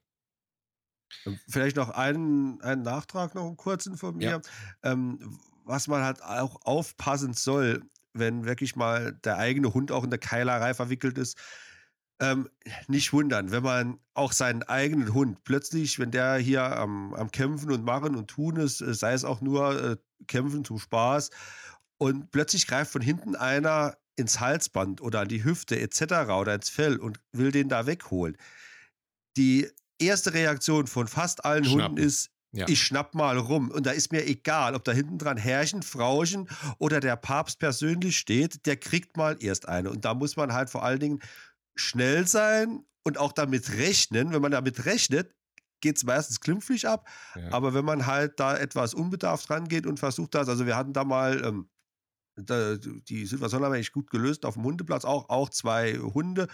Vielleicht 1.48 1.76
noch 1.76 1.92
einen, 1.92 2.60
einen 2.62 2.82
Nachtrag, 2.82 3.36
noch 3.36 3.46
einen 3.46 3.58
kurzen 3.58 3.96
von 3.96 4.20
Ja. 4.20 4.40
mir. 4.40 4.42
Ähm, 4.82 5.38
was 5.66 5.88
man 5.88 6.04
halt 6.04 6.22
auch 6.24 6.66
aufpassen 6.66 7.34
soll, 7.34 7.84
wenn 8.14 8.46
wirklich 8.46 8.76
mal 8.76 9.14
der 9.24 9.38
eigene 9.38 9.74
Hund 9.74 9.92
auch 9.92 10.04
in 10.04 10.10
der 10.10 10.20
Keilerei 10.20 10.74
verwickelt 10.74 11.18
ist. 11.18 11.38
Ähm, 12.24 12.50
nicht 12.88 13.12
wundern, 13.12 13.52
wenn 13.52 13.64
man 13.64 14.00
auch 14.14 14.32
seinen 14.32 14.64
eigenen 14.64 15.14
Hund 15.14 15.44
plötzlich, 15.44 16.00
wenn 16.00 16.12
der 16.12 16.36
hier 16.38 16.64
am, 16.64 17.14
am 17.14 17.32
Kämpfen 17.32 17.72
und 17.72 17.84
Machen 17.84 18.16
und 18.16 18.28
Tun 18.30 18.56
ist, 18.56 18.82
äh, 18.82 18.94
sei 18.94 19.14
es 19.14 19.26
auch 19.26 19.42
nur 19.42 19.84
äh, 19.84 19.98
Kämpfen 20.28 20.64
zum 20.64 20.80
Spaß, 20.80 21.32
und 21.98 22.32
plötzlich 22.32 22.68
greift 22.68 22.92
von 22.92 23.02
hinten 23.02 23.36
einer 23.36 23.98
ins 24.16 24.40
Halsband 24.40 25.02
oder 25.02 25.22
an 25.22 25.28
die 25.28 25.44
Hüfte 25.44 25.80
etc. 25.80 26.30
oder 26.32 26.56
ins 26.56 26.70
Fell 26.70 26.98
und 26.98 27.20
will 27.32 27.52
den 27.52 27.70
da 27.70 27.86
wegholen. 27.86 28.38
Die 29.38 29.70
erste 30.00 30.34
Reaktion 30.34 30.88
von 30.88 31.08
fast 31.08 31.46
allen 31.46 31.66
Schnappen. 31.66 31.84
Hunden 31.84 31.98
ist, 32.04 32.30
Ja. 32.52 32.68
ich 32.68 32.84
schnapp 32.84 33.16
mal 33.16 33.38
rum. 33.38 33.72
Und 33.72 33.86
da 33.86 33.92
ist 33.92 34.12
mir 34.12 34.26
egal, 34.28 34.76
ob 34.76 34.84
da 34.84 34.92
hinten 34.92 35.18
dran 35.18 35.38
Herrchen, 35.38 35.82
Frauchen 35.82 36.48
oder 36.78 37.00
der 37.00 37.16
Papst 37.16 37.60
persönlich 37.60 38.18
steht, 38.18 38.66
der 38.66 38.78
kriegt 38.78 39.18
mal 39.18 39.38
erst 39.40 39.68
eine. 39.68 39.90
Und 39.90 40.06
da 40.06 40.14
muss 40.14 40.36
man 40.36 40.54
halt 40.54 40.70
vor 40.70 40.84
allen 40.84 41.00
Dingen 41.00 41.20
schnell 41.76 42.28
sein 42.28 42.86
und 43.04 43.18
auch 43.18 43.32
damit 43.32 43.74
rechnen. 43.74 44.34
Wenn 44.34 44.42
man 44.42 44.52
damit 44.52 44.86
rechnet, 44.86 45.34
geht 45.82 45.98
es 45.98 46.04
meistens 46.04 46.40
glimpflich 46.40 46.88
ab. 46.88 47.08
Ja. 47.36 47.52
Aber 47.52 47.74
wenn 47.74 47.86
man 47.86 48.06
halt 48.06 48.40
da 48.40 48.58
etwas 48.58 48.94
unbedarft 48.94 49.50
rangeht 49.50 49.86
und 49.86 50.00
versucht 50.00 50.34
das, 50.34 50.48
also 50.48 50.66
wir 50.66 50.78
hatten 50.78 50.94
da 50.94 51.04
mal, 51.04 51.44
ähm, 51.44 51.70
da, 52.36 52.78
die 52.78 53.26
Situation 53.26 53.64
haben 53.64 53.74
wir 53.74 53.80
echt 53.80 53.92
gut 53.92 54.10
gelöst 54.10 54.46
auf 54.46 54.56
dem 54.56 54.64
Hundeplatz, 54.64 55.06
auch, 55.06 55.30
auch 55.30 55.50
zwei 55.50 55.98
Hunde, 55.98 56.48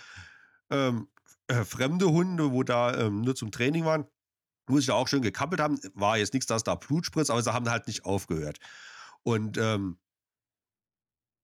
ähm, 0.71 1.08
äh, 1.47 1.63
fremde 1.63 2.08
Hunde, 2.08 2.51
wo 2.51 2.63
da 2.63 2.95
ähm, 2.97 3.21
nur 3.21 3.36
zum 3.36 3.51
Training 3.51 3.86
waren, 3.86 4.05
wo 4.67 4.77
sich 4.77 4.88
da 4.88 4.93
auch 4.93 5.08
schön 5.08 5.21
gekappelt 5.21 5.62
haben. 5.62 5.79
War 5.93 6.17
jetzt 6.17 6.34
nichts, 6.34 6.47
dass 6.47 6.63
da 6.63 6.75
Blut 6.75 7.05
spritzt, 7.05 7.32
aber 7.32 7.41
sie 7.41 7.53
haben 7.53 7.69
halt 7.69 7.88
nicht 7.88 8.05
aufgehört. 8.05 8.58
Und 9.23 9.58
ähm, 9.58 9.99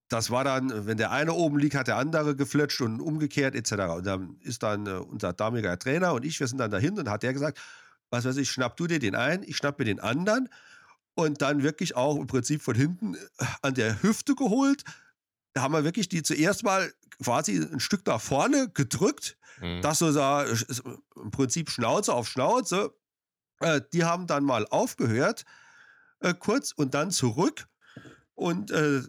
das 0.08 0.30
war 0.30 0.44
dann, 0.44 0.86
wenn 0.86 0.98
der 0.98 1.12
eine 1.12 1.34
oben 1.34 1.58
liegt, 1.58 1.76
hat 1.76 1.88
der 1.88 1.98
andere 1.98 2.36
gefletscht 2.36 2.82
und 2.82 3.02
umgekehrt 3.02 3.56
etc. 3.56 3.72
Und 3.98 4.06
dann 4.06 4.38
ist 4.42 4.64
dann 4.64 4.86
äh, 4.86 4.92
unser 4.92 5.34
damaliger 5.34 5.78
Trainer 5.80 6.14
und 6.14 6.26
ich, 6.26 6.40
wir 6.40 6.48
sind 6.48 6.60
dann 6.60 6.72
dahin 6.72 6.98
und 6.98 7.10
hat 7.10 7.24
der 7.24 7.34
gesagt, 7.34 7.60
was 8.10 8.26
weiß 8.26 8.38
ich, 8.38 8.52
schnapp 8.52 8.78
du 8.78 8.88
dir 8.88 9.00
den 9.00 9.16
ein, 9.16 9.44
ich 9.44 9.58
schnapp 9.58 9.80
mir 9.80 9.86
den 9.86 10.00
anderen 10.00 10.50
und 11.16 11.42
dann 11.42 11.64
wirklich 11.64 11.96
auch 11.96 12.18
im 12.18 12.28
Prinzip 12.28 12.62
von 12.62 12.76
hinten 12.76 13.16
äh, 13.16 13.46
an 13.62 13.74
der 13.74 14.04
Hüfte 14.04 14.36
geholt. 14.36 14.84
Da 15.54 15.62
haben 15.62 15.74
wir 15.74 15.84
wirklich 15.84 16.10
die 16.10 16.22
zuerst 16.22 16.64
mal 16.64 16.94
quasi 17.24 17.58
ein 17.58 17.80
Stück 17.80 18.06
nach 18.06 18.22
vorne 18.22 18.70
gedrückt, 18.74 19.38
Mhm. 19.62 19.82
dass 19.82 20.00
so 20.00 20.12
da 20.12 20.44
äh, 20.44 20.56
im 21.16 21.32
Prinzip 21.32 21.70
Schnauze 21.70 22.14
auf 22.14 22.28
Schnauze. 22.28 22.94
Äh, 23.60 23.82
die 23.94 24.04
haben 24.04 24.28
dann 24.28 24.44
mal 24.44 24.68
aufgehört, 24.68 25.46
äh, 26.20 26.34
kurz 26.34 26.72
und 26.72 26.94
dann 26.94 27.12
zurück. 27.12 27.68
Und 28.34 28.72
äh, 28.72 29.02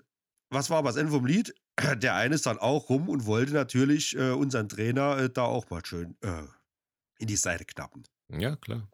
was 0.50 0.70
war 0.70 0.78
aber 0.78 0.88
das 0.88 0.96
Ende 0.96 1.12
vom 1.12 1.26
Lied? 1.26 1.54
Der 1.96 2.14
eine 2.14 2.34
ist 2.34 2.46
dann 2.46 2.58
auch 2.58 2.88
rum 2.88 3.08
und 3.08 3.26
wollte 3.26 3.52
natürlich 3.52 4.16
äh, 4.16 4.30
unseren 4.30 4.68
Trainer 4.68 5.18
äh, 5.18 5.30
da 5.30 5.42
auch 5.42 5.68
mal 5.70 5.84
schön 5.84 6.16
äh, 6.22 6.42
in 7.18 7.26
die 7.26 7.36
Seite 7.36 7.64
knappen. 7.64 8.04
ja, 8.28 8.56
klar. 8.56 8.88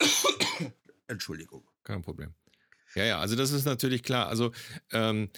Entschuldigung. 1.08 1.68
Kein 1.84 2.02
Problem. 2.02 2.34
Ja, 2.94 3.04
ja, 3.04 3.18
also 3.20 3.36
das 3.36 3.52
ist 3.52 3.64
natürlich 3.64 4.02
klar. 4.02 4.28
Also 4.28 4.52
ähm, 4.92 5.30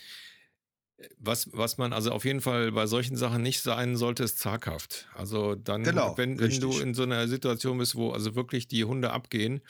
was, 1.18 1.50
was 1.52 1.78
man 1.78 1.92
also 1.92 2.10
auf 2.10 2.24
jeden 2.24 2.40
Fall 2.40 2.72
bei 2.72 2.86
solchen 2.86 3.16
Sachen 3.16 3.42
nicht 3.42 3.60
sein 3.60 3.96
sollte, 3.96 4.24
ist 4.24 4.38
zaghaft. 4.38 5.08
Also 5.14 5.54
dann, 5.54 5.84
Genau, 5.84 6.16
wenn, 6.16 6.38
wenn 6.38 6.60
du 6.60 6.78
in 6.78 6.94
so 6.94 7.02
einer 7.02 7.28
Situation 7.28 7.78
bist, 7.78 7.94
wo 7.94 8.10
also 8.10 8.34
wirklich 8.34 8.68
die 8.68 8.84
Hunde 8.84 9.10
abgehen, 9.10 9.60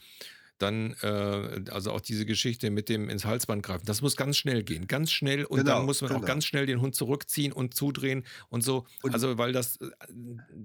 dann, 0.59 0.95
äh, 1.03 1.65
also 1.71 1.91
auch 1.93 2.01
diese 2.01 2.27
Geschichte 2.27 2.71
mit 2.71 2.89
dem 2.89 3.09
ins 3.09 3.25
Halsband 3.25 3.63
greifen, 3.63 3.85
das 3.87 4.03
muss 4.03 4.17
ganz 4.17 4.37
schnell 4.37 4.63
gehen. 4.63 4.87
Ganz 4.87 5.11
schnell 5.11 5.45
und 5.45 5.59
Genau, 5.59 5.77
dann 5.79 5.87
muss 5.87 6.01
man 6.01 6.11
auch 6.13 6.17
genau. 6.17 6.27
ganz 6.27 6.45
schnell 6.47 6.67
den 6.67 6.81
Hund 6.81 6.95
zurückziehen 6.95 7.53
und 7.53 7.75
zudrehen 7.75 8.25
und 8.49 8.63
so. 8.63 8.87
Und- 9.03 9.13
also, 9.15 9.37
weil 9.39 9.53
das 9.53 9.77
äh, 9.81 9.91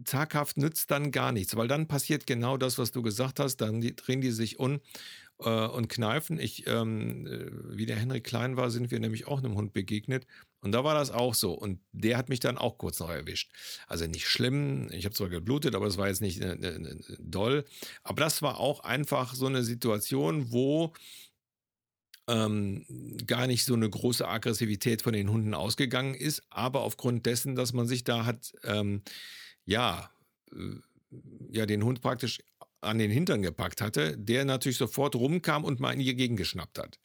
zaghaft 0.05 0.57
nützt 0.57 0.91
dann 0.91 1.11
gar 1.11 1.31
nichts, 1.31 1.55
weil 1.55 1.67
dann 1.67 1.87
passiert 1.87 2.27
genau 2.27 2.57
das, 2.57 2.77
was 2.77 2.91
du 2.91 3.01
gesagt 3.01 3.39
hast, 3.39 3.57
dann 3.57 3.81
die, 3.81 3.95
drehen 3.95 4.21
die 4.21 4.31
sich 4.31 4.59
um 4.59 4.79
äh, 5.39 5.67
und 5.67 5.89
kneifen. 5.89 6.39
Ich, 6.39 6.67
ähm, 6.67 7.27
äh, 7.27 7.77
wie 7.77 7.85
der 7.85 7.97
Henrik 7.97 8.23
klein 8.23 8.57
war, 8.57 8.69
sind 8.69 8.91
wir 8.91 8.99
nämlich 8.99 9.27
auch 9.27 9.39
einem 9.39 9.55
Hund 9.55 9.73
begegnet. 9.73 10.25
Und 10.61 10.73
da 10.73 10.83
war 10.83 10.93
das 10.93 11.11
auch 11.11 11.33
so. 11.33 11.53
Und 11.53 11.79
der 11.93 12.17
hat 12.17 12.29
mich 12.29 12.39
dann 12.39 12.57
auch 12.57 12.77
kurz 12.77 12.99
noch 12.99 13.09
erwischt. 13.09 13.51
Also 13.87 14.05
nicht 14.07 14.27
schlimm. 14.27 14.89
Ich 14.91 15.05
habe 15.05 15.15
zwar 15.15 15.29
geblutet, 15.29 15.75
aber 15.75 15.87
es 15.87 15.97
war 15.97 16.07
jetzt 16.07 16.21
nicht 16.21 16.41
äh, 16.41 16.53
äh, 16.53 16.99
doll. 17.19 17.65
Aber 18.03 18.21
das 18.21 18.41
war 18.41 18.59
auch 18.59 18.81
einfach 18.81 19.33
so 19.33 19.45
eine 19.45 19.63
Situation, 19.63 20.51
wo 20.51 20.93
ähm, 22.27 22.85
gar 23.25 23.47
nicht 23.47 23.65
so 23.65 23.73
eine 23.73 23.89
große 23.89 24.27
Aggressivität 24.27 25.01
von 25.01 25.13
den 25.13 25.31
Hunden 25.31 25.53
ausgegangen 25.53 26.13
ist, 26.13 26.43
aber 26.49 26.81
aufgrund 26.81 27.25
dessen, 27.25 27.55
dass 27.55 27.73
man 27.73 27.87
sich 27.87 28.03
da 28.03 28.25
hat, 28.25 28.53
ähm, 28.63 29.01
ja, 29.65 30.11
äh, 30.51 30.75
ja, 31.51 31.65
den 31.65 31.83
Hund 31.83 32.01
praktisch 32.01 32.39
an 32.81 32.97
den 32.97 33.11
Hintern 33.11 33.41
gepackt 33.41 33.81
hatte, 33.81 34.17
der 34.17 34.45
natürlich 34.45 34.77
sofort 34.77 35.15
rumkam 35.15 35.63
und 35.63 35.79
mal 35.79 35.91
in 35.91 35.99
die 35.99 36.15
Gegend 36.15 36.37
geschnappt 36.37 36.79
hat. 36.79 36.99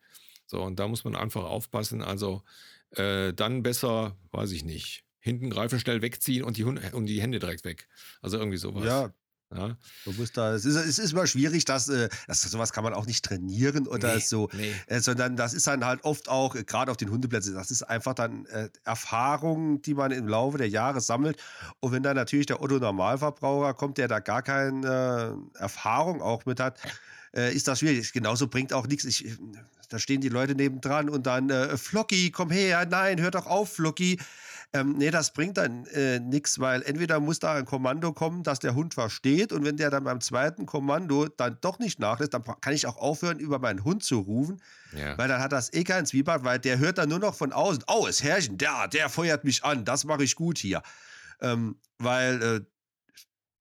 So, 0.47 0.63
und 0.63 0.79
da 0.79 0.89
muss 0.89 1.05
man 1.05 1.17
einfach 1.17 1.45
aufpassen. 1.45 2.03
Also 2.03 2.43
äh, 2.91 3.33
dann 3.33 3.63
besser, 3.63 4.17
weiß 4.31 4.53
ich 4.53 4.65
nicht, 4.65 5.05
hinten 5.21 5.51
greifen, 5.51 5.81
schnell 5.81 6.03
wegziehen 6.03 6.45
und 6.45 6.57
die, 6.57 6.65
Hunde, 6.65 6.93
und 6.93 7.07
die 7.07 7.21
Hände 7.21 7.39
direkt 7.39 7.65
weg. 7.65 7.89
Also 8.21 8.39
irgendwie 8.39 8.59
sowas. 8.59 8.85
Ja, 8.85 9.15
ja. 9.55 9.77
da, 10.35 10.55
es 10.55 10.65
ist, 10.65 10.77
es 10.77 10.99
ist 10.99 11.13
immer 11.13 11.27
schwierig, 11.27 11.65
dass, 11.65 11.89
äh, 11.89 12.09
das, 12.27 12.43
sowas 12.43 12.73
kann 12.73 12.85
man 12.85 12.95
auch 12.95 13.07
nicht 13.07 13.25
trainieren 13.25 13.87
oder 13.87 14.15
Nee, 14.15 14.21
so. 14.21 14.49
nee. 14.53 14.73
Äh, 14.87 15.01
sondern 15.01 15.37
das 15.37 15.55
ist 15.55 15.67
dann 15.67 15.85
halt 15.85 16.05
oft 16.05 16.29
auch, 16.29 16.55
äh, 16.55 16.65
gerade 16.65 16.91
auf 16.91 16.97
den 16.97 17.11
Hundeplätzen, 17.11 17.55
das 17.55 17.71
ist 17.71 17.83
einfach 17.83 18.15
dann 18.15 18.47
äh, 18.47 18.69
Erfahrung, 18.85 19.83
die 19.83 19.95
man 19.95 20.11
im 20.11 20.29
Laufe 20.29 20.59
der 20.59 20.69
Jahre 20.69 21.01
sammelt. 21.01 21.41
Und 21.81 21.93
wenn 21.93 22.03
dann 22.03 22.17
natürlich 22.17 22.47
der 22.47 22.61
Otto-Normalverbraucher 22.63 23.75
kommt, 23.75 23.99
der 23.99 24.09
da 24.09 24.21
gar 24.21 24.43
keine 24.43 25.37
Erfahrung 25.55 26.21
auch 26.21 26.47
mit 26.47 26.61
hat, 26.61 26.79
äh, 27.35 27.55
ist 27.55 27.69
das 27.69 27.81
schwierig. 27.81 28.13
Genauso 28.13 28.49
bringt 28.49 28.73
auch 28.73 28.87
nichts. 28.87 29.05
Ich, 29.05 29.27
da 29.89 29.99
stehen 29.99 30.21
die 30.21 30.29
Leute 30.29 30.55
nebendran 30.55 31.09
und 31.09 31.27
dann, 31.27 31.51
äh, 31.51 31.77
Flocki, 31.77 32.31
komm 32.31 32.51
her, 32.51 32.87
nein, 32.87 33.21
hör 33.21 33.31
doch 33.31 33.47
auf, 33.47 33.75
Flocki. 33.75 34.19
Ähm, 34.75 34.97
nee, 34.99 35.13
das 35.13 35.33
bringt 35.33 35.57
dann 35.57 35.87
äh, 35.87 36.19
nichts, 36.19 36.59
weil 36.59 36.83
entweder 36.83 37.21
muss 37.21 37.39
da 37.39 37.55
ein 37.55 37.65
Kommando 37.65 38.13
kommen, 38.13 38.43
das 38.43 38.59
der 38.59 38.75
Hund 38.75 38.93
versteht 38.93 39.53
und 39.53 39.65
wenn 39.65 39.77
der 39.77 39.89
dann 39.89 40.03
beim 40.03 40.21
zweiten 40.21 40.67
Kommando 40.67 41.29
dann 41.29 41.59
doch 41.61 41.79
nicht 41.79 42.01
nachlässt, 42.01 42.35
dann 42.35 42.43
kann 42.43 42.73
ich 42.75 42.87
auch 42.89 42.97
aufhören, 42.97 43.39
über 43.39 43.61
meinen 43.61 43.85
Hund 43.85 44.03
zu 44.03 44.19
rufen, 44.19 44.61
Ja. 44.93 45.17
weil 45.17 45.29
dann 45.29 45.41
hat 45.41 45.53
das 45.53 45.73
eh 45.73 45.85
keinen 45.85 46.07
Zwiebart, 46.07 46.43
weil 46.43 46.59
der 46.59 46.79
hört 46.81 46.99
dann 46.99 47.09
nur 47.09 47.21
noch 47.21 47.37
von 47.37 47.53
außen, 47.53 47.85
oh, 47.87 48.07
es 48.09 48.25
Herrchen, 48.25 48.59
der, 48.59 48.89
der 48.89 49.09
feuert 49.09 49.45
mich 49.45 49.63
an, 49.65 49.85
das 49.85 50.05
mache 50.05 50.25
ich 50.25 50.35
gut 50.35 50.59
hier. 50.59 50.83
Ähm, 51.41 51.77
weil, 51.99 52.43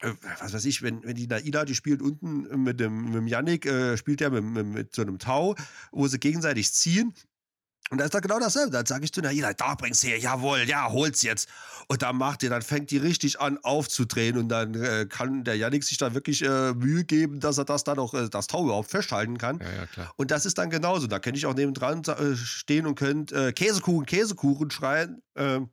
äh, 0.01 0.07
äh, 0.07 0.13
was 0.39 0.51
weiß 0.53 0.65
ich, 0.65 0.81
wenn, 0.81 1.03
wenn 1.03 1.15
die 1.15 1.27
Naida, 1.27 1.63
die 1.63 1.75
spielt 1.75 2.01
unten 2.01 2.63
mit 2.63 2.79
dem, 2.79 3.05
mit 3.05 3.13
dem 3.15 3.27
Yannick, 3.27 3.67
äh, 3.67 3.97
spielt 3.97 4.19
der 4.19 4.31
mit, 4.31 4.43
mit, 4.43 4.65
mit 4.65 4.95
so 4.95 5.03
einem 5.03 5.19
Tau, 5.19 5.55
wo 5.91 6.07
sie 6.07 6.17
gegenseitig 6.19 6.73
ziehen. 6.73 7.13
Und 7.93 7.99
da 7.99 8.05
ist 8.05 8.15
doch 8.15 8.21
genau 8.21 8.39
dasselbe. 8.39 8.71
Dann 8.71 8.87
sage 8.87 9.05
ich 9.05 9.13
zu 9.13 9.21
Naida, 9.21 9.53
da 9.53 9.75
bring's 9.75 10.03
her, 10.03 10.17
jawohl, 10.17 10.63
ja, 10.67 10.91
hol's 10.91 11.21
jetzt. 11.21 11.47
Und 11.87 12.01
dann 12.01 12.17
macht 12.17 12.41
die, 12.41 12.49
dann 12.49 12.63
fängt 12.63 12.89
die 12.89 12.97
richtig 12.97 13.39
an 13.39 13.59
aufzudrehen 13.61 14.35
und 14.35 14.49
dann 14.49 14.73
äh, 14.73 15.05
kann 15.07 15.43
der 15.43 15.57
Yannick 15.57 15.83
sich 15.83 15.99
da 15.99 16.15
wirklich 16.15 16.41
äh, 16.41 16.73
Mühe 16.73 17.03
geben, 17.03 17.39
dass 17.39 17.59
er 17.59 17.65
das 17.65 17.83
dann 17.83 17.99
auch, 17.99 18.15
äh, 18.15 18.29
das 18.29 18.47
Tau 18.47 18.63
überhaupt 18.63 18.89
festhalten 18.89 19.37
kann. 19.37 19.59
ja, 19.59 19.81
ja, 19.81 19.85
klar. 19.85 20.11
Und 20.15 20.31
das 20.31 20.47
ist 20.47 20.57
dann 20.57 20.71
genauso. 20.71 21.05
Da 21.05 21.19
könnte 21.19 21.37
ich 21.37 21.45
auch 21.45 21.53
nebendran 21.53 22.01
äh, 22.05 22.35
stehen 22.35 22.87
und 22.87 22.95
könnt 22.95 23.31
äh, 23.31 23.53
Käsekuchen, 23.53 24.07
Käsekuchen 24.07 24.71
schreien. 24.71 25.21
ähm, 25.35 25.69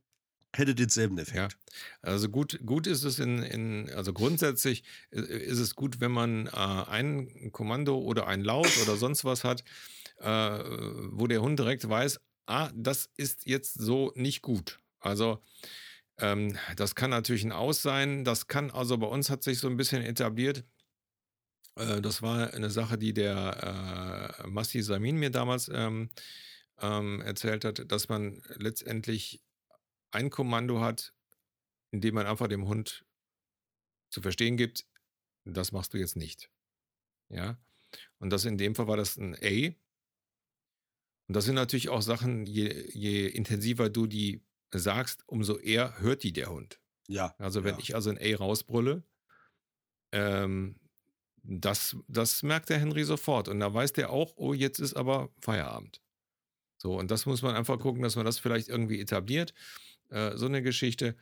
hätte 0.55 0.75
denselben 0.75 1.17
Effekt. 1.17 1.39
Ja, 1.39 1.49
also 2.03 2.29
gut, 2.29 2.61
gut 2.67 2.87
ist 2.87 3.05
es 3.05 3.19
in, 3.19 3.43
in 3.43 3.91
also 3.95 4.13
grundsätzlich 4.13 4.85
äh, 5.11 5.21
ist 5.21 5.59
es 5.59 5.75
gut, 5.75 6.01
wenn 6.01 6.11
man 6.11 6.49
äh, 6.49 6.51
ein 6.51 7.51
Kommando 7.53 7.97
oder 7.97 8.27
ein 8.27 8.43
Laut 8.43 8.71
oder 8.83 8.97
sonst 8.97 9.25
was 9.25 9.43
hat, 9.43 9.65
äh, 10.21 10.59
wo 11.13 11.27
der 11.27 11.43
Hund 11.43 11.59
direkt 11.59 11.89
weiß, 11.89 12.21
ah, 12.47 12.71
das 12.75 13.11
ist 13.17 13.47
jetzt 13.47 13.75
so 13.75 14.13
nicht 14.15 14.43
gut. 14.43 14.81
Also 15.01 15.43
ähm, 16.19 16.57
das 16.77 16.95
kann 16.95 17.11
natürlich 17.11 17.45
ein 17.45 17.53
Aus 17.53 17.83
sein, 17.83 18.25
das 18.25 18.47
kann, 18.47 18.71
also 18.71 18.99
bei 18.99 19.07
uns 19.07 19.31
hat 19.31 19.43
sich 19.43 19.59
so 19.59 19.69
ein 19.69 19.77
bisschen 19.77 20.03
etabliert. 20.03 20.65
Äh, 21.77 22.01
das 22.01 22.23
war 22.23 22.53
eine 22.53 22.71
Sache, 22.71 22.99
die 22.99 23.15
der 23.15 24.39
äh, 24.45 24.47
Masti 24.49 24.83
Samin 24.83 25.17
mir 25.17 25.31
damals 25.31 25.71
ähm, 25.73 26.11
ähm, 26.81 27.21
erzählt 27.23 27.65
hat, 27.65 27.91
dass 27.91 28.09
man 28.09 28.43
letztendlich 28.57 29.43
ein 30.11 30.31
Kommando 30.31 30.81
hat, 30.81 31.15
in 31.91 32.01
dem 32.01 32.15
man 32.15 32.27
einfach 32.27 32.49
dem 32.49 32.67
Hund 32.67 33.05
zu 34.11 34.21
verstehen 34.21 34.57
gibt, 34.57 34.87
das 35.45 35.73
machst 35.73 35.95
du 35.95 35.99
jetzt 35.99 36.17
nicht. 36.17 36.51
Ja. 37.29 37.59
Und 38.19 38.31
das 38.31 38.45
in 38.45 38.59
dem 38.59 38.75
Fall 38.75 38.89
war 38.89 38.97
das 38.97 39.17
ein 39.17 39.35
A. 39.35 39.75
Und 41.31 41.37
das 41.37 41.45
sind 41.45 41.55
natürlich 41.55 41.91
auch 41.91 42.03
Sachen, 42.03 42.45
je, 42.45 42.91
je 42.93 43.29
intensiver 43.29 43.89
du 43.89 44.09
die 44.09 44.43
sagst, 44.75 45.23
umso 45.29 45.59
eher 45.59 46.01
hört 46.01 46.25
die 46.25 46.33
der 46.33 46.51
Hund. 46.51 46.81
Ja. 47.07 47.37
Also 47.39 47.63
wenn 47.63 47.77
ja. 47.77 47.81
ich 47.81 47.95
also 47.95 48.11
ein 48.11 48.19
A 48.19 48.37
rausbrülle, 48.37 49.05
ähm, 50.11 50.75
das, 51.45 51.97
das 52.09 52.43
merkt 52.43 52.69
der 52.69 52.81
Henry 52.81 53.05
sofort. 53.05 53.47
Und 53.47 53.61
da 53.61 53.73
weiß 53.73 53.93
der 53.93 54.11
auch, 54.11 54.33
oh, 54.35 54.55
jetzt 54.55 54.81
ist 54.81 54.95
aber 54.95 55.31
Feierabend. 55.41 56.03
So, 56.79 56.99
und 56.99 57.13
das 57.13 57.27
muss 57.27 57.43
man 57.43 57.55
einfach 57.55 57.79
gucken, 57.79 58.03
dass 58.03 58.17
man 58.17 58.25
das 58.25 58.41
vielleicht 58.41 58.69
irgendwie 58.69 58.99
etabliert. 58.99 59.55
Äh, 60.09 60.37
so 60.37 60.47
eine 60.47 60.63
Geschichte. 60.63 61.15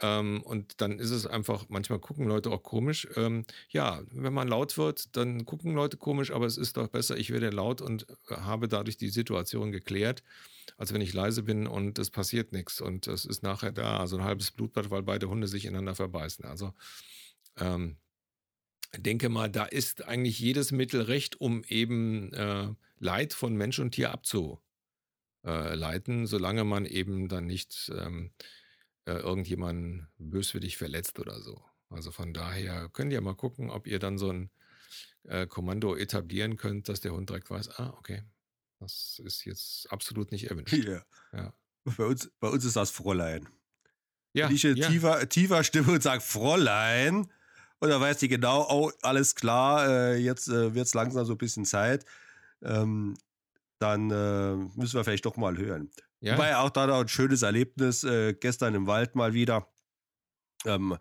Ähm, 0.00 0.42
und 0.42 0.80
dann 0.80 0.98
ist 0.98 1.10
es 1.10 1.26
einfach, 1.26 1.66
manchmal 1.68 1.98
gucken 1.98 2.26
Leute 2.26 2.50
auch 2.50 2.62
komisch. 2.62 3.08
Ähm, 3.16 3.46
ja, 3.70 4.02
wenn 4.10 4.34
man 4.34 4.48
laut 4.48 4.76
wird, 4.76 5.16
dann 5.16 5.46
gucken 5.46 5.74
Leute 5.74 5.96
komisch, 5.96 6.30
aber 6.30 6.46
es 6.46 6.58
ist 6.58 6.76
doch 6.76 6.88
besser, 6.88 7.16
ich 7.16 7.30
werde 7.30 7.50
laut 7.50 7.80
und 7.80 8.06
habe 8.28 8.68
dadurch 8.68 8.98
die 8.98 9.08
Situation 9.08 9.72
geklärt, 9.72 10.22
als 10.76 10.92
wenn 10.92 11.00
ich 11.00 11.14
leise 11.14 11.42
bin 11.42 11.66
und 11.66 11.98
es 11.98 12.10
passiert 12.10 12.52
nichts 12.52 12.80
und 12.80 13.06
es 13.06 13.24
ist 13.24 13.42
nachher 13.42 13.72
da, 13.72 13.98
also 13.98 14.18
ein 14.18 14.24
halbes 14.24 14.50
Blutbad, 14.50 14.90
weil 14.90 15.02
beide 15.02 15.28
Hunde 15.28 15.48
sich 15.48 15.64
ineinander 15.64 15.94
verbeißen. 15.94 16.44
Also 16.44 16.74
ähm, 17.56 17.96
denke 18.96 19.28
mal, 19.28 19.50
da 19.50 19.64
ist 19.64 20.04
eigentlich 20.04 20.38
jedes 20.38 20.72
Mittel 20.72 21.02
recht, 21.02 21.40
um 21.40 21.64
eben 21.64 22.32
äh, 22.32 22.68
Leid 22.98 23.32
von 23.32 23.56
Mensch 23.56 23.78
und 23.78 23.92
Tier 23.92 24.10
abzuleiten, 24.10 26.26
solange 26.26 26.64
man 26.64 26.84
eben 26.84 27.28
dann 27.28 27.46
nicht 27.46 27.90
ähm, 27.96 28.32
äh, 29.06 29.12
irgendjemanden 29.12 30.08
böswillig 30.18 30.76
verletzt 30.76 31.18
oder 31.18 31.40
so. 31.40 31.62
Also 31.88 32.10
von 32.10 32.34
daher 32.34 32.88
könnt 32.90 33.12
ihr 33.12 33.20
mal 33.20 33.34
gucken, 33.34 33.70
ob 33.70 33.86
ihr 33.86 33.98
dann 33.98 34.18
so 34.18 34.30
ein 34.30 34.50
äh, 35.24 35.46
Kommando 35.46 35.96
etablieren 35.96 36.56
könnt, 36.56 36.88
dass 36.88 37.00
der 37.00 37.12
Hund 37.12 37.30
direkt 37.30 37.50
weiß, 37.50 37.78
ah, 37.78 37.94
okay, 37.98 38.22
das 38.80 39.20
ist 39.24 39.44
jetzt 39.44 39.90
absolut 39.90 40.32
nicht 40.32 40.44
erwünscht. 40.50 40.74
Ja. 40.74 41.02
Ja. 41.32 41.54
Bei, 41.96 42.04
uns, 42.04 42.30
bei 42.40 42.48
uns 42.48 42.64
ist 42.64 42.76
das 42.76 42.90
Fräulein. 42.90 43.48
Ja, 44.32 44.48
Wenn 44.48 44.56
ich 44.56 44.64
in 44.64 44.76
ja. 44.76 44.88
tiefer, 44.88 45.28
tiefer 45.28 45.64
Stimme 45.64 45.92
und 45.92 46.02
sage 46.02 46.20
Fräulein, 46.20 47.30
und 47.78 47.90
dann 47.90 48.00
weiß 48.00 48.18
die 48.18 48.28
genau, 48.28 48.66
oh, 48.70 48.90
alles 49.02 49.34
klar, 49.34 49.88
äh, 49.88 50.16
jetzt 50.16 50.48
äh, 50.48 50.74
wird 50.74 50.86
es 50.86 50.94
langsam 50.94 51.26
so 51.26 51.34
ein 51.34 51.38
bisschen 51.38 51.64
Zeit. 51.64 52.04
Ähm, 52.62 53.16
dann 53.78 54.10
äh, 54.10 54.56
müssen 54.74 54.94
wir 54.94 55.04
vielleicht 55.04 55.26
doch 55.26 55.36
mal 55.36 55.56
hören. 55.58 55.90
Ja. 56.20 56.34
Wobei 56.34 56.56
auch 56.56 56.70
da 56.70 56.86
noch 56.86 57.00
ein 57.00 57.08
schönes 57.08 57.42
Erlebnis 57.42 58.04
äh, 58.04 58.34
gestern 58.34 58.74
im 58.74 58.86
Wald 58.86 59.14
mal 59.14 59.32
wieder. 59.34 59.68
Ähm, 60.64 60.96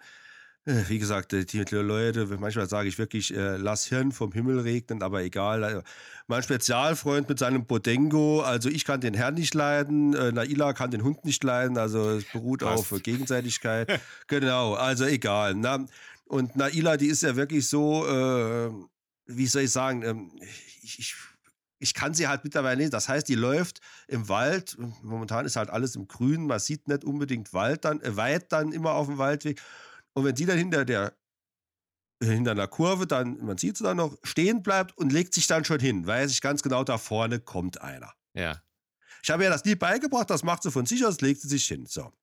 äh, 0.66 0.84
wie 0.88 0.99
gesagt, 0.99 1.32
äh, 1.34 1.45
die 1.45 1.63
Leute, 1.76 2.26
manchmal 2.39 2.68
sage 2.68 2.89
ich 2.89 2.97
wirklich, 2.97 3.34
äh, 3.36 3.57
lass 3.57 3.86
Hirn 3.86 4.11
vom 4.11 4.32
Himmel 4.32 4.59
regnen, 4.59 5.03
aber 5.03 5.22
egal. 5.24 5.63
Äh, 5.63 5.82
Mein 6.28 6.41
Spezialfreund 6.41 7.30
mit 7.30 7.38
seinem 7.39 7.66
Bodengo, 7.66 8.41
also 8.41 8.70
ich 8.70 8.84
kann 8.84 8.99
den 8.99 9.13
Herrn 9.13 9.36
nicht 9.36 9.53
leiden, 9.53 10.13
äh, 10.16 10.32
Naila 10.32 10.74
kann 10.74 10.91
den 10.91 11.03
Hund 11.03 11.24
nicht 11.24 11.43
leiden, 11.43 11.78
also 11.78 12.09
es 12.18 12.26
beruht 12.32 12.61
Passt. 12.61 12.91
auf 12.91 12.99
Gegenseitigkeit. 13.03 14.01
genau, 14.28 14.74
also 14.74 15.05
egal. 15.05 15.53
Na, 15.53 15.86
und 16.26 16.55
Naila, 16.55 16.97
die 16.97 17.07
ist 17.07 17.22
ja 17.22 17.36
wirklich 17.36 17.68
so, 17.68 18.05
äh, 18.07 18.72
wie 19.28 19.45
soll 19.47 19.63
ich 19.63 19.72
sagen, 19.72 20.01
ähm, 20.01 20.32
ich, 20.82 20.99
ich, 20.99 21.16
ich 21.80 21.93
kann 21.93 22.13
sie 22.13 22.28
halt 22.28 22.43
mittlerweile 22.43 22.78
nicht. 22.78 22.93
Das 22.93 23.09
heißt, 23.09 23.28
die 23.28 23.36
läuft 23.36 23.80
im 24.07 24.30
Wald. 24.30 24.78
Momentan 25.01 25.45
ist 25.45 25.55
halt 25.55 25.69
alles 25.69 25.95
im 25.95 26.07
Grün. 26.07 26.47
Man 26.47 26.59
sieht 26.59 26.88
nicht 26.88 27.03
unbedingt 27.03 27.53
Wald 27.53 27.86
dann, 27.86 28.01
äh, 28.01 28.15
weit 28.15 28.51
dann 28.51 28.71
immer 28.71 28.93
auf 28.93 29.07
dem 29.07 29.17
Waldweg. 29.17 29.61
Und 30.13 30.26
wenn 30.26 30.36
die 30.36 30.45
dann 30.45 30.57
hinter 30.57 30.86
der 30.86 31.13
hinter 32.23 32.51
einer 32.51 32.67
Kurve 32.67 33.05
dann, 33.07 33.43
man 33.45 33.57
sieht 33.57 33.78
sie 33.78 33.84
dann 33.84 33.97
noch, 33.97 34.17
stehen 34.23 34.63
bleibt 34.63 34.97
und 34.97 35.11
legt 35.11 35.34
sich 35.34 35.47
dann 35.47 35.65
schon 35.65 35.82
hin, 35.82 36.07
weiß 36.07 36.32
ich 36.32 36.41
ganz 36.41 36.63
genau, 36.63 36.84
da 36.86 36.97
vorne 36.97 37.39
kommt 37.39 37.82
einer. 37.82 38.13
ja. 38.34 38.61
Ich 39.21 39.32
habe 39.32 39.43
ihr 39.43 39.49
das 39.49 39.65
nie 39.65 39.73
beigebracht, 39.73 40.30
das 40.30 40.43
macht 40.43 40.61
sie 40.61 40.69
von 40.69 40.86
sich 40.86 41.03
aus, 41.03 41.19
legt 41.19 41.41
sie 41.41 41.47
sich 41.47 41.65
hin. 41.65 41.88
So. 41.88 42.13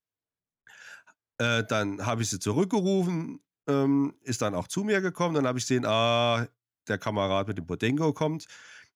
Äh, 1.39 1.65
dann 1.65 2.07
habe 2.07 2.23
ich 2.23 2.31
sie 2.31 2.39
zurückgerufen, 2.39 3.41
ähm, 3.67 4.15
ist 4.23 4.41
dann 4.41 4.55
auch 4.55 4.69
zu 4.69 4.85
mir 4.85 5.01
gekommen. 5.01 5.35
Dann 5.35 5.49
habe 5.49 5.59
ich 5.59 5.65
gesehen, 5.65 5.85
ah, 5.85 6.47
der 6.87 6.99
Kamerad 6.99 7.49
mit 7.49 7.59
dem 7.59 7.67
Bodengo 7.67 8.13
kommt. 8.13 8.47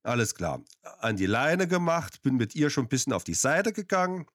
Alles 0.07 0.37
klar. 0.37 0.63
An 1.01 1.17
die 1.17 1.27
Leine 1.27 1.67
gemacht, 1.67 2.23
bin 2.23 2.37
mit 2.37 2.55
ihr 2.55 2.71
schon 2.71 2.85
ein 2.85 2.89
bisschen 2.89 3.13
auf 3.13 3.25
die 3.25 3.35
Seite 3.35 3.73
gegangen, 3.73 4.27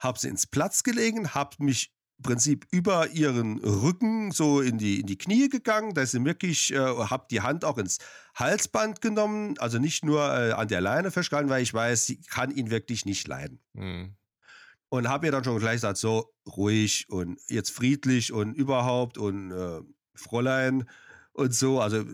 habe 0.00 0.18
sie 0.18 0.28
ins 0.28 0.48
Platz 0.48 0.82
gelegen, 0.82 1.32
habe 1.32 1.62
mich 1.62 1.92
im 2.18 2.22
Prinzip 2.24 2.66
über 2.72 3.08
ihren 3.10 3.58
Rücken 3.58 4.32
so 4.32 4.60
in 4.60 4.76
die, 4.76 4.98
in 4.98 5.06
die 5.06 5.16
Knie 5.16 5.48
gegangen, 5.48 5.94
dass 5.94 6.10
sie 6.10 6.24
wirklich, 6.24 6.72
äh, 6.72 6.78
habe 6.78 7.26
die 7.30 7.40
Hand 7.40 7.64
auch 7.64 7.78
ins 7.78 7.98
Halsband 8.34 9.00
genommen, 9.00 9.56
also 9.58 9.78
nicht 9.78 10.04
nur 10.04 10.22
äh, 10.22 10.52
an 10.52 10.66
der 10.66 10.80
Leine 10.80 11.12
festgehalten, 11.12 11.50
weil 11.50 11.62
ich 11.62 11.72
weiß, 11.72 12.06
sie 12.06 12.20
kann 12.20 12.50
ihn 12.50 12.70
wirklich 12.70 13.04
nicht 13.04 13.28
leiden. 13.28 13.60
Hm. 13.76 14.16
Und 14.88 15.08
habe 15.08 15.26
ihr 15.26 15.32
dann 15.32 15.44
schon 15.44 15.58
gleich 15.60 15.76
gesagt, 15.76 15.98
so 15.98 16.34
ruhig 16.48 17.06
und 17.08 17.38
jetzt 17.48 17.70
friedlich 17.70 18.32
und 18.32 18.54
überhaupt 18.54 19.18
und 19.18 19.52
äh, 19.52 19.82
Fräulein 20.16 20.88
und 21.32 21.54
so, 21.54 21.80
also 21.80 22.04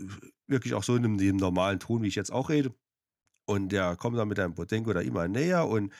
wirklich 0.50 0.74
auch 0.74 0.82
so 0.82 0.96
in 0.96 1.18
dem, 1.18 1.36
normalen 1.36 1.78
Ton, 1.78 2.02
wie 2.02 2.08
ich 2.08 2.14
jetzt 2.14 2.32
auch 2.32 2.50
rede. 2.50 2.74
Und 3.46 3.70
der 3.70 3.96
kommt 3.96 4.18
dann 4.18 4.28
mit 4.28 4.38
einem 4.38 4.54
Potenko 4.54 4.92
da 4.92 5.00
immer 5.00 5.26
näher 5.28 5.66
und 5.66 5.92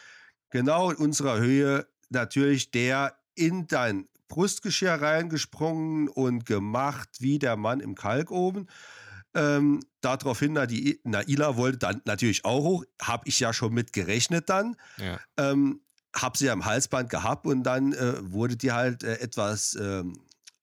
genau 0.51 0.91
in 0.91 0.97
unserer 0.97 1.39
Höhe 1.39 1.87
natürlich 2.11 2.71
der 2.71 3.17
in 3.35 3.67
dein 3.67 4.07
Brustgeschirr 4.29 4.95
reingesprungen 4.95 6.09
und 6.09 6.47
gemacht 6.47 7.09
wie 7.19 7.39
der 7.39 7.57
Mann 7.57 7.81
im 7.81 7.95
Kalkofen. 7.95 8.69
Ähm, 9.35 9.81
daraufhin, 10.01 10.55
na, 10.55 10.67
die 10.67 11.01
Naila 11.05 11.57
wollte 11.57 11.79
dann 11.79 12.03
natürlich 12.05 12.45
auch 12.45 12.63
hoch, 12.63 12.85
habe 13.01 13.25
ich 13.27 13.39
ja 13.41 13.53
schon 13.53 13.73
mit 13.73 13.93
gerechnet 13.93 14.49
dann. 14.49 14.77
Ja. 14.99 15.21
Ähm, 15.37 15.81
hab 16.15 16.37
sie 16.37 16.51
am 16.51 16.65
Halsband 16.65 17.11
gehabt 17.11 17.47
und 17.47 17.63
dann 17.63 17.93
äh, 17.93 18.15
wurde 18.21 18.57
die 18.57 18.73
halt 18.73 19.05
äh, 19.05 19.19
etwas 19.19 19.77
ähm, 19.81 20.19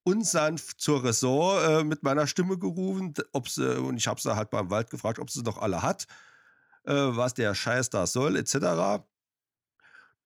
unsanft 0.07 0.79
zur 0.79 1.03
Ressort 1.03 1.67
äh, 1.67 1.83
mit 1.83 2.01
meiner 2.01 2.27
Stimme 2.27 2.57
gerufen. 2.57 3.13
Ob 3.33 3.49
sie, 3.49 3.77
und 3.77 3.97
ich 3.97 4.07
habe 4.07 4.21
sie 4.21 4.33
halt 4.35 4.49
beim 4.49 4.69
Wald 4.69 4.89
gefragt, 4.89 5.19
ob 5.19 5.29
sie 5.29 5.41
noch 5.41 5.57
alle 5.57 5.81
hat, 5.81 6.07
äh, 6.85 6.93
was 6.93 7.33
der 7.33 7.53
Scheiß 7.53 7.89
da 7.89 8.07
soll, 8.07 8.37
etc. 8.37 9.03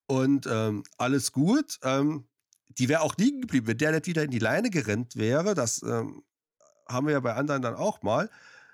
Und 0.05 0.45
ähm, 0.45 0.83
alles 0.99 1.31
gut. 1.31 1.79
Ähm, 1.81 2.27
die 2.67 2.89
wäre 2.89 3.01
auch 3.01 3.15
liegen 3.17 3.41
geblieben, 3.41 3.67
wenn 3.67 3.77
der 3.79 3.91
nicht 3.91 4.05
wieder 4.05 4.23
in 4.23 4.29
die 4.31 4.39
Leine 4.39 4.69
gerannt 4.69 5.15
wäre. 5.15 5.55
Das 5.55 5.81
ähm, 5.81 6.23
haben 6.87 7.07
wir 7.07 7.13
ja 7.13 7.19
bei 7.19 7.33
anderen 7.33 7.63
dann 7.63 7.75
auch 7.75 8.03
mal, 8.03 8.29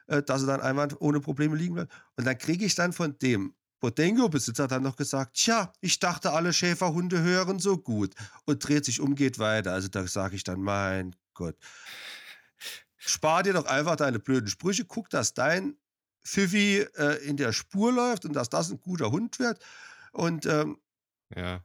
äh, 0.07 0.21
dass 0.21 0.41
sie 0.41 0.47
dann 0.47 0.59
einfach 0.59 0.97
ohne 0.99 1.21
Probleme 1.21 1.55
liegen 1.55 1.75
bleibt. 1.75 1.93
Und 2.17 2.27
dann 2.27 2.37
kriege 2.37 2.65
ich 2.65 2.75
dann 2.75 2.91
von 2.91 3.17
dem 3.19 3.55
Bodengo-Besitzer 3.79 4.67
dann 4.67 4.83
noch 4.83 4.95
gesagt, 4.95 5.35
tja, 5.37 5.71
ich 5.81 5.99
dachte, 5.99 6.31
alle 6.31 6.53
Schäferhunde 6.53 7.21
hören 7.21 7.59
so 7.59 7.77
gut 7.77 8.15
und 8.45 8.67
dreht 8.67 8.85
sich 8.85 8.99
um, 9.01 9.15
geht 9.15 9.39
weiter. 9.39 9.73
Also 9.73 9.87
da 9.87 10.07
sage 10.07 10.35
ich 10.35 10.43
dann, 10.43 10.61
mein 10.61 11.15
Gott, 11.33 11.57
spar 12.97 13.43
dir 13.43 13.53
doch 13.53 13.65
einfach 13.65 13.95
deine 13.95 14.19
blöden 14.19 14.47
Sprüche, 14.47 14.85
guck, 14.85 15.09
dass 15.09 15.33
dein 15.33 15.77
Pfiffi 16.25 16.85
äh, 16.95 17.23
in 17.25 17.37
der 17.37 17.53
Spur 17.53 17.93
läuft 17.93 18.25
und 18.25 18.33
dass 18.33 18.49
das 18.49 18.69
ein 18.69 18.79
guter 18.81 19.11
Hund 19.11 19.39
wird. 19.39 19.63
Und 20.11 20.45
ähm, 20.45 20.77
Ja. 21.35 21.63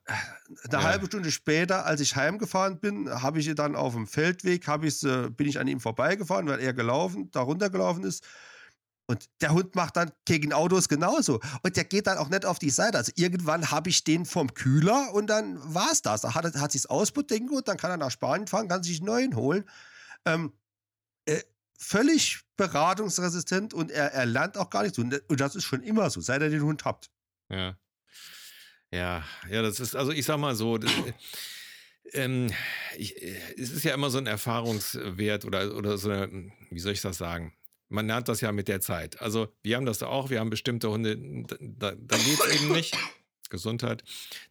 eine 0.70 0.82
Ja. 0.82 0.82
halbe 0.82 1.06
Stunde 1.06 1.30
später, 1.30 1.86
als 1.86 2.00
ich 2.00 2.16
heimgefahren 2.16 2.80
bin, 2.80 3.08
habe 3.22 3.38
ich 3.40 3.52
dann 3.54 3.76
auf 3.76 3.94
dem 3.94 4.06
Feldweg, 4.06 4.66
äh, 4.68 5.30
bin 5.30 5.48
ich 5.48 5.58
an 5.58 5.68
ihm 5.68 5.80
vorbeigefahren, 5.80 6.46
weil 6.48 6.60
er 6.60 6.72
gelaufen, 6.74 7.30
da 7.30 7.40
runtergelaufen 7.40 8.04
ist. 8.04 8.24
Und 9.12 9.28
der 9.42 9.52
Hund 9.52 9.74
macht 9.74 9.98
dann 9.98 10.10
gegen 10.24 10.54
Autos 10.54 10.88
genauso. 10.88 11.38
Und 11.62 11.76
der 11.76 11.84
geht 11.84 12.06
dann 12.06 12.16
auch 12.16 12.30
nicht 12.30 12.46
auf 12.46 12.58
die 12.58 12.70
Seite. 12.70 12.96
Also 12.96 13.12
irgendwann 13.14 13.70
habe 13.70 13.90
ich 13.90 14.04
den 14.04 14.24
vom 14.24 14.54
Kühler 14.54 15.12
und 15.12 15.26
dann 15.26 15.58
war 15.74 15.92
es 15.92 16.00
das. 16.00 16.22
Da 16.22 16.34
hat, 16.34 16.54
hat 16.54 16.72
sich 16.72 16.88
ausbedenken 16.88 17.54
und 17.54 17.68
dann 17.68 17.76
kann 17.76 17.90
er 17.90 17.98
nach 17.98 18.10
Spanien 18.10 18.46
fahren, 18.46 18.68
kann 18.68 18.82
sich 18.82 19.00
einen 19.00 19.06
neuen 19.06 19.36
holen. 19.36 19.68
Ähm, 20.24 20.54
äh, 21.26 21.42
völlig 21.78 22.40
beratungsresistent 22.56 23.74
und 23.74 23.90
er, 23.90 24.14
er 24.14 24.24
lernt 24.24 24.56
auch 24.56 24.70
gar 24.70 24.82
nichts. 24.82 24.98
Und 24.98 25.20
das 25.28 25.56
ist 25.56 25.64
schon 25.64 25.82
immer 25.82 26.08
so, 26.08 26.22
seit 26.22 26.40
er 26.40 26.48
den 26.48 26.62
Hund 26.62 26.86
habt. 26.86 27.10
Ja. 27.50 27.76
Ja, 28.90 29.24
ja, 29.50 29.60
das 29.60 29.78
ist, 29.78 29.94
also 29.94 30.10
ich 30.10 30.24
sag 30.24 30.38
mal 30.38 30.54
so, 30.54 30.78
das, 30.78 30.90
ähm, 32.12 32.50
ich, 32.96 33.20
äh, 33.22 33.36
es 33.58 33.70
ist 33.70 33.84
ja 33.84 33.92
immer 33.92 34.08
so 34.08 34.16
ein 34.16 34.26
Erfahrungswert 34.26 35.44
oder, 35.44 35.74
oder 35.76 35.98
so 35.98 36.10
eine, 36.10 36.50
wie 36.70 36.80
soll 36.80 36.92
ich 36.92 37.02
das 37.02 37.18
sagen? 37.18 37.54
Man 37.92 38.06
lernt 38.06 38.28
das 38.28 38.40
ja 38.40 38.52
mit 38.52 38.68
der 38.68 38.80
Zeit. 38.80 39.20
Also 39.20 39.48
wir 39.62 39.76
haben 39.76 39.86
das 39.86 40.02
auch, 40.02 40.30
wir 40.30 40.40
haben 40.40 40.50
bestimmte 40.50 40.90
Hunde, 40.90 41.16
da, 41.60 41.92
da 41.92 42.16
geht 42.16 42.40
es 42.40 42.60
eben 42.60 42.72
nicht. 42.72 42.96
Gesundheit, 43.50 44.02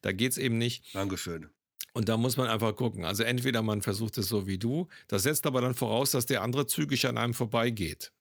da 0.02 0.12
geht 0.12 0.32
es 0.32 0.38
eben 0.38 0.58
nicht. 0.58 0.94
Dankeschön. 0.94 1.50
Und 1.94 2.08
da 2.08 2.18
muss 2.18 2.38
man 2.38 2.48
einfach 2.48 2.76
gucken. 2.76 3.04
Also 3.04 3.24
entweder 3.24 3.62
man 3.62 3.82
versucht 3.82 4.18
es 4.18 4.28
so 4.28 4.48
wie 4.48 4.58
du, 4.58 4.88
das 5.08 5.24
setzt 5.24 5.46
aber 5.46 5.60
dann 5.60 5.74
voraus, 5.74 6.12
dass 6.12 6.26
der 6.26 6.42
andere 6.42 6.68
zügig 6.68 7.06
an 7.08 7.18
einem 7.18 7.34
vorbeigeht. 7.34 8.14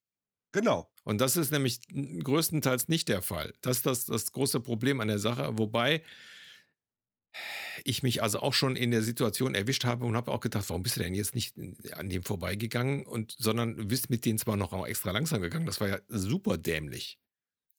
Genau. 0.52 0.90
Und 1.04 1.20
das 1.20 1.36
ist 1.36 1.52
nämlich 1.52 1.80
größtenteils 2.24 2.88
nicht 2.88 3.08
der 3.08 3.22
Fall. 3.22 3.52
Das 3.60 3.78
ist 3.78 3.86
das, 3.86 4.06
das 4.06 4.32
große 4.32 4.60
Problem 4.60 5.00
an 5.00 5.08
der 5.08 5.20
Sache. 5.20 5.58
Wobei 5.58 6.02
ich 7.84 8.02
mich 8.02 8.22
also 8.22 8.40
auch 8.40 8.54
schon 8.54 8.76
in 8.76 8.90
der 8.90 9.02
Situation 9.02 9.54
erwischt 9.54 9.84
habe 9.84 10.04
und 10.04 10.16
habe 10.16 10.32
auch 10.32 10.40
gedacht, 10.40 10.68
warum 10.68 10.82
bist 10.82 10.96
du 10.96 11.00
denn 11.00 11.14
jetzt 11.14 11.34
nicht 11.34 11.54
an 11.92 12.08
dem 12.08 12.22
vorbeigegangen 12.22 13.06
und 13.06 13.34
sondern 13.38 13.88
bist 13.88 14.10
mit 14.10 14.24
denen 14.24 14.38
zwar 14.38 14.56
noch 14.56 14.86
extra 14.86 15.10
langsam 15.10 15.40
gegangen. 15.40 15.66
Das 15.66 15.80
war 15.80 15.88
ja 15.88 15.98
super 16.08 16.58
dämlich. 16.58 17.18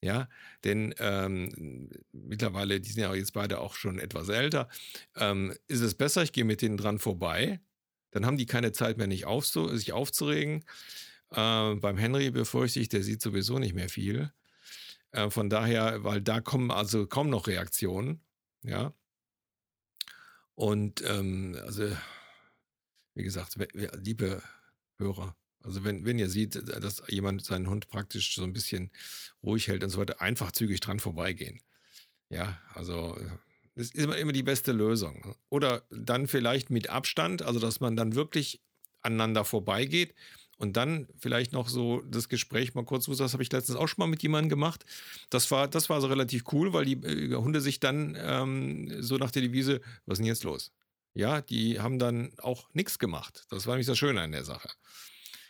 Ja, 0.04 0.28
denn 0.64 0.96
ähm, 0.98 1.90
mittlerweile, 2.12 2.82
die 2.82 2.92
sind 2.92 3.04
ja 3.04 3.14
jetzt 3.14 3.34
beide 3.34 3.60
auch 3.60 3.76
schon 3.76 4.00
etwas 4.00 4.30
älter, 4.30 4.68
ähm, 5.16 5.54
ist 5.68 5.82
es 5.82 5.94
besser, 5.94 6.24
ich 6.24 6.32
gehe 6.32 6.44
mit 6.44 6.64
denen 6.64 6.78
dran 6.78 6.98
vorbei. 6.98 7.60
Dann 8.10 8.26
haben 8.26 8.38
die 8.38 8.48
keine 8.48 8.72
Zeit 8.72 8.98
mehr, 8.98 9.06
nicht 9.06 9.26
aufzu 9.26 9.68
sich 9.78 9.94
aufzuregen. 9.94 10.66
Äh, 11.30 11.76
beim 11.76 11.98
Henry 11.98 12.32
befürchte 12.32 12.80
ich, 12.80 12.90
der 12.90 13.04
sieht 13.04 13.22
sowieso 13.22 13.60
nicht 13.60 13.76
mehr 13.76 13.90
viel. 13.90 14.32
Äh, 15.12 15.30
von 15.30 15.52
daher, 15.52 16.04
weil 16.04 16.22
da 16.22 16.42
kommen 16.42 16.72
also 16.72 17.06
kaum 17.06 17.30
noch 17.30 17.48
Reaktionen. 17.48 18.22
Ja. 18.64 18.94
Und 20.56 21.04
ähm, 21.06 21.58
also, 21.66 21.90
wie 23.16 23.24
gesagt, 23.24 23.58
liebe 23.74 24.42
Hörer, 24.98 25.36
also 25.64 25.84
wenn, 25.84 26.06
wenn 26.06 26.20
ihr 26.20 26.30
seht, 26.30 26.56
dass 26.56 27.04
jemand 27.08 27.46
seinen 27.46 27.68
Hund 27.68 27.88
praktisch 27.88 28.36
so 28.36 28.44
ein 28.44 28.54
bisschen 28.54 28.92
ruhig 29.44 29.68
hält 29.68 29.84
und 29.84 29.90
so 29.90 30.00
weiter, 30.00 30.22
einfach 30.22 30.52
zügig 30.52 30.80
dran 30.80 31.00
vorbeigehen. 31.00 31.62
Ja, 32.30 32.60
also 32.74 33.18
das 33.76 33.88
ist 33.88 33.96
immer, 33.96 34.18
immer 34.18 34.32
die 34.32 34.44
beste 34.44 34.72
Lösung. 34.72 35.36
Oder 35.50 35.84
dann 35.90 36.28
vielleicht 36.28 36.70
mit 36.70 36.90
Abstand, 36.90 37.42
also 37.42 37.60
dass 37.60 37.80
man 37.80 37.96
dann 37.96 38.16
wirklich 38.16 38.62
aneinander 39.02 39.46
vorbeigeht 39.46 40.14
und 40.62 40.78
dann 40.78 41.08
vielleicht 41.18 41.54
noch 41.54 41.68
so 41.68 42.02
das 42.02 42.30
Gespräch 42.30 42.76
mal 42.76 42.86
kurz, 42.86 43.06
das 43.06 43.34
habe 43.34 43.42
ich 43.42 43.52
letztens 43.52 43.78
auch 43.78 43.88
schon 43.88 44.04
mal 44.04 44.08
mit 44.08 44.22
jemandem 44.22 44.50
gemacht. 44.50 44.86
Das 45.32 45.50
war, 45.50 45.68
das 45.68 45.90
war 45.90 46.00
so 46.02 46.08
relativ 46.08 46.44
cool, 46.52 46.72
weil 46.72 46.86
die 46.86 46.94
äh, 46.94 47.36
Hunde 47.36 47.62
sich 47.62 47.80
dann 47.80 48.16
ähm, 48.20 49.02
so 49.02 49.18
nach 49.18 49.32
der 49.32 49.42
Devise, 49.42 49.82
was 50.06 50.16
ist 50.16 50.20
denn 50.20 50.28
jetzt 50.28 50.44
los? 50.44 50.72
Ja, 51.16 51.42
die 51.42 51.80
haben 51.80 51.98
dann 51.98 52.32
auch 52.38 52.70
nichts 52.74 53.00
gemacht. 53.00 53.48
Das 53.50 53.66
war 53.66 53.74
nämlich 53.74 53.88
das 53.88 53.98
Schöne 53.98 54.22
an 54.22 54.32
der 54.32 54.46
Sache. 54.46 54.70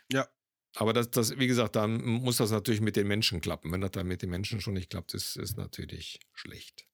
Ja. 0.10 0.28
Aber 0.76 0.94
das, 0.94 1.12
das, 1.12 1.38
wie 1.38 1.48
gesagt, 1.48 1.76
dann 1.76 2.02
muss 2.02 2.38
das 2.38 2.52
natürlich 2.52 2.80
mit 2.80 2.96
den 2.96 3.06
Menschen 3.06 3.42
klappen. 3.42 3.74
Wenn 3.74 3.82
das 3.82 3.92
dann 3.92 4.08
mit 4.08 4.22
den 4.22 4.30
Menschen 4.30 4.62
schon 4.62 4.76
nicht 4.76 4.90
klappt, 4.90 5.14
ist, 5.14 5.36
ist 5.36 5.58
natürlich 5.58 6.22
schlecht. 6.34 6.86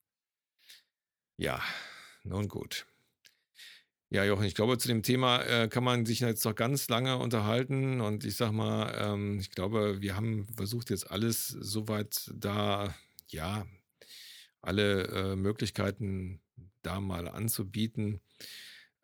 Ja, 1.38 1.62
nun 2.24 2.48
gut. 2.48 2.88
Ja, 4.10 4.24
Jochen, 4.24 4.46
ich 4.46 4.56
glaube, 4.56 4.78
zu 4.78 4.88
dem 4.88 5.04
Thema 5.04 5.42
äh, 5.44 5.68
kann 5.68 5.84
man 5.84 6.06
sich 6.06 6.22
jetzt 6.22 6.46
noch 6.46 6.56
ganz 6.56 6.88
lange 6.88 7.18
unterhalten. 7.18 8.00
Und 8.00 8.24
ich 8.24 8.38
sag 8.38 8.54
mal, 8.54 8.96
ähm, 8.98 9.40
ich 9.40 9.52
glaube, 9.52 10.02
wir 10.02 10.16
haben 10.16 10.48
versucht, 10.56 10.90
jetzt 10.92 11.12
alles 11.12 11.48
soweit 11.50 12.32
da, 12.34 12.96
ja, 13.28 13.68
alle 14.62 15.08
äh, 15.08 15.36
Möglichkeiten 15.36 16.40
da 16.84 17.02
mal 17.02 17.28
anzubieten. 17.28 18.22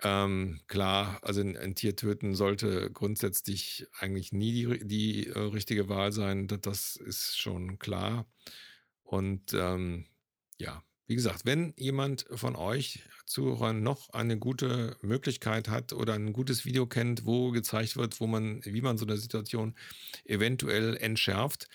Ähm, 0.01 0.61
klar, 0.67 1.19
also 1.21 1.41
ein, 1.41 1.57
ein, 1.57 1.75
Tier 1.75 1.95
töten 1.97 2.35
sollte 2.35 2.89
grundsätzlich 2.91 3.87
eigentlich 3.99 4.31
nie 4.31 4.53
die, 4.53 4.87
die 4.87 5.27
äh, 5.27 5.39
richtige 5.39 5.89
Wahl 5.89 6.13
sein. 6.13 6.47
Das, 6.47 6.61
das, 6.61 6.95
ist 6.95 7.37
schon 7.37 7.77
klar. 7.77 8.25
Und 9.03 9.53
ähm, 9.53 10.05
ja, 10.57 10.81
wie 11.07 11.15
gesagt, 11.15 11.45
wenn 11.45 11.73
jemand 11.77 12.25
von 12.31 12.55
euch 12.55 13.03
Zuhörern 13.25 13.83
noch 13.83 14.09
eine 14.11 14.37
gute 14.37 14.97
Möglichkeit 15.01 15.67
hat 15.67 15.91
oder 15.93 16.13
ein 16.13 16.33
gutes 16.33 16.65
Video 16.65 16.87
kennt, 16.87 17.25
wo 17.25 17.51
gezeigt 17.51 17.97
wird, 17.97 18.19
wo 18.19 18.27
man, 18.27 18.63
wie 18.63 18.81
man 18.81 18.97
so 18.97 19.05
eine 19.05 19.17
Situation 19.17 19.75
eventuell 20.25 20.95
entschärft, 20.97 21.67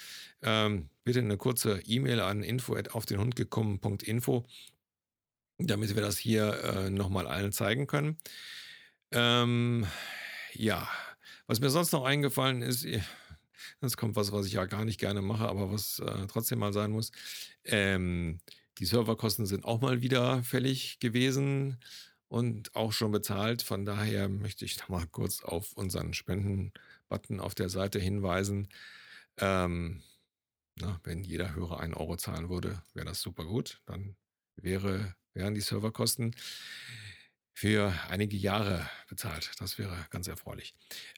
ähm, 0.42 0.88
bitte 1.04 1.20
eine 1.20 1.36
kurze 1.36 1.80
E-Mail 1.84 2.20
an 2.20 2.42
info 2.42 2.76
auf 2.92 3.06
den 3.06 3.18
Hund 3.18 3.36
gekommen.info, 3.36 4.46
damit 5.58 5.94
wir 5.94 6.02
das 6.02 6.18
hier 6.18 6.62
äh, 6.64 6.90
nochmal 6.90 7.26
allen 7.26 7.52
zeigen 7.52 7.86
können. 7.86 8.18
Ähm, 9.10 9.86
ja, 10.54 10.88
was 11.46 11.60
mir 11.60 11.70
sonst 11.70 11.92
noch 11.92 12.04
eingefallen 12.04 12.62
ist, 12.62 12.86
das 13.80 13.96
kommt 13.96 14.16
was, 14.16 14.32
was 14.32 14.46
ich 14.46 14.54
ja 14.54 14.64
gar 14.66 14.84
nicht 14.84 15.00
gerne 15.00 15.22
mache, 15.22 15.48
aber 15.48 15.70
was 15.70 15.98
äh, 15.98 16.26
trotzdem 16.28 16.58
mal 16.58 16.72
sein 16.72 16.90
muss. 16.90 17.10
Ähm, 17.64 18.40
die 18.78 18.84
Serverkosten 18.84 19.46
sind 19.46 19.64
auch 19.64 19.80
mal 19.80 20.02
wieder 20.02 20.42
fällig 20.42 20.98
gewesen 21.00 21.78
und 22.28 22.74
auch 22.76 22.92
schon 22.92 23.10
bezahlt. 23.10 23.62
Von 23.62 23.84
daher 23.84 24.28
möchte 24.28 24.64
ich 24.64 24.78
noch 24.78 24.88
mal 24.88 25.06
kurz 25.06 25.42
auf 25.42 25.72
unseren 25.72 26.14
Spenden-Button 26.14 27.40
auf 27.40 27.54
der 27.54 27.68
Seite 27.68 27.98
hinweisen. 27.98 28.68
Ähm, 29.38 30.02
na, 30.76 31.00
wenn 31.04 31.24
jeder 31.24 31.54
Hörer 31.54 31.80
einen 31.80 31.94
Euro 31.94 32.16
zahlen 32.16 32.48
würde, 32.48 32.82
wäre 32.94 33.06
das 33.06 33.20
super 33.20 33.44
gut. 33.44 33.80
Dann 33.86 34.16
wäre, 34.56 35.14
wären 35.34 35.54
die 35.54 35.60
Serverkosten 35.60 36.36
für 37.52 37.92
einige 38.08 38.36
Jahre 38.36 38.88
bezahlt. 39.08 39.50
Das 39.58 39.78
wäre 39.78 40.06
ganz 40.10 40.28
erfreulich. 40.28 40.74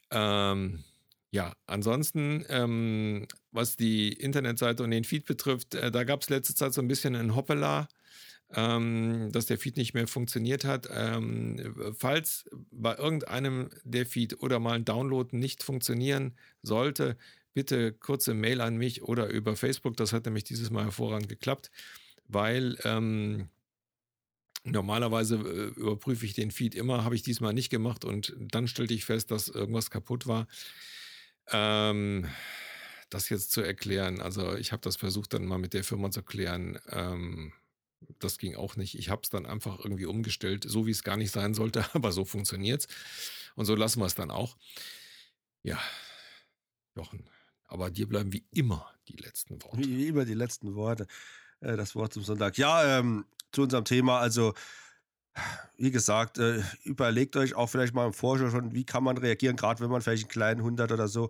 Ähm, 0.09 0.83
ja, 1.31 1.53
ansonsten, 1.65 2.45
ähm, 2.49 3.27
was 3.51 3.77
die 3.77 4.11
Internetseite 4.11 4.83
und 4.83 4.91
den 4.91 5.05
Feed 5.05 5.25
betrifft, 5.25 5.75
äh, 5.75 5.89
da 5.91 6.03
gab 6.03 6.21
es 6.21 6.29
letzte 6.29 6.55
Zeit 6.55 6.73
so 6.73 6.81
ein 6.81 6.89
bisschen 6.89 7.15
ein 7.15 7.35
Hoppala, 7.35 7.87
ähm, 8.53 9.29
dass 9.31 9.45
der 9.45 9.57
Feed 9.57 9.77
nicht 9.77 9.93
mehr 9.93 10.07
funktioniert 10.07 10.65
hat. 10.65 10.89
Ähm, 10.93 11.95
falls 11.97 12.45
bei 12.71 12.97
irgendeinem 12.97 13.69
der 13.83 14.05
Feed 14.05 14.41
oder 14.43 14.59
mal 14.59 14.73
ein 14.73 14.85
Download 14.85 15.35
nicht 15.35 15.63
funktionieren 15.63 16.37
sollte, 16.63 17.17
bitte 17.53 17.93
kurze 17.93 18.33
Mail 18.33 18.59
an 18.61 18.77
mich 18.77 19.03
oder 19.03 19.27
über 19.27 19.55
Facebook. 19.55 19.95
Das 19.97 20.11
hat 20.13 20.25
nämlich 20.25 20.43
dieses 20.43 20.69
Mal 20.69 20.83
hervorragend 20.85 21.29
geklappt, 21.29 21.71
weil 22.27 22.77
ähm, 22.83 23.49
Normalerweise 24.63 25.37
äh, 25.37 25.79
überprüfe 25.79 26.23
ich 26.25 26.33
den 26.33 26.51
Feed 26.51 26.75
immer, 26.75 27.03
habe 27.03 27.15
ich 27.15 27.23
diesmal 27.23 27.53
nicht 27.53 27.71
gemacht 27.71 28.05
und 28.05 28.35
dann 28.37 28.67
stellte 28.67 28.93
ich 28.93 29.05
fest, 29.05 29.31
dass 29.31 29.47
irgendwas 29.47 29.89
kaputt 29.89 30.27
war. 30.27 30.47
Ähm, 31.47 32.29
das 33.09 33.29
jetzt 33.29 33.51
zu 33.51 33.61
erklären, 33.61 34.21
also 34.21 34.55
ich 34.55 34.71
habe 34.71 34.81
das 34.81 34.95
versucht 34.95 35.33
dann 35.33 35.45
mal 35.45 35.57
mit 35.57 35.73
der 35.73 35.83
Firma 35.83 36.11
zu 36.11 36.23
klären. 36.23 36.79
Ähm, 36.89 37.53
das 38.19 38.37
ging 38.37 38.55
auch 38.55 38.75
nicht. 38.75 38.97
Ich 38.97 39.09
habe 39.09 39.21
es 39.23 39.29
dann 39.29 39.45
einfach 39.45 39.79
irgendwie 39.79 40.05
umgestellt, 40.05 40.65
so 40.67 40.87
wie 40.87 40.91
es 40.91 41.03
gar 41.03 41.17
nicht 41.17 41.31
sein 41.31 41.53
sollte, 41.53 41.85
aber 41.93 42.11
so 42.11 42.25
funktioniert 42.25 42.81
es. 42.81 42.87
Und 43.55 43.65
so 43.65 43.75
lassen 43.75 43.99
wir 43.99 44.05
es 44.05 44.15
dann 44.15 44.31
auch. 44.31 44.57
Ja, 45.63 45.79
Jochen, 46.95 47.29
aber 47.67 47.89
dir 47.89 48.07
bleiben 48.07 48.33
wie 48.33 48.45
immer 48.51 48.91
die 49.07 49.17
letzten 49.17 49.61
Worte. 49.61 49.77
Wie 49.77 50.07
immer 50.07 50.25
die 50.25 50.33
letzten 50.33 50.75
Worte. 50.75 51.07
Äh, 51.59 51.77
das 51.77 51.95
Wort 51.95 52.13
zum 52.13 52.23
Sonntag. 52.23 52.57
Ja, 52.57 52.99
ähm, 52.99 53.25
zu 53.51 53.63
unserem 53.63 53.85
Thema, 53.85 54.19
also 54.19 54.53
wie 55.77 55.91
gesagt, 55.91 56.37
äh, 56.37 56.61
überlegt 56.83 57.35
euch 57.35 57.55
auch 57.55 57.67
vielleicht 57.67 57.93
mal 57.93 58.05
im 58.05 58.13
Vorschau 58.13 58.49
schon, 58.49 58.73
wie 58.73 58.85
kann 58.85 59.03
man 59.03 59.17
reagieren, 59.17 59.55
gerade 59.55 59.79
wenn 59.81 59.89
man 59.89 60.01
vielleicht 60.01 60.23
einen 60.23 60.31
kleinen 60.31 60.63
Hund 60.63 60.79
hat 60.79 60.91
oder 60.91 61.07
so. 61.07 61.29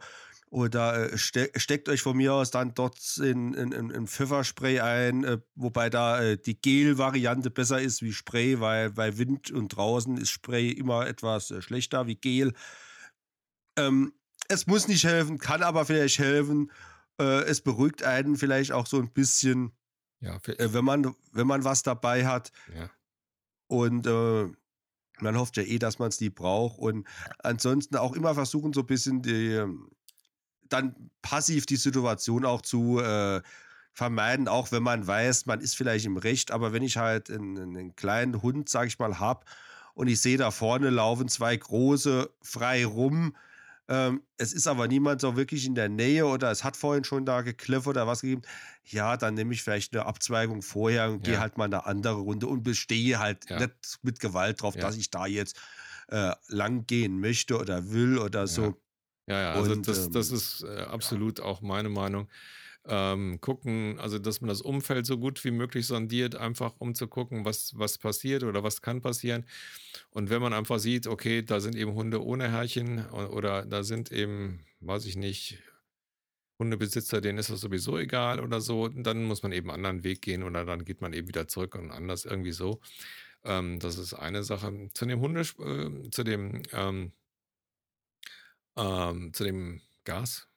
Oder 0.50 1.14
äh, 1.14 1.18
ste 1.18 1.50
steckt 1.56 1.88
euch 1.88 2.02
von 2.02 2.18
mir 2.18 2.34
aus 2.34 2.52
dann 2.52 2.74
dort 2.74 3.00
in, 3.18 3.54
in, 3.54 3.72
in, 3.72 4.08
Pfefferspray 4.08 4.82
ein, 4.82 5.24
äh, 5.24 5.38
wobei 5.56 5.90
da 5.90 6.36
die 6.36 6.60
Gel-Variante 6.60 7.50
besser 7.50 7.80
ist 7.80 8.02
wie 8.02 8.12
Spray, 8.12 8.60
weil 8.60 8.92
bei 8.92 9.18
Wind 9.18 9.52
und 9.52 9.70
draußen 9.70 10.18
ist 10.18 10.32
Spray 10.32 10.72
immer 10.72 11.08
etwas 11.08 11.54
schlechter 11.60 12.08
wie 12.08 12.16
Gel. 12.16 12.54
Ähm, 13.78 14.14
es 14.48 14.68
muss 14.68 14.88
nicht 14.88 15.06
helfen, 15.06 15.38
kann 15.38 15.64
aber 15.64 15.86
vielleicht 15.86 16.20
helfen. 16.20 16.72
Äh, 17.20 17.44
es 17.44 17.62
beruhigt 17.62 18.04
einen 18.04 18.36
vielleicht 18.36 18.72
auch 18.72 18.88
so 18.88 18.98
ein 18.98 19.12
bisschen, 19.12 19.72
ja, 20.20 20.38
wenn, 20.46 20.86
man, 20.86 21.16
wenn 21.32 21.48
man 21.48 21.64
was 21.64 21.84
dabei 21.84 22.26
hat. 22.26 22.52
Ja. 22.76 22.90
Und 23.72 24.06
äh, 24.06 24.50
man 25.22 25.38
hofft 25.38 25.56
ja 25.56 25.64
eh, 25.64 25.80
dass 25.80 25.98
man 25.98 26.10
es 26.10 26.20
nie 26.20 26.30
braucht. 26.30 26.78
Und 26.78 27.08
ansonsten 27.40 27.96
auch 27.96 28.12
immer 28.12 28.36
versuchen, 28.36 28.74
so 28.74 28.82
ein 28.82 28.86
bisschen 28.86 29.22
die, 29.22 29.64
dann 30.68 31.10
passiv 31.22 31.66
die 31.66 31.78
Situation 31.78 32.44
auch 32.44 32.62
zu 32.62 33.00
äh, 33.00 33.42
vermeiden, 33.94 34.50
auch 34.50 34.74
wenn 34.74 34.84
man 34.84 35.08
weiß, 35.08 35.46
man 35.46 35.62
ist 35.62 35.78
vielleicht 35.78 36.06
im 36.06 36.18
Recht. 36.18 36.52
Aber 36.52 36.74
wenn 36.74 36.84
ich 36.84 36.98
halt 36.98 37.32
einen, 37.32 37.58
einen 37.58 37.96
kleinen 37.96 38.42
Hund, 38.42 38.68
sag 38.68 38.88
ich 38.88 39.00
mal, 39.00 39.20
habe 39.20 39.46
und 39.94 40.08
ich 40.08 40.20
sehe 40.20 40.38
da 40.38 40.52
vorne 40.52 40.90
laufen 40.90 41.30
zwei 41.30 41.56
große 41.56 42.30
frei 42.42 42.86
rum, 42.86 43.38
ähm, 43.92 44.24
es 44.38 44.54
ist 44.54 44.68
aber 44.68 44.88
niemand 44.88 45.20
so 45.20 45.36
wirklich 45.36 45.66
in 45.66 45.76
der 45.76 45.90
Nähe 45.90 46.26
oder 46.26 46.50
es 46.50 46.64
hat 46.64 46.78
vorhin 46.78 47.04
schon 47.04 47.26
da 47.26 47.42
gekliff 47.42 47.88
oder 47.88 48.08
was 48.08 48.22
gegeben. 48.22 48.42
Ja, 48.86 49.18
dann 49.18 49.34
nehme 49.34 49.54
ich 49.54 49.64
vielleicht 49.64 49.94
eine 49.94 50.06
Abzweigung 50.06 50.62
vorher 50.62 51.10
und 51.10 51.28
ja. 51.28 51.34
gehe 51.34 51.40
halt 51.42 51.58
mal 51.58 51.66
eine 51.66 51.86
andere 51.86 52.16
Runde 52.16 52.48
und 52.48 52.64
bestehe 52.64 53.20
halt 53.20 53.50
ja. 53.50 53.60
nicht 53.60 54.00
mit 54.02 54.22
Gewalt 54.22 54.62
drauf, 54.62 54.76
ja. 54.76 54.82
dass 54.82 54.96
ich 54.96 55.10
da 55.10 55.26
jetzt 55.26 55.60
äh, 56.08 56.32
lang 56.48 56.88
gehen 56.88 57.20
möchte 57.20 57.60
oder 57.60 57.92
will 57.92 58.18
oder 58.18 58.48
so. 58.48 58.82
Ja, 59.28 59.42
ja, 59.42 59.52
also 59.52 59.74
und, 59.74 59.86
das, 59.86 60.10
das 60.10 60.30
ähm, 60.30 60.36
ist 60.38 60.64
äh, 60.64 60.84
absolut 60.84 61.42
auch 61.42 61.62
meine 61.62 61.90
Meinung 61.90 62.30
ähm, 62.88 63.40
gucken, 63.42 64.00
also 64.00 64.20
dass 64.20 64.42
man 64.42 64.50
das 64.50 64.62
Umfeld 64.62 65.06
so 65.06 65.18
gut 65.18 65.44
wie 65.44 65.52
möglich 65.52 65.86
sondiert, 65.88 66.36
einfach 66.36 66.74
um 66.80 66.96
zu 66.96 67.08
gucken, 67.08 67.46
was, 67.46 67.74
was 67.78 67.98
passiert 67.98 68.44
oder 68.44 68.64
was 68.64 68.82
kann 68.82 69.02
passieren. 69.02 69.46
Und 70.12 70.30
wenn 70.30 70.42
man 70.42 70.54
einfach 70.54 70.80
sieht, 70.80 71.08
okay, 71.08 71.44
da 71.44 71.60
sind 71.60 71.76
eben 71.76 71.94
Hunde 71.94 72.24
ohne 72.24 72.52
Herrchen 72.52 73.06
oder 73.10 73.66
da 73.66 73.84
sind 73.84 74.12
eben, 74.12 74.66
weiß 74.80 75.06
ich 75.06 75.16
nicht, 75.16 75.60
Hundebesitzer, 76.60 77.22
denen 77.22 77.40
ist 77.40 77.50
das 77.50 77.62
sowieso 77.62 77.98
egal 77.98 78.40
oder 78.40 78.62
so, 78.62 78.88
dann 78.88 79.24
muss 79.24 79.42
man 79.44 79.52
eben 79.52 79.70
einen 79.72 79.86
anderen 79.86 80.04
Weg 80.04 80.22
gehen 80.22 80.44
oder 80.44 80.64
dann 80.66 80.86
geht 80.86 81.02
man 81.02 81.14
eben 81.14 81.28
wieder 81.28 81.48
zurück 81.48 81.76
und 81.76 81.92
anders 81.92 82.26
irgendwie 82.26 82.52
so. 82.52 82.80
Ähm, 83.44 83.80
das 83.80 83.98
ist 83.98 84.14
eine 84.14 84.44
Sache. 84.44 84.90
Zu 84.94 85.06
dem 85.06 85.20
Hunde, 85.22 85.42
äh, 85.42 86.10
zu 86.12 86.24
dem, 86.24 86.62
ähm, 86.74 87.14
ähm, 88.78 89.34
zu 89.34 89.44
dem 89.44 89.82
Gas. 90.04 90.51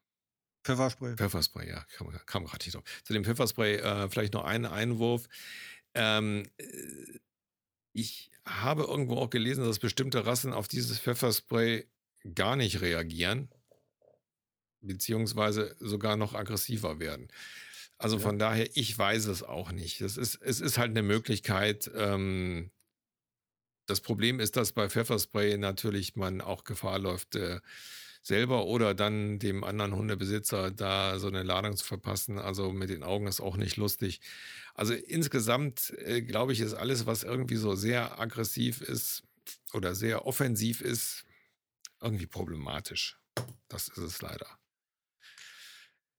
Pfefferspray. 0.65 1.17
Pfefferspray, 1.17 1.69
ja, 1.69 1.85
kam, 1.97 2.09
kam 2.27 2.45
gerade 2.45 2.65
nicht 2.65 2.75
drauf. 2.75 2.85
Zu 3.05 3.13
dem 3.13 3.25
Pfefferspray 3.25 3.77
äh, 3.77 4.09
vielleicht 4.09 4.33
noch 4.33 4.45
einen 4.45 4.67
Einwurf. 4.67 5.29
Ähm, 5.95 6.49
äh, 6.57 6.67
ich 7.93 8.31
habe 8.47 8.83
irgendwo 8.83 9.17
auch 9.17 9.31
gelesen, 9.31 9.65
dass 9.65 9.79
bestimmte 9.79 10.27
Rassen 10.27 10.53
auf 10.53 10.69
dieses 10.69 10.99
Pfefferspray 10.99 11.89
gar 12.35 12.57
nicht 12.57 12.81
reagieren, 12.81 13.49
beziehungsweise 14.81 15.77
sogar 15.79 16.17
noch 16.17 16.35
aggressiver 16.35 16.99
werden. 16.99 17.29
Also 17.99 18.17
ja. 18.17 18.23
von 18.23 18.39
daher, 18.39 18.69
ich 18.77 18.99
weiß 18.99 19.27
es 19.27 19.43
auch 19.43 19.71
nicht. 19.71 20.01
Es 20.01 20.17
ist, 20.17 20.37
es 20.37 20.61
ist 20.61 20.79
halt 20.79 20.91
eine 20.91 21.03
Möglichkeit. 21.03 21.91
Ähm, 21.95 22.71
das 23.87 24.01
Problem 24.01 24.41
ist, 24.41 24.57
dass 24.57 24.73
bei 24.73 24.89
Pfefferspray 24.89 25.57
natürlich 25.59 26.17
man 26.17 26.41
auch 26.41 26.65
Gefahr 26.65 26.99
läuft, 26.99 27.37
äh, 27.37 27.61
selber 28.25 28.65
oder 28.67 28.95
dann 28.95 29.39
dem 29.39 29.63
anderen 29.65 29.95
Hundebesitzer 29.95 30.71
da 30.71 31.19
so 31.19 31.29
eine 31.29 31.43
Ladung 31.43 31.77
zu 31.77 31.85
verpassen. 31.85 32.39
Also 32.39 32.73
mit 32.73 32.89
den 32.89 33.03
Augen 33.03 33.27
ist 33.27 33.41
auch 33.41 33.57
nicht 33.57 33.77
lustig. 33.77 34.21
Also 34.75 34.95
insgesamt 34.95 35.93
äh, 35.99 36.23
glaube 36.23 36.53
ich, 36.53 36.61
ist 36.61 36.75
alles, 36.75 37.07
was 37.07 37.23
irgendwie 37.23 37.57
so 37.57 37.75
sehr 37.75 38.19
aggressiv 38.19 38.81
ist 38.81 39.23
oder 39.75 39.95
sehr 39.95 40.27
offensiv 40.27 40.81
ist, 40.81 41.25
irgendwie 42.01 42.27
problematisch. 42.27 43.19
Das 43.69 43.89
ist 43.89 43.99
es 43.99 44.23
leider. 44.23 44.47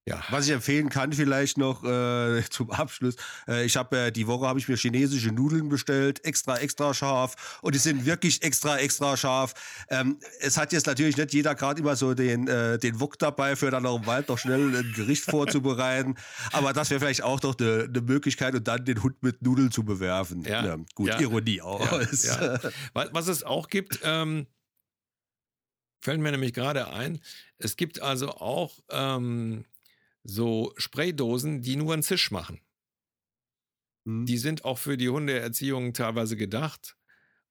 Ja. 0.07 0.23
Was 0.29 0.45
ich 0.45 0.53
empfehlen 0.53 0.89
kann, 0.89 1.13
vielleicht 1.13 1.57
noch 1.57 1.83
äh, 1.83 2.43
zum 2.51 2.69
Abschluss. 2.69 3.15
Äh, 3.47 3.65
ich 3.65 3.75
habe 3.75 3.97
äh, 3.97 4.11
die 4.11 4.27
Woche 4.27 4.47
habe 4.47 4.59
ich 4.59 4.67
mir 4.67 4.77
chinesische 4.77 5.31
Nudeln 5.31 5.67
bestellt, 5.67 6.23
extra, 6.23 6.57
extra 6.57 6.93
scharf. 6.93 7.59
Und 7.63 7.73
die 7.73 7.79
sind 7.79 8.05
wirklich 8.05 8.43
extra, 8.43 8.77
extra 8.77 9.17
scharf. 9.17 9.55
Ähm, 9.89 10.19
es 10.41 10.57
hat 10.57 10.73
jetzt 10.73 10.85
natürlich 10.85 11.17
nicht 11.17 11.33
jeder 11.33 11.55
gerade 11.55 11.81
immer 11.81 11.95
so 11.95 12.13
den, 12.13 12.47
äh, 12.47 12.77
den 12.77 12.99
Wok 12.99 13.17
dabei, 13.17 13.55
für 13.55 13.71
dann 13.71 13.87
auch 13.87 13.97
im 13.97 14.05
Wald 14.05 14.29
noch 14.29 14.37
schnell 14.37 14.75
ein 14.75 14.93
Gericht 14.95 15.23
vorzubereiten. 15.23 16.15
Aber 16.51 16.71
das 16.71 16.91
wäre 16.91 16.99
vielleicht 16.99 17.23
auch 17.23 17.41
noch 17.41 17.57
eine, 17.57 17.85
eine 17.89 18.01
Möglichkeit, 18.01 18.53
und 18.53 18.67
dann 18.67 18.85
den 18.85 19.01
Hund 19.01 19.23
mit 19.23 19.41
Nudeln 19.41 19.71
zu 19.71 19.83
bewerfen. 19.83 20.43
Ja. 20.43 20.63
ja 20.63 20.77
gut, 20.93 21.07
ja. 21.07 21.19
Ironie 21.19 21.61
auch. 21.61 21.81
Ja. 22.01 22.59
Was 22.93 23.27
es 23.27 23.43
auch 23.43 23.69
gibt, 23.69 24.01
ähm, 24.03 24.45
fällt 25.99 26.19
mir 26.19 26.31
nämlich 26.31 26.53
gerade 26.53 26.91
ein, 26.91 27.19
es 27.57 27.75
gibt 27.75 28.01
also 28.01 28.29
auch 28.29 28.77
ähm, 28.91 29.65
so 30.26 30.73
Spraydosen, 30.76 31.61
die 31.61 31.76
nur 31.76 31.93
einen 31.93 32.03
Zisch 32.03 32.32
machen. 32.32 32.59
Mhm. 34.05 34.26
Die 34.26 34.38
sind 34.38 34.65
auch 34.65 34.78
für 34.78 34.97
die 34.97 35.09
Hundeerziehung 35.09 35.93
teilweise 35.93 36.36
gedacht. 36.36 36.97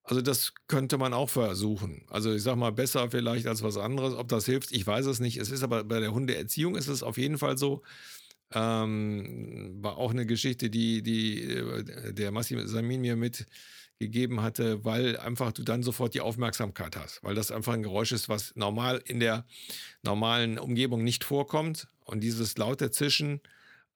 Also 0.03 0.21
das 0.21 0.53
könnte 0.67 0.99
man 0.99 1.15
auch 1.15 1.31
versuchen. 1.31 2.05
Also 2.11 2.35
ich 2.35 2.43
sag 2.43 2.57
mal, 2.57 2.73
besser 2.73 3.11
vielleicht 3.11 3.47
als 3.47 3.63
was 3.63 3.79
anderes. 3.79 4.15
Ob 4.15 4.29
das 4.29 4.45
hilft, 4.45 4.73
ich 4.73 4.87
weiß 4.87 5.07
es 5.07 5.19
nicht. 5.19 5.39
Es 5.39 5.51
ist 5.51 5.63
aber 5.63 5.85
bei 5.85 6.01
der 6.01 6.13
Hundeerziehung 6.13 6.77
ist 6.77 6.89
es 6.89 7.03
auf 7.03 7.17
jeden 7.17 7.39
Fall 7.39 7.57
so. 7.57 7.83
Ähm, 8.53 9.79
war 9.81 9.97
auch 9.97 10.11
eine 10.11 10.27
Geschichte, 10.27 10.69
die, 10.69 11.03
die 11.03 11.43
äh, 11.43 12.13
der 12.13 12.31
Massim 12.33 12.67
Samin 12.67 13.01
mir 13.01 13.17
mitgegeben 14.05 14.43
hatte, 14.43 14.85
weil 14.85 15.17
einfach 15.17 15.53
du 15.53 15.63
dann 15.63 15.83
sofort 15.83 16.15
die 16.15 16.21
Aufmerksamkeit 16.21 16.97
hast, 16.97 17.23
weil 17.23 17.35
das 17.35 17.51
einfach 17.51 17.73
ein 17.73 17.83
Geräusch 17.83 18.13
ist, 18.13 18.29
was 18.29 18.55
normal 18.55 19.01
in 19.07 19.21
der 19.21 19.45
normalen 20.03 20.59
Umgebung 20.59 21.03
nicht 21.03 21.25
vorkommt 21.25 21.89
und 22.05 22.21
dieses 22.21 22.57
laute 22.59 22.91
Zischen 22.91 23.41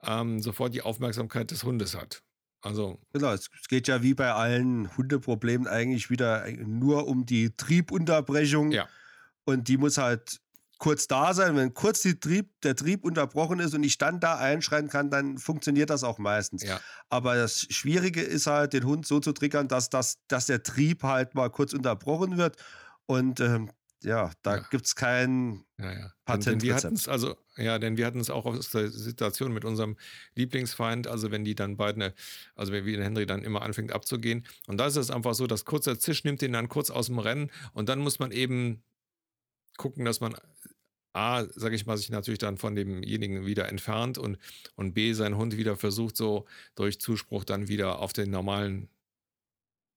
ähm, 0.03 0.41
sofort 0.41 0.75
die 0.75 0.83
Aufmerksamkeit 0.83 1.51
des 1.51 1.65
Hundes 1.65 1.95
hat. 1.95 2.23
Also. 2.61 2.99
Genau, 3.13 3.33
es 3.33 3.51
geht 3.69 3.87
ja 3.87 4.03
wie 4.03 4.15
bei 4.15 4.33
allen 4.33 4.97
Hundeproblemen 4.97 5.69
eigentlich 5.69 6.11
wieder 6.11 6.47
nur 6.51 7.07
um 7.07 7.27
die 7.27 7.51
Triebunterbrechung. 7.57 8.73
Ja. 8.73 8.89
Und 9.45 9.69
die 9.69 9.77
muss 9.77 9.99
halt 9.99 10.41
kurz 10.79 11.07
da 11.07 11.35
sein. 11.35 11.57
Wenn 11.57 11.75
kurz 11.75 12.03
Trieb, 12.03 12.51
der 12.63 12.77
Trieb 12.77 13.05
unterbrochen 13.05 13.61
ist 13.61 13.75
und 13.75 13.83
ich 13.83 13.99
dann 13.99 14.21
da 14.21 14.37
einschreien 14.37 14.89
kann, 14.89 15.11
dann 15.11 15.39
funktioniert 15.39 15.91
das 15.91 16.05
auch 16.05 16.19
meistens. 16.19 16.63
Ja. 16.63 16.81
Aber 17.09 17.37
das 17.37 17.67
Schwierige 17.71 18.23
ist 18.23 18.47
halt, 18.47 18.73
den 18.73 18.85
Hund 18.85 19.07
so 19.07 19.21
zu 19.21 19.33
triggern, 19.33 19.69
dass, 19.69 19.91
das, 19.91 20.19
dass 20.29 20.47
der 20.47 20.63
Trieb 20.63 21.03
halt 21.03 21.35
mal 21.35 21.51
kurz 21.51 21.73
unterbrochen 21.73 22.39
wird. 22.39 22.57
Und 23.07 23.41
ähm, 23.41 23.71
ja, 24.03 24.31
da 24.43 24.57
ja. 24.57 24.67
gibt 24.71 24.87
es 24.87 24.95
kein 24.95 25.65
ja, 25.79 25.93
ja. 25.93 26.13
Patent. 26.25 26.63
wir 26.63 26.75
hatten 26.75 26.95
es 26.95 27.09
also, 27.09 27.37
ja, 27.57 27.79
denn 27.79 27.97
wir 27.97 28.07
hatten 28.07 28.21
es 28.21 28.31
auch 28.31 28.47
aus 28.47 28.71
der 28.71 28.91
Situation 28.91 29.53
mit 29.53 29.65
unserem 29.65 29.97
Lieblingsfeind, 30.37 31.09
also 31.09 31.33
wenn 31.33 31.45
die 31.45 31.57
dann 31.57 31.77
beide, 31.77 32.15
also 32.55 32.73
wenn 32.73 32.85
Henry 32.85 33.27
dann 33.27 33.43
immer 33.43 33.63
anfängt 33.63 33.93
abzugehen. 33.93 34.47
Und 34.69 34.79
da 34.79 34.87
ist 34.87 34.97
es 34.97 35.11
einfach 35.11 35.35
so, 35.35 35.47
dass 35.49 35.65
kurzer 35.65 35.99
Zisch 35.99 36.23
nimmt 36.23 36.43
ihn 36.43 36.53
dann 36.53 36.69
kurz 36.69 36.91
aus 36.91 37.07
dem 37.07 37.19
Rennen 37.19 37.51
und 37.73 37.89
dann 37.89 37.99
muss 37.99 38.21
man 38.21 38.31
eben 38.31 38.85
gucken, 39.79 40.05
dass 40.05 40.21
man 40.21 40.37
A, 41.15 41.47
sage 41.55 41.75
ich 41.75 41.87
mal, 41.87 41.97
sich 41.97 42.11
natürlich 42.11 42.39
dann 42.39 42.59
von 42.59 42.77
demjenigen 42.77 43.47
wieder 43.47 43.69
entfernt 43.69 44.19
und, 44.19 44.39
und 44.77 44.93
B, 44.93 45.15
seinen 45.15 45.37
Hund 45.37 45.57
wieder 45.57 45.77
versucht, 45.77 46.17
so 46.17 46.47
durch 46.75 47.01
Zuspruch 47.01 47.45
dann 47.45 47.69
wieder 47.69 47.99
auf 48.01 48.13
den 48.13 48.31
normalen 48.31 48.91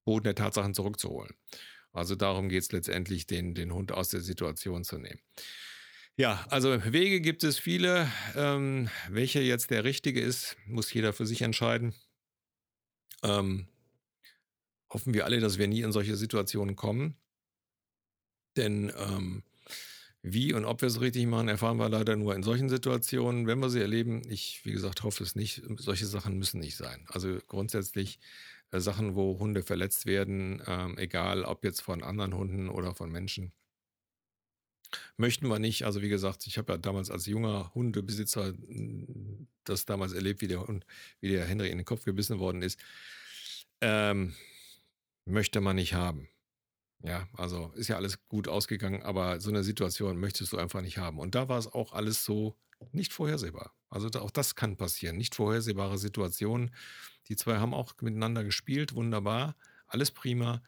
Boden 0.06 0.24
der 0.24 0.36
Tatsachen 0.36 0.74
zurückzuholen. 0.74 1.36
Also 1.94 2.16
darum 2.16 2.48
geht 2.48 2.64
es 2.64 2.72
letztendlich, 2.72 3.28
den, 3.28 3.54
den 3.54 3.74
Hund 3.74 3.92
aus 3.92 4.10
der 4.10 4.22
Situation 4.22 4.84
zu 4.84 4.98
nehmen. 4.98 5.20
Ja, 6.16 6.46
also 6.50 6.70
Wege 6.92 7.22
gibt 7.22 7.44
es 7.44 7.58
viele. 7.60 8.10
Ähm, 8.36 8.90
welcher 9.10 9.42
jetzt 9.42 9.70
der 9.72 9.84
richtige 9.84 10.22
ist, 10.22 10.56
muss 10.66 10.94
jeder 10.94 11.14
für 11.14 11.26
sich 11.26 11.42
entscheiden. 11.42 11.94
Ähm, 13.24 13.68
hoffen 14.90 15.14
wir 15.14 15.26
alle, 15.26 15.40
dass 15.40 15.58
wir 15.58 15.68
nie 15.68 15.82
in 15.82 15.92
solche 15.92 16.16
Situationen 16.16 16.76
kommen. 16.76 17.16
Denn 18.58 18.92
ähm, 18.98 19.44
wie 20.24 20.54
und 20.54 20.66
ob 20.66 20.82
wir 20.82 20.88
es 20.88 21.02
richtig 21.02 21.26
machen, 21.26 21.48
erfahren 21.48 21.78
wir 21.78 21.90
leider 21.90 22.16
nur 22.16 22.36
in 22.36 22.44
solchen 22.44 22.70
Situationen. 22.70 23.48
Wenn 23.48 23.60
wir 23.60 23.70
sie 23.70 23.82
erleben, 23.82 24.22
ich, 24.30 24.62
wie 24.64 24.72
gesagt, 24.72 25.04
hoffe 25.04 25.24
es 25.24 25.36
nicht. 25.36 25.64
Solche 25.78 26.06
Sachen 26.06 26.38
müssen 26.38 26.60
nicht 26.60 26.76
sein. 26.78 27.06
Also 27.10 27.40
grundsätzlich 27.48 28.20
äh, 28.72 28.80
Sachen, 28.80 29.16
wo 29.16 29.40
Hunde 29.40 29.64
verletzt 29.64 30.06
werden, 30.06 30.62
ähm, 30.68 30.98
egal 30.98 31.44
ob 31.44 31.64
jetzt 31.64 31.82
von 31.82 32.04
anderen 32.04 32.36
Hunden 32.36 32.70
oder 32.70 32.94
von 32.94 33.12
Menschen. 33.12 33.52
Möchten 35.18 35.48
wir 35.48 35.60
nicht. 35.60 35.86
Also 35.86 36.02
wie 36.02 36.10
gesagt, 36.10 36.46
ich 36.48 36.58
habe 36.58 36.74
ja 36.74 36.78
damals 36.78 37.10
als 37.10 37.26
junger 37.26 37.74
Hundebesitzer 37.74 38.48
hm, 38.48 39.48
das 39.64 39.86
damals 39.86 40.14
erlebt, 40.14 40.42
wie 40.42 40.48
der 40.48 40.68
Hund, 40.68 40.86
wie 41.20 41.30
der 41.30 41.46
Henry 41.46 41.70
in 41.70 41.78
den 41.78 41.86
Kopf 41.86 42.06
gebissen 42.06 42.40
worden 42.40 42.62
ist. 42.62 42.80
Ähm, 43.82 44.36
möchte 45.26 45.62
man 45.62 45.78
nicht 45.78 45.94
haben. 45.94 46.28
Ja, 47.04 47.28
also 47.34 47.72
ist 47.76 47.88
ja 47.88 47.96
alles 47.96 48.20
gut 48.28 48.48
ausgegangen, 48.48 49.02
aber 49.02 49.40
so 49.40 49.50
eine 49.50 49.64
Situation 49.64 50.20
möchtest 50.20 50.54
du 50.54 50.58
einfach 50.58 50.82
nicht 50.82 50.98
haben. 50.98 51.20
Und 51.20 51.36
da 51.36 51.50
war 51.50 51.58
es 51.58 51.68
auch 51.68 51.94
alles 51.94 52.24
so 52.24 52.58
nicht 52.92 53.14
vorhersehbar. 53.14 53.74
Also 53.90 54.08
auch 54.20 54.32
das 54.32 54.56
kann 54.56 54.78
passieren. 54.78 55.18
Nicht 55.18 55.36
vorhersehbare 55.36 55.98
Situationen. 55.98 56.74
Die 57.28 57.36
zwei 57.36 57.58
haben 57.58 57.74
auch 57.74 57.94
miteinander 58.02 58.44
gespielt, 58.44 58.96
wunderbar, 58.96 59.56
alles 59.88 60.12
prima. 60.12 60.62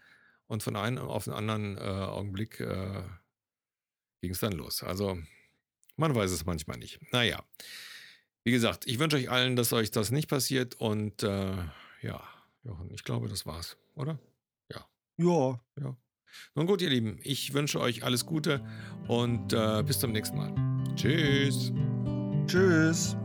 Und 0.47 0.61
von 0.63 0.75
einem 0.75 0.99
auf 0.99 1.23
den 1.25 1.33
anderen 1.33 1.77
äh, 1.77 1.81
Augenblick 1.81 2.59
äh, 2.59 3.03
ging 4.21 4.31
es 4.31 4.39
dann 4.39 4.53
los. 4.53 4.83
Also 4.83 5.17
man 5.95 6.13
weiß 6.13 6.31
es 6.31 6.45
manchmal 6.45 6.77
nicht. 6.77 6.99
Naja, 7.11 7.43
wie 8.43 8.51
gesagt, 8.51 8.85
ich 8.87 8.99
wünsche 8.99 9.17
euch 9.17 9.29
allen, 9.29 9.55
dass 9.55 9.71
euch 9.73 9.91
das 9.91 10.11
nicht 10.11 10.29
passiert. 10.29 10.75
Und 10.75 11.23
äh, 11.23 11.55
ja, 12.01 12.23
Jochen, 12.63 12.91
ich 12.93 13.03
glaube, 13.03 13.29
das 13.29 13.45
war's, 13.45 13.77
oder? 13.95 14.19
Ja. 14.69 14.85
Ja. 15.17 15.61
Ja. 15.79 15.97
Nun 16.55 16.67
gut, 16.67 16.81
ihr 16.81 16.89
Lieben, 16.89 17.19
ich 17.23 17.53
wünsche 17.53 17.79
euch 17.79 18.03
alles 18.03 18.25
Gute 18.25 18.61
und 19.07 19.53
äh, 19.53 19.83
bis 19.85 19.99
zum 19.99 20.11
nächsten 20.11 20.37
Mal. 20.37 20.53
Tschüss. 20.95 21.71
Tschüss. 22.47 23.15